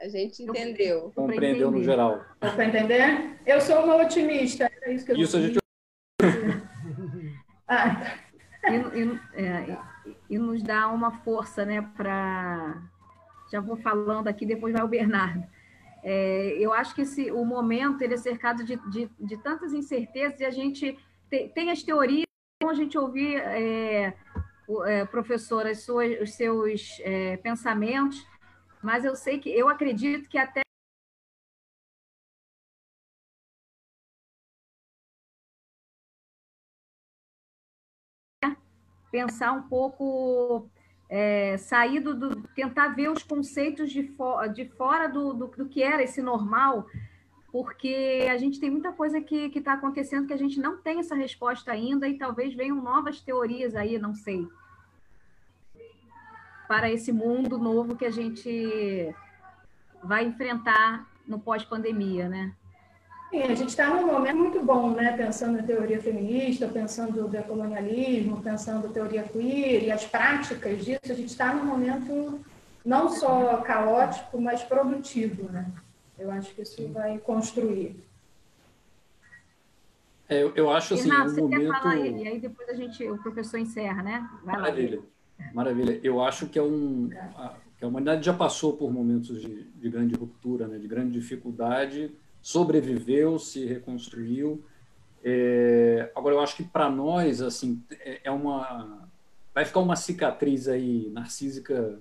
A 0.00 0.08
gente 0.08 0.42
entendeu. 0.42 1.12
Compreendeu 1.14 1.70
no 1.70 1.82
geral. 1.82 2.24
Dá 2.40 2.52
para 2.52 2.66
entender? 2.66 3.38
Eu 3.46 3.60
sou 3.60 3.84
uma 3.84 3.96
otimista. 3.96 4.70
É 4.82 4.92
isso 4.92 5.06
que 5.06 5.12
eu 5.12 5.16
Isso 5.16 5.36
a 5.36 5.40
gente. 5.40 5.58
ah. 7.68 8.25
E, 8.66 9.00
e, 9.00 9.20
é, 9.34 9.78
e, 10.30 10.38
nos 10.38 10.62
dá 10.62 10.88
uma 10.88 11.10
força, 11.10 11.64
né, 11.64 11.82
para. 11.96 12.82
Já 13.50 13.60
vou 13.60 13.76
falando 13.76 14.28
aqui, 14.28 14.44
depois 14.44 14.72
vai 14.72 14.82
o 14.82 14.88
Bernardo. 14.88 15.44
É, 16.02 16.56
eu 16.58 16.72
acho 16.72 16.94
que 16.94 17.02
esse, 17.02 17.30
o 17.30 17.44
momento 17.44 18.02
ele 18.02 18.14
é 18.14 18.16
cercado 18.16 18.64
de, 18.64 18.76
de, 18.90 19.10
de 19.18 19.36
tantas 19.38 19.72
incertezas 19.72 20.40
e 20.40 20.44
a 20.44 20.50
gente 20.50 20.98
tem, 21.28 21.48
tem 21.48 21.70
as 21.70 21.82
teorias, 21.82 22.26
a 22.64 22.74
gente 22.74 22.96
ouvir 22.96 23.36
é, 23.36 24.14
é, 24.86 25.04
professora, 25.04 25.74
suas, 25.74 26.20
os 26.20 26.34
seus 26.34 26.98
é, 27.00 27.36
pensamentos, 27.38 28.26
mas 28.82 29.04
eu 29.04 29.14
sei 29.14 29.38
que 29.38 29.50
eu 29.50 29.68
acredito 29.68 30.28
que 30.28 30.38
até 30.38 30.62
pensar 39.16 39.52
um 39.52 39.62
pouco, 39.62 40.68
é, 41.08 41.56
sair 41.56 42.00
do, 42.00 42.14
do, 42.14 42.42
tentar 42.54 42.88
ver 42.88 43.10
os 43.10 43.22
conceitos 43.22 43.90
de, 43.90 44.02
fo, 44.02 44.46
de 44.48 44.66
fora 44.66 45.08
do, 45.08 45.32
do, 45.32 45.46
do, 45.46 45.66
que 45.66 45.82
era 45.82 46.02
esse 46.02 46.20
normal, 46.20 46.86
porque 47.50 48.28
a 48.30 48.36
gente 48.36 48.60
tem 48.60 48.68
muita 48.68 48.92
coisa 48.92 49.18
que 49.18 49.50
está 49.54 49.72
acontecendo 49.72 50.26
que 50.26 50.34
a 50.34 50.38
gente 50.38 50.60
não 50.60 50.76
tem 50.76 50.98
essa 50.98 51.14
resposta 51.14 51.72
ainda 51.72 52.06
e 52.06 52.18
talvez 52.18 52.52
venham 52.52 52.76
novas 52.76 53.18
teorias 53.18 53.74
aí, 53.74 53.98
não 53.98 54.14
sei, 54.14 54.46
para 56.68 56.92
esse 56.92 57.10
mundo 57.10 57.56
novo 57.56 57.96
que 57.96 58.04
a 58.04 58.10
gente 58.10 59.14
vai 60.02 60.26
enfrentar 60.26 61.08
no 61.26 61.38
pós-pandemia, 61.38 62.28
né? 62.28 62.54
Sim, 63.30 63.42
a 63.42 63.54
gente 63.54 63.70
está 63.70 63.90
num 63.90 64.06
momento 64.06 64.36
muito 64.36 64.62
bom, 64.62 64.90
né? 64.90 65.16
Pensando 65.16 65.58
em 65.58 65.62
teoria 65.62 66.00
feminista, 66.00 66.68
pensando 66.68 67.22
no 67.22 67.28
decolonialismo, 67.28 68.40
pensando 68.40 68.86
em 68.86 68.92
teoria 68.92 69.24
queer 69.24 69.82
e 69.82 69.90
as 69.90 70.04
práticas 70.04 70.84
disso, 70.84 71.00
a 71.10 71.14
gente 71.14 71.26
está 71.30 71.52
num 71.52 71.64
momento 71.64 72.40
não 72.84 73.08
só 73.08 73.56
caótico, 73.58 74.40
mas 74.40 74.62
produtivo, 74.62 75.50
né? 75.50 75.66
Eu 76.16 76.30
acho 76.30 76.54
que 76.54 76.62
isso 76.62 76.86
vai 76.88 77.18
construir. 77.18 77.96
É, 80.28 80.42
eu, 80.42 80.52
eu 80.54 80.70
acho 80.70 80.94
assim, 80.94 81.10
Renato, 81.10 81.30
um 81.30 81.34
você 81.34 81.40
momento... 81.40 81.60
quer 81.60 81.80
falar 81.80 81.94
aí, 81.94 82.22
e 82.22 82.28
aí 82.28 82.40
depois 82.40 82.68
a 82.68 82.74
gente, 82.74 83.04
o 83.08 83.18
professor 83.18 83.58
encerra, 83.58 84.02
né? 84.02 84.28
Vai 84.44 84.56
Maravilha, 84.56 85.00
lá. 85.38 85.46
maravilha. 85.52 86.00
Eu 86.02 86.22
acho 86.22 86.46
que 86.46 86.58
é 86.58 86.62
um... 86.62 87.10
que 87.78 87.84
a 87.84 87.88
humanidade 87.88 88.24
já 88.24 88.32
passou 88.32 88.76
por 88.76 88.92
momentos 88.92 89.40
de, 89.40 89.64
de 89.64 89.90
grande 89.90 90.14
ruptura, 90.14 90.66
né? 90.66 90.78
de 90.78 90.88
grande 90.88 91.12
dificuldade, 91.12 92.12
sobreviveu, 92.46 93.40
se 93.40 93.66
reconstruiu. 93.66 94.64
É, 95.24 96.12
agora, 96.14 96.36
eu 96.36 96.40
acho 96.40 96.54
que 96.54 96.62
para 96.62 96.88
nós, 96.88 97.42
assim, 97.42 97.82
é, 97.90 98.20
é 98.22 98.30
uma... 98.30 99.10
Vai 99.52 99.64
ficar 99.64 99.80
uma 99.80 99.96
cicatriz 99.96 100.68
aí 100.68 101.10
narcísica 101.10 102.00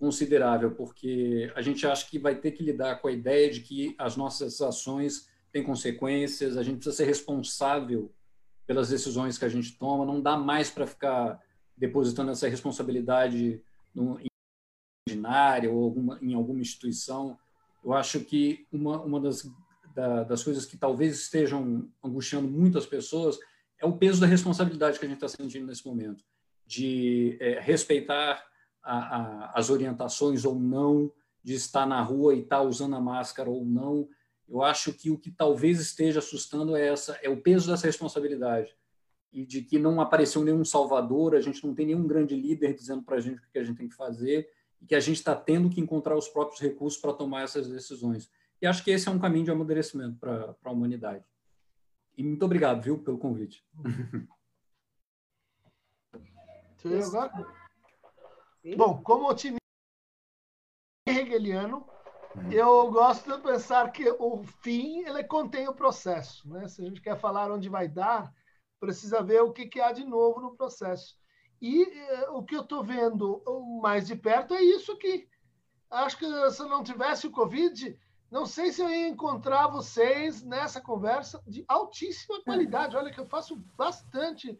considerável, 0.00 0.72
porque 0.72 1.52
a 1.54 1.62
gente 1.62 1.86
acha 1.86 2.04
que 2.10 2.18
vai 2.18 2.34
ter 2.34 2.50
que 2.50 2.64
lidar 2.64 2.96
com 2.96 3.06
a 3.06 3.12
ideia 3.12 3.48
de 3.52 3.60
que 3.60 3.94
as 3.98 4.16
nossas 4.16 4.60
ações 4.60 5.28
têm 5.52 5.62
consequências, 5.62 6.56
a 6.56 6.64
gente 6.64 6.78
precisa 6.78 6.96
ser 6.96 7.04
responsável 7.04 8.10
pelas 8.66 8.88
decisões 8.88 9.38
que 9.38 9.44
a 9.44 9.48
gente 9.48 9.78
toma, 9.78 10.04
não 10.04 10.20
dá 10.20 10.36
mais 10.36 10.70
para 10.70 10.88
ficar 10.88 11.40
depositando 11.76 12.32
essa 12.32 12.48
responsabilidade 12.48 13.62
no 13.94 14.18
imaginário 15.06 15.72
ou 15.72 15.84
alguma, 15.84 16.18
em 16.20 16.34
alguma 16.34 16.60
instituição. 16.60 17.38
Eu 17.84 17.92
acho 17.92 18.20
que 18.20 18.66
uma, 18.72 19.00
uma 19.02 19.20
das, 19.20 19.48
da, 19.94 20.24
das 20.24 20.42
coisas 20.42 20.64
que 20.64 20.76
talvez 20.76 21.16
estejam 21.16 21.88
angustiando 22.02 22.48
muitas 22.48 22.86
pessoas 22.86 23.38
é 23.78 23.86
o 23.86 23.96
peso 23.96 24.20
da 24.20 24.26
responsabilidade 24.26 24.98
que 24.98 25.04
a 25.04 25.08
gente 25.08 25.22
está 25.22 25.28
sentindo 25.28 25.66
nesse 25.66 25.86
momento, 25.86 26.24
de 26.64 27.36
é, 27.40 27.58
respeitar 27.60 28.44
a, 28.82 28.96
a, 28.96 29.58
as 29.58 29.70
orientações 29.70 30.44
ou 30.44 30.58
não, 30.58 31.12
de 31.42 31.54
estar 31.54 31.86
na 31.86 32.00
rua 32.00 32.34
e 32.34 32.40
estar 32.40 32.58
tá 32.58 32.62
usando 32.62 32.94
a 32.94 33.00
máscara 33.00 33.50
ou 33.50 33.64
não. 33.64 34.08
Eu 34.48 34.62
acho 34.62 34.92
que 34.92 35.10
o 35.10 35.18
que 35.18 35.30
talvez 35.30 35.80
esteja 35.80 36.20
assustando 36.20 36.76
é 36.76 36.88
essa 36.88 37.18
é 37.22 37.28
o 37.28 37.40
peso 37.40 37.70
dessa 37.70 37.86
responsabilidade 37.86 38.72
e 39.32 39.44
de 39.44 39.62
que 39.62 39.78
não 39.78 40.00
apareceu 40.00 40.44
nenhum 40.44 40.64
salvador, 40.64 41.34
a 41.34 41.40
gente 41.40 41.66
não 41.66 41.74
tem 41.74 41.86
nenhum 41.86 42.06
grande 42.06 42.36
líder 42.36 42.74
dizendo 42.74 43.02
para 43.02 43.16
a 43.16 43.20
gente 43.20 43.38
o 43.38 43.50
que 43.50 43.58
a 43.58 43.64
gente 43.64 43.78
tem 43.78 43.88
que 43.88 43.96
fazer 43.96 44.48
e 44.82 44.86
que 44.86 44.94
a 44.96 45.00
gente 45.00 45.16
está 45.16 45.34
tendo 45.34 45.70
que 45.70 45.80
encontrar 45.80 46.16
os 46.16 46.28
próprios 46.28 46.60
recursos 46.60 47.00
para 47.00 47.12
tomar 47.12 47.42
essas 47.42 47.68
decisões. 47.68 48.28
E 48.60 48.66
acho 48.66 48.82
que 48.82 48.90
esse 48.90 49.08
é 49.08 49.12
um 49.12 49.18
caminho 49.18 49.44
de 49.44 49.50
amadurecimento 49.52 50.18
para 50.18 50.54
a 50.64 50.70
humanidade. 50.70 51.24
E 52.16 52.22
muito 52.22 52.44
obrigado, 52.44 52.82
viu, 52.82 52.98
pelo 52.98 53.16
convite. 53.16 53.64
agora? 57.06 57.46
Bom, 58.76 59.00
como 59.02 59.30
otimista 59.30 59.60
hegeliano, 61.06 61.86
eu 62.50 62.90
gosto 62.90 63.36
de 63.36 63.42
pensar 63.42 63.90
que 63.92 64.08
o 64.18 64.42
fim 64.62 65.04
ele 65.06 65.22
contém 65.22 65.68
o 65.68 65.74
processo. 65.74 66.48
Né? 66.48 66.66
Se 66.66 66.82
a 66.82 66.84
gente 66.84 67.00
quer 67.00 67.16
falar 67.16 67.52
onde 67.52 67.68
vai 67.68 67.86
dar, 67.86 68.34
precisa 68.80 69.22
ver 69.22 69.42
o 69.42 69.52
que, 69.52 69.66
que 69.66 69.80
há 69.80 69.92
de 69.92 70.04
novo 70.04 70.40
no 70.40 70.56
processo. 70.56 71.16
E 71.62 71.84
eh, 71.84 72.30
o 72.30 72.42
que 72.42 72.56
eu 72.56 72.62
estou 72.62 72.82
vendo 72.82 73.42
mais 73.80 74.08
de 74.08 74.16
perto 74.16 74.52
é 74.52 74.62
isso 74.62 74.92
aqui. 74.92 75.26
Acho 75.90 76.18
que 76.18 76.50
se 76.50 76.60
eu 76.60 76.68
não 76.68 76.82
tivesse 76.82 77.26
o 77.26 77.30
Covid, 77.30 77.96
não 78.30 78.44
sei 78.44 78.72
se 78.72 78.82
eu 78.82 78.90
ia 78.90 79.08
encontrar 79.08 79.68
vocês 79.68 80.42
nessa 80.42 80.80
conversa 80.80 81.42
de 81.46 81.64
altíssima 81.68 82.42
qualidade. 82.42 82.96
Olha 82.96 83.12
que 83.12 83.20
eu 83.20 83.26
faço 83.26 83.56
bastante 83.78 84.58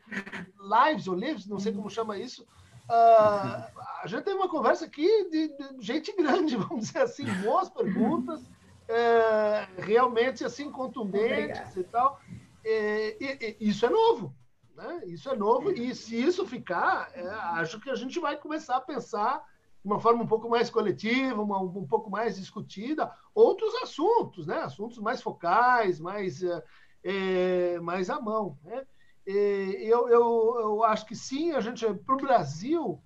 lives 0.61 1.09
ou 1.09 1.15
lives, 1.15 1.47
não 1.47 1.59
sei 1.59 1.73
como 1.73 1.91
chama 1.91 2.19
isso, 2.19 2.47
Uh, 2.89 3.65
a 4.03 4.07
gente 4.07 4.25
teve 4.25 4.37
uma 4.37 4.49
conversa 4.49 4.85
aqui 4.85 5.07
de, 5.31 5.49
de, 5.49 5.81
gente 5.81 6.15
grande, 6.15 6.57
vamos 6.59 6.87
dizer 6.89 7.03
assim, 7.03 7.25
boas 7.43 7.71
perguntas, 7.71 8.43
é, 8.89 9.67
realmente 9.79 10.45
assim 10.45 10.71
contundentes 10.71 11.61
Obrigada. 11.61 11.81
e 11.81 11.85
tal. 11.85 12.21
É, 12.65 13.17
e, 13.19 13.57
e, 13.61 13.69
isso 13.69 13.87
é 13.87 13.89
novo, 13.89 14.35
né? 14.83 15.03
Isso 15.07 15.29
é 15.31 15.37
novo 15.37 15.71
e 15.71 15.95
se 15.95 16.21
isso 16.21 16.47
ficar, 16.47 17.11
é, 17.15 17.27
acho 17.61 17.81
que 17.81 17.91
a 17.91 17.95
gente 17.95 18.19
vai 18.19 18.37
começar 18.37 18.77
a 18.77 18.81
pensar 18.81 19.39
de 19.83 19.87
uma 19.87 20.01
forma 20.01 20.23
um 20.23 20.27
pouco 20.27 20.49
mais 20.49 20.71
coletiva, 20.71 21.41
uma, 21.41 21.61
um 21.61 21.87
pouco 21.87 22.11
mais 22.11 22.37
discutida, 22.37 23.13
outros 23.35 23.75
assuntos, 23.83 24.47
né? 24.47 24.59
Assuntos 24.59 24.99
mais 24.99 25.23
focais, 25.23 25.99
mais 25.99 26.43
é, 26.43 26.65
é, 27.05 27.81
mais 27.81 28.11
à 28.11 28.21
mão, 28.21 28.59
né? 28.65 28.87
eu, 29.25 30.09
eu, 30.09 30.57
eu 30.59 30.85
acho 30.85 31.07
que 31.07 31.15
sim, 31.15 31.53
a 31.53 31.61
gente, 31.61 31.87
para 31.95 32.15
o 32.15 32.19
Brasil, 32.19 33.01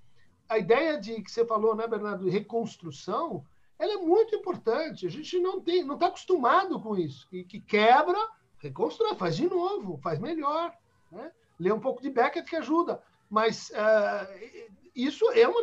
a 0.48 0.58
ideia 0.58 0.98
de 0.98 1.20
que 1.22 1.30
você 1.30 1.44
falou, 1.44 1.74
né, 1.74 1.86
Bernardo, 1.86 2.28
reconstrução, 2.28 3.44
ela 3.78 3.94
é 3.94 3.96
muito 3.96 4.34
importante. 4.34 5.06
A 5.06 5.10
gente 5.10 5.38
não 5.38 5.60
tem, 5.60 5.84
não 5.84 5.94
está 5.94 6.06
acostumado 6.06 6.80
com 6.80 6.96
isso. 6.96 7.28
Que, 7.28 7.44
que 7.44 7.60
quebra, 7.60 8.18
reconstrói, 8.58 9.14
faz 9.16 9.36
de 9.36 9.46
novo, 9.46 9.98
faz 9.98 10.18
melhor. 10.18 10.72
Né? 11.10 11.30
Lê 11.58 11.72
um 11.72 11.80
pouco 11.80 12.02
de 12.02 12.10
Beckett 12.10 12.48
que 12.48 12.56
ajuda. 12.56 13.02
Mas 13.28 13.70
uh, 13.70 14.76
isso 14.94 15.30
é 15.32 15.48
uma 15.48 15.60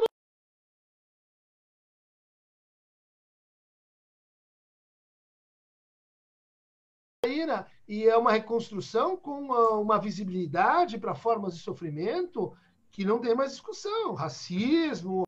e 7.87 8.07
é 8.07 8.17
uma 8.17 8.31
reconstrução 8.31 9.17
com 9.17 9.39
uma, 9.39 9.69
uma 9.71 9.99
visibilidade 9.99 10.97
para 10.97 11.15
formas 11.15 11.55
de 11.55 11.63
sofrimento 11.63 12.55
que 12.91 13.05
não 13.05 13.19
tem 13.19 13.35
mais 13.35 13.51
discussão. 13.51 14.13
Racismo, 14.13 15.23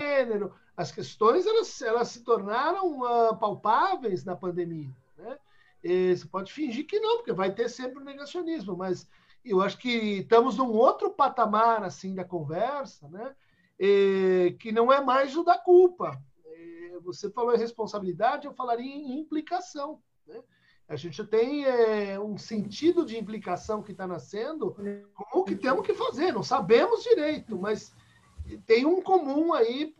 gênero, 0.00 0.54
as 0.76 0.92
questões 0.92 1.46
elas, 1.46 1.80
elas 1.82 2.08
se 2.08 2.22
tornaram 2.22 3.00
uh, 3.00 3.36
palpáveis 3.38 4.24
na 4.24 4.36
pandemia. 4.36 4.94
Né? 5.16 5.38
E 5.86 6.16
você 6.16 6.26
pode 6.26 6.52
fingir 6.52 6.84
que 6.84 6.98
não, 6.98 7.18
porque 7.18 7.32
vai 7.32 7.54
ter 7.54 7.68
sempre 7.68 8.02
o 8.02 8.04
negacionismo, 8.04 8.76
mas 8.76 9.08
eu 9.44 9.62
acho 9.62 9.78
que 9.78 10.18
estamos 10.18 10.56
num 10.56 10.72
outro 10.72 11.10
patamar 11.10 11.84
assim 11.84 12.12
da 12.12 12.24
conversa, 12.24 13.08
né? 13.08 13.36
E, 13.78 14.56
que 14.58 14.72
não 14.72 14.92
é 14.92 15.00
mais 15.00 15.36
o 15.36 15.44
da 15.44 15.56
culpa. 15.56 16.20
E, 16.44 16.98
você 17.04 17.30
falou 17.30 17.54
em 17.54 17.58
responsabilidade, 17.58 18.48
eu 18.48 18.52
falaria 18.52 18.84
em 18.84 19.20
implicação. 19.20 20.02
Né? 20.26 20.42
A 20.88 20.96
gente 20.96 21.22
tem 21.24 21.64
é, 21.64 22.18
um 22.18 22.36
sentido 22.36 23.06
de 23.06 23.16
implicação 23.16 23.80
que 23.80 23.92
está 23.92 24.08
nascendo 24.08 24.74
com 25.14 25.38
o 25.38 25.44
que 25.44 25.54
temos 25.54 25.86
que 25.86 25.94
fazer. 25.94 26.32
Não 26.32 26.42
sabemos 26.42 27.04
direito, 27.04 27.56
mas 27.56 27.94
tem 28.66 28.84
um 28.84 29.00
comum 29.00 29.54
aí 29.54 29.94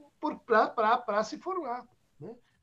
para 0.45 1.23
se 1.23 1.39
formar. 1.39 1.87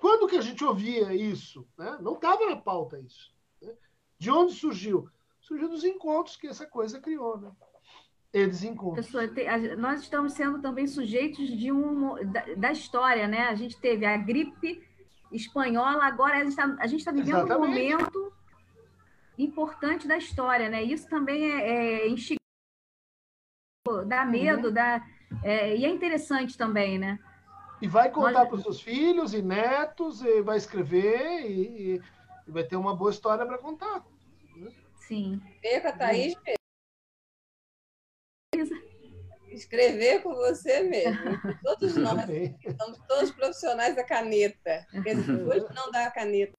Quando 0.03 0.27
que 0.27 0.35
a 0.35 0.41
gente 0.41 0.61
ouvia 0.65 1.15
isso? 1.15 1.65
Né? 1.77 1.97
Não 2.01 2.15
estava 2.15 2.45
na 2.45 2.57
pauta 2.57 2.99
isso. 2.99 3.33
Né? 3.61 3.73
De 4.19 4.29
onde 4.29 4.51
surgiu? 4.51 5.09
Surgiu 5.39 5.69
dos 5.69 5.85
encontros 5.85 6.35
que 6.35 6.45
essa 6.45 6.65
coisa 6.65 6.99
criou. 6.99 7.37
Né? 7.37 7.49
Eles 8.33 8.65
encontram. 8.65 9.01
nós 9.77 10.01
estamos 10.01 10.33
sendo 10.33 10.61
também 10.61 10.87
sujeitos 10.87 11.47
de 11.47 11.71
um, 11.71 12.15
da, 12.33 12.41
da, 12.53 12.71
história, 12.73 13.29
né? 13.29 13.47
A 13.47 13.55
gente 13.55 13.79
teve 13.79 14.05
a 14.05 14.17
gripe 14.17 14.85
espanhola, 15.31 16.03
agora 16.03 16.35
a 16.35 16.43
gente 16.43 16.99
está 16.99 17.11
tá 17.11 17.17
vivendo 17.17 17.37
Exatamente. 17.37 17.53
um 17.53 17.59
momento 17.59 18.33
importante 19.37 20.05
da 20.05 20.17
história, 20.17 20.67
né? 20.67 20.83
Isso 20.83 21.07
também 21.07 21.49
é, 21.49 22.01
é 22.01 22.09
instigante, 22.09 22.41
dá 24.07 24.25
medo, 24.25 24.67
uhum. 24.67 24.73
dá, 24.73 25.01
é, 25.41 25.77
e 25.77 25.85
é 25.85 25.89
interessante 25.89 26.57
também, 26.57 26.99
né? 26.99 27.17
E 27.83 27.87
vai 27.87 28.09
contar 28.09 28.45
para 28.45 28.55
os 28.55 28.61
seus 28.63 28.79
filhos 28.79 29.33
e 29.33 29.41
netos, 29.41 30.21
e 30.21 30.41
vai 30.41 30.55
escrever, 30.55 31.51
e, 31.51 32.01
e 32.47 32.51
vai 32.51 32.63
ter 32.63 32.77
uma 32.77 32.95
boa 32.95 33.11
história 33.11 33.45
para 33.45 33.57
contar. 33.57 34.05
Sim. 35.05 35.41
Ver 35.61 35.81
com 35.81 35.89
a 35.89 35.91
Thaís 35.91 36.33
Escrever 39.49 40.23
com 40.23 40.33
você 40.33 40.83
mesmo. 40.83 41.19
Todos 41.61 41.97
nós. 41.97 42.21
Somos 42.81 42.99
todos 43.05 43.31
profissionais 43.31 43.97
da 43.97 44.05
caneta. 44.05 44.87
Hoje 45.51 45.75
não 45.75 45.91
dá 45.91 46.05
a 46.05 46.11
caneta. 46.11 46.53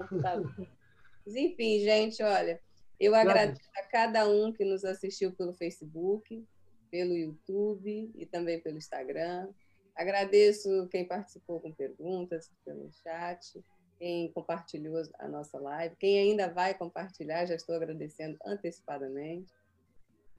Mas, 0.00 1.36
enfim, 1.36 1.80
gente, 1.80 2.22
olha, 2.22 2.58
eu 2.98 3.14
agradeço 3.14 3.70
a 3.76 3.82
cada 3.82 4.26
um 4.26 4.50
que 4.50 4.64
nos 4.64 4.82
assistiu 4.82 5.30
pelo 5.36 5.52
Facebook, 5.52 6.42
pelo 6.90 7.14
YouTube 7.14 8.10
e 8.14 8.24
também 8.24 8.58
pelo 8.58 8.78
Instagram. 8.78 9.52
Agradeço 9.94 10.88
quem 10.90 11.06
participou 11.06 11.60
com 11.60 11.72
perguntas 11.72 12.50
pelo 12.64 12.90
chat, 12.90 13.64
quem 13.98 14.30
compartilhou 14.32 15.00
a 15.18 15.28
nossa 15.28 15.58
live, 15.58 15.96
quem 15.96 16.18
ainda 16.18 16.52
vai 16.52 16.74
compartilhar, 16.74 17.46
já 17.46 17.54
estou 17.54 17.74
agradecendo 17.74 18.36
antecipadamente. 18.44 19.52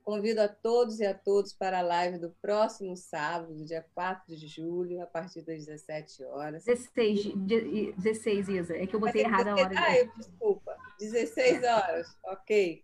Convido 0.03 0.41
a 0.41 0.48
todos 0.48 0.99
e 0.99 1.06
a 1.06 1.15
todos 1.15 1.52
para 1.52 1.80
a 1.80 1.82
live 1.82 2.19
do 2.19 2.30
próximo 2.40 2.95
sábado, 2.95 3.65
dia 3.65 3.84
4 3.95 4.36
de 4.36 4.48
julho, 4.48 5.02
a 5.02 5.07
partir 5.07 5.41
das 5.41 5.65
17 5.65 6.23
horas. 6.26 6.64
16, 6.65 7.34
16 7.98 8.49
Isa, 8.49 8.77
é 8.77 8.86
que 8.86 8.95
eu 8.95 8.99
botei 8.99 9.23
errado 9.23 9.48
a 9.48 9.56
hora. 9.56 9.73
Ah, 9.76 9.98
eu, 9.98 10.11
desculpa. 10.15 10.77
16 10.99 11.64
horas, 11.64 12.07
ok. 12.23 12.84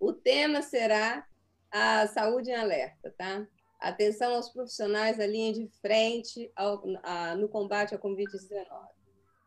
O 0.00 0.12
tema 0.12 0.62
será 0.62 1.26
a 1.70 2.06
saúde 2.06 2.50
em 2.50 2.54
alerta, 2.54 3.14
tá? 3.18 3.46
Atenção 3.78 4.34
aos 4.34 4.48
profissionais 4.48 5.18
da 5.18 5.26
linha 5.26 5.52
de 5.52 5.68
frente 5.80 6.50
ao, 6.56 6.82
a, 7.02 7.34
no 7.36 7.48
combate 7.48 7.94
ao 7.94 8.00
Covid-19. 8.00 8.66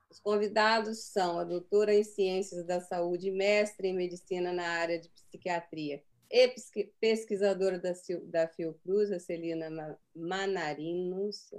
Os 0.09 0.19
convidados 0.19 1.03
são 1.03 1.39
a 1.39 1.43
doutora 1.43 1.93
em 1.93 2.03
Ciências 2.03 2.65
da 2.65 2.79
Saúde, 2.79 3.31
mestre 3.31 3.89
em 3.89 3.95
Medicina 3.95 4.51
na 4.51 4.67
área 4.67 4.99
de 4.99 5.09
Psiquiatria, 5.09 6.03
e 6.31 6.55
pesquisadora 6.99 7.79
da, 7.79 7.93
da 8.25 8.47
Fiocruz, 8.47 9.11
a 9.11 9.19
Celina 9.19 9.99
Manarinos, 10.15 11.51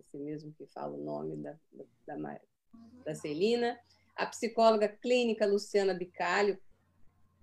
esse 0.00 0.16
mesmo 0.16 0.52
que 0.52 0.66
fala 0.66 0.94
o 0.94 1.02
nome 1.02 1.36
da, 1.36 1.56
da, 2.06 2.40
da 3.04 3.14
Celina, 3.14 3.78
a 4.14 4.26
psicóloga 4.26 4.88
clínica 4.88 5.46
Luciana 5.46 5.94
Bicalho 5.94 6.58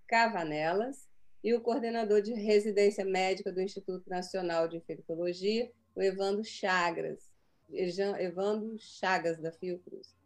Cavanelas 0.07 1.08
e 1.43 1.53
o 1.53 1.61
coordenador 1.61 2.21
de 2.21 2.33
residência 2.33 3.05
médica 3.05 3.51
do 3.51 3.61
Instituto 3.61 4.09
Nacional 4.09 4.67
de 4.67 4.77
Infectologia, 4.77 5.71
o 5.95 6.01
Evandro 6.01 6.43
Chagas, 6.43 7.31
Evandro 7.71 8.77
Chagas 8.77 9.37
da 9.39 9.51
Fiocruz. 9.51 10.17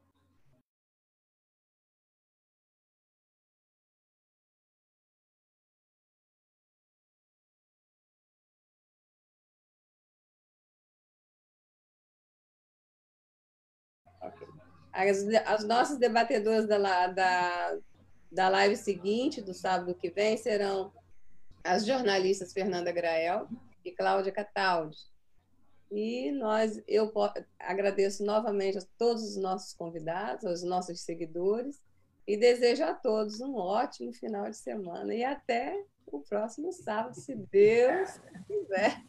As, 14.91 15.23
as 15.45 15.63
nossas 15.65 15.97
debatedoras 15.97 16.67
da, 16.67 17.07
da, 17.07 17.79
da 18.31 18.49
live 18.49 18.75
seguinte, 18.77 19.41
do 19.41 19.53
sábado 19.53 19.95
que 19.95 20.09
vem, 20.09 20.37
serão 20.37 20.93
as 21.63 21.85
jornalistas 21.85 22.53
Fernanda 22.53 22.91
Grael 22.91 23.47
e 23.83 23.91
Cláudia 23.91 24.31
Cataldi. 24.31 24.97
E 25.91 26.31
nós, 26.31 26.81
eu 26.87 27.11
agradeço 27.59 28.25
novamente 28.25 28.79
a 28.79 28.83
todos 28.97 29.23
os 29.23 29.37
nossos 29.37 29.73
convidados, 29.73 30.43
aos 30.43 30.63
nossos 30.63 31.01
seguidores, 31.01 31.79
e 32.27 32.35
desejo 32.35 32.83
a 32.83 32.93
todos 32.93 33.39
um 33.41 33.55
ótimo 33.55 34.11
final 34.13 34.49
de 34.49 34.57
semana 34.57 35.13
e 35.13 35.23
até 35.23 35.83
o 36.07 36.19
próximo 36.19 36.71
sábado, 36.71 37.15
se 37.15 37.35
Deus 37.35 38.19
quiser. 38.47 39.01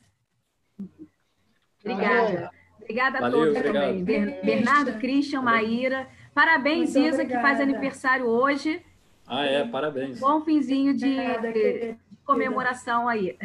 Obrigada. 1.80 2.50
Obrigada 2.80 3.18
a 3.18 3.20
Valeu, 3.22 3.38
todos 3.38 3.56
obrigado. 3.56 3.84
também. 3.84 4.04
Bernardo, 4.44 4.98
Christian, 4.98 5.42
Maíra. 5.42 6.08
Parabéns, 6.34 6.94
Muito 6.94 7.08
Isa, 7.08 7.22
obrigada. 7.22 7.36
que 7.42 7.48
faz 7.48 7.60
aniversário 7.60 8.26
hoje. 8.26 8.84
Ah, 9.26 9.44
é, 9.44 9.66
parabéns. 9.66 10.20
Bom 10.20 10.42
finzinho 10.42 10.94
de, 10.94 11.16
de 11.16 11.96
comemoração 12.24 13.08
aí. 13.08 13.38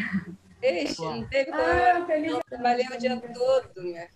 Teve 0.59 1.51
ah, 1.53 2.05
Valeu 2.61 2.85
o 2.93 2.97
dia 2.97 3.17
todo, 3.21 3.83
minha 3.83 4.07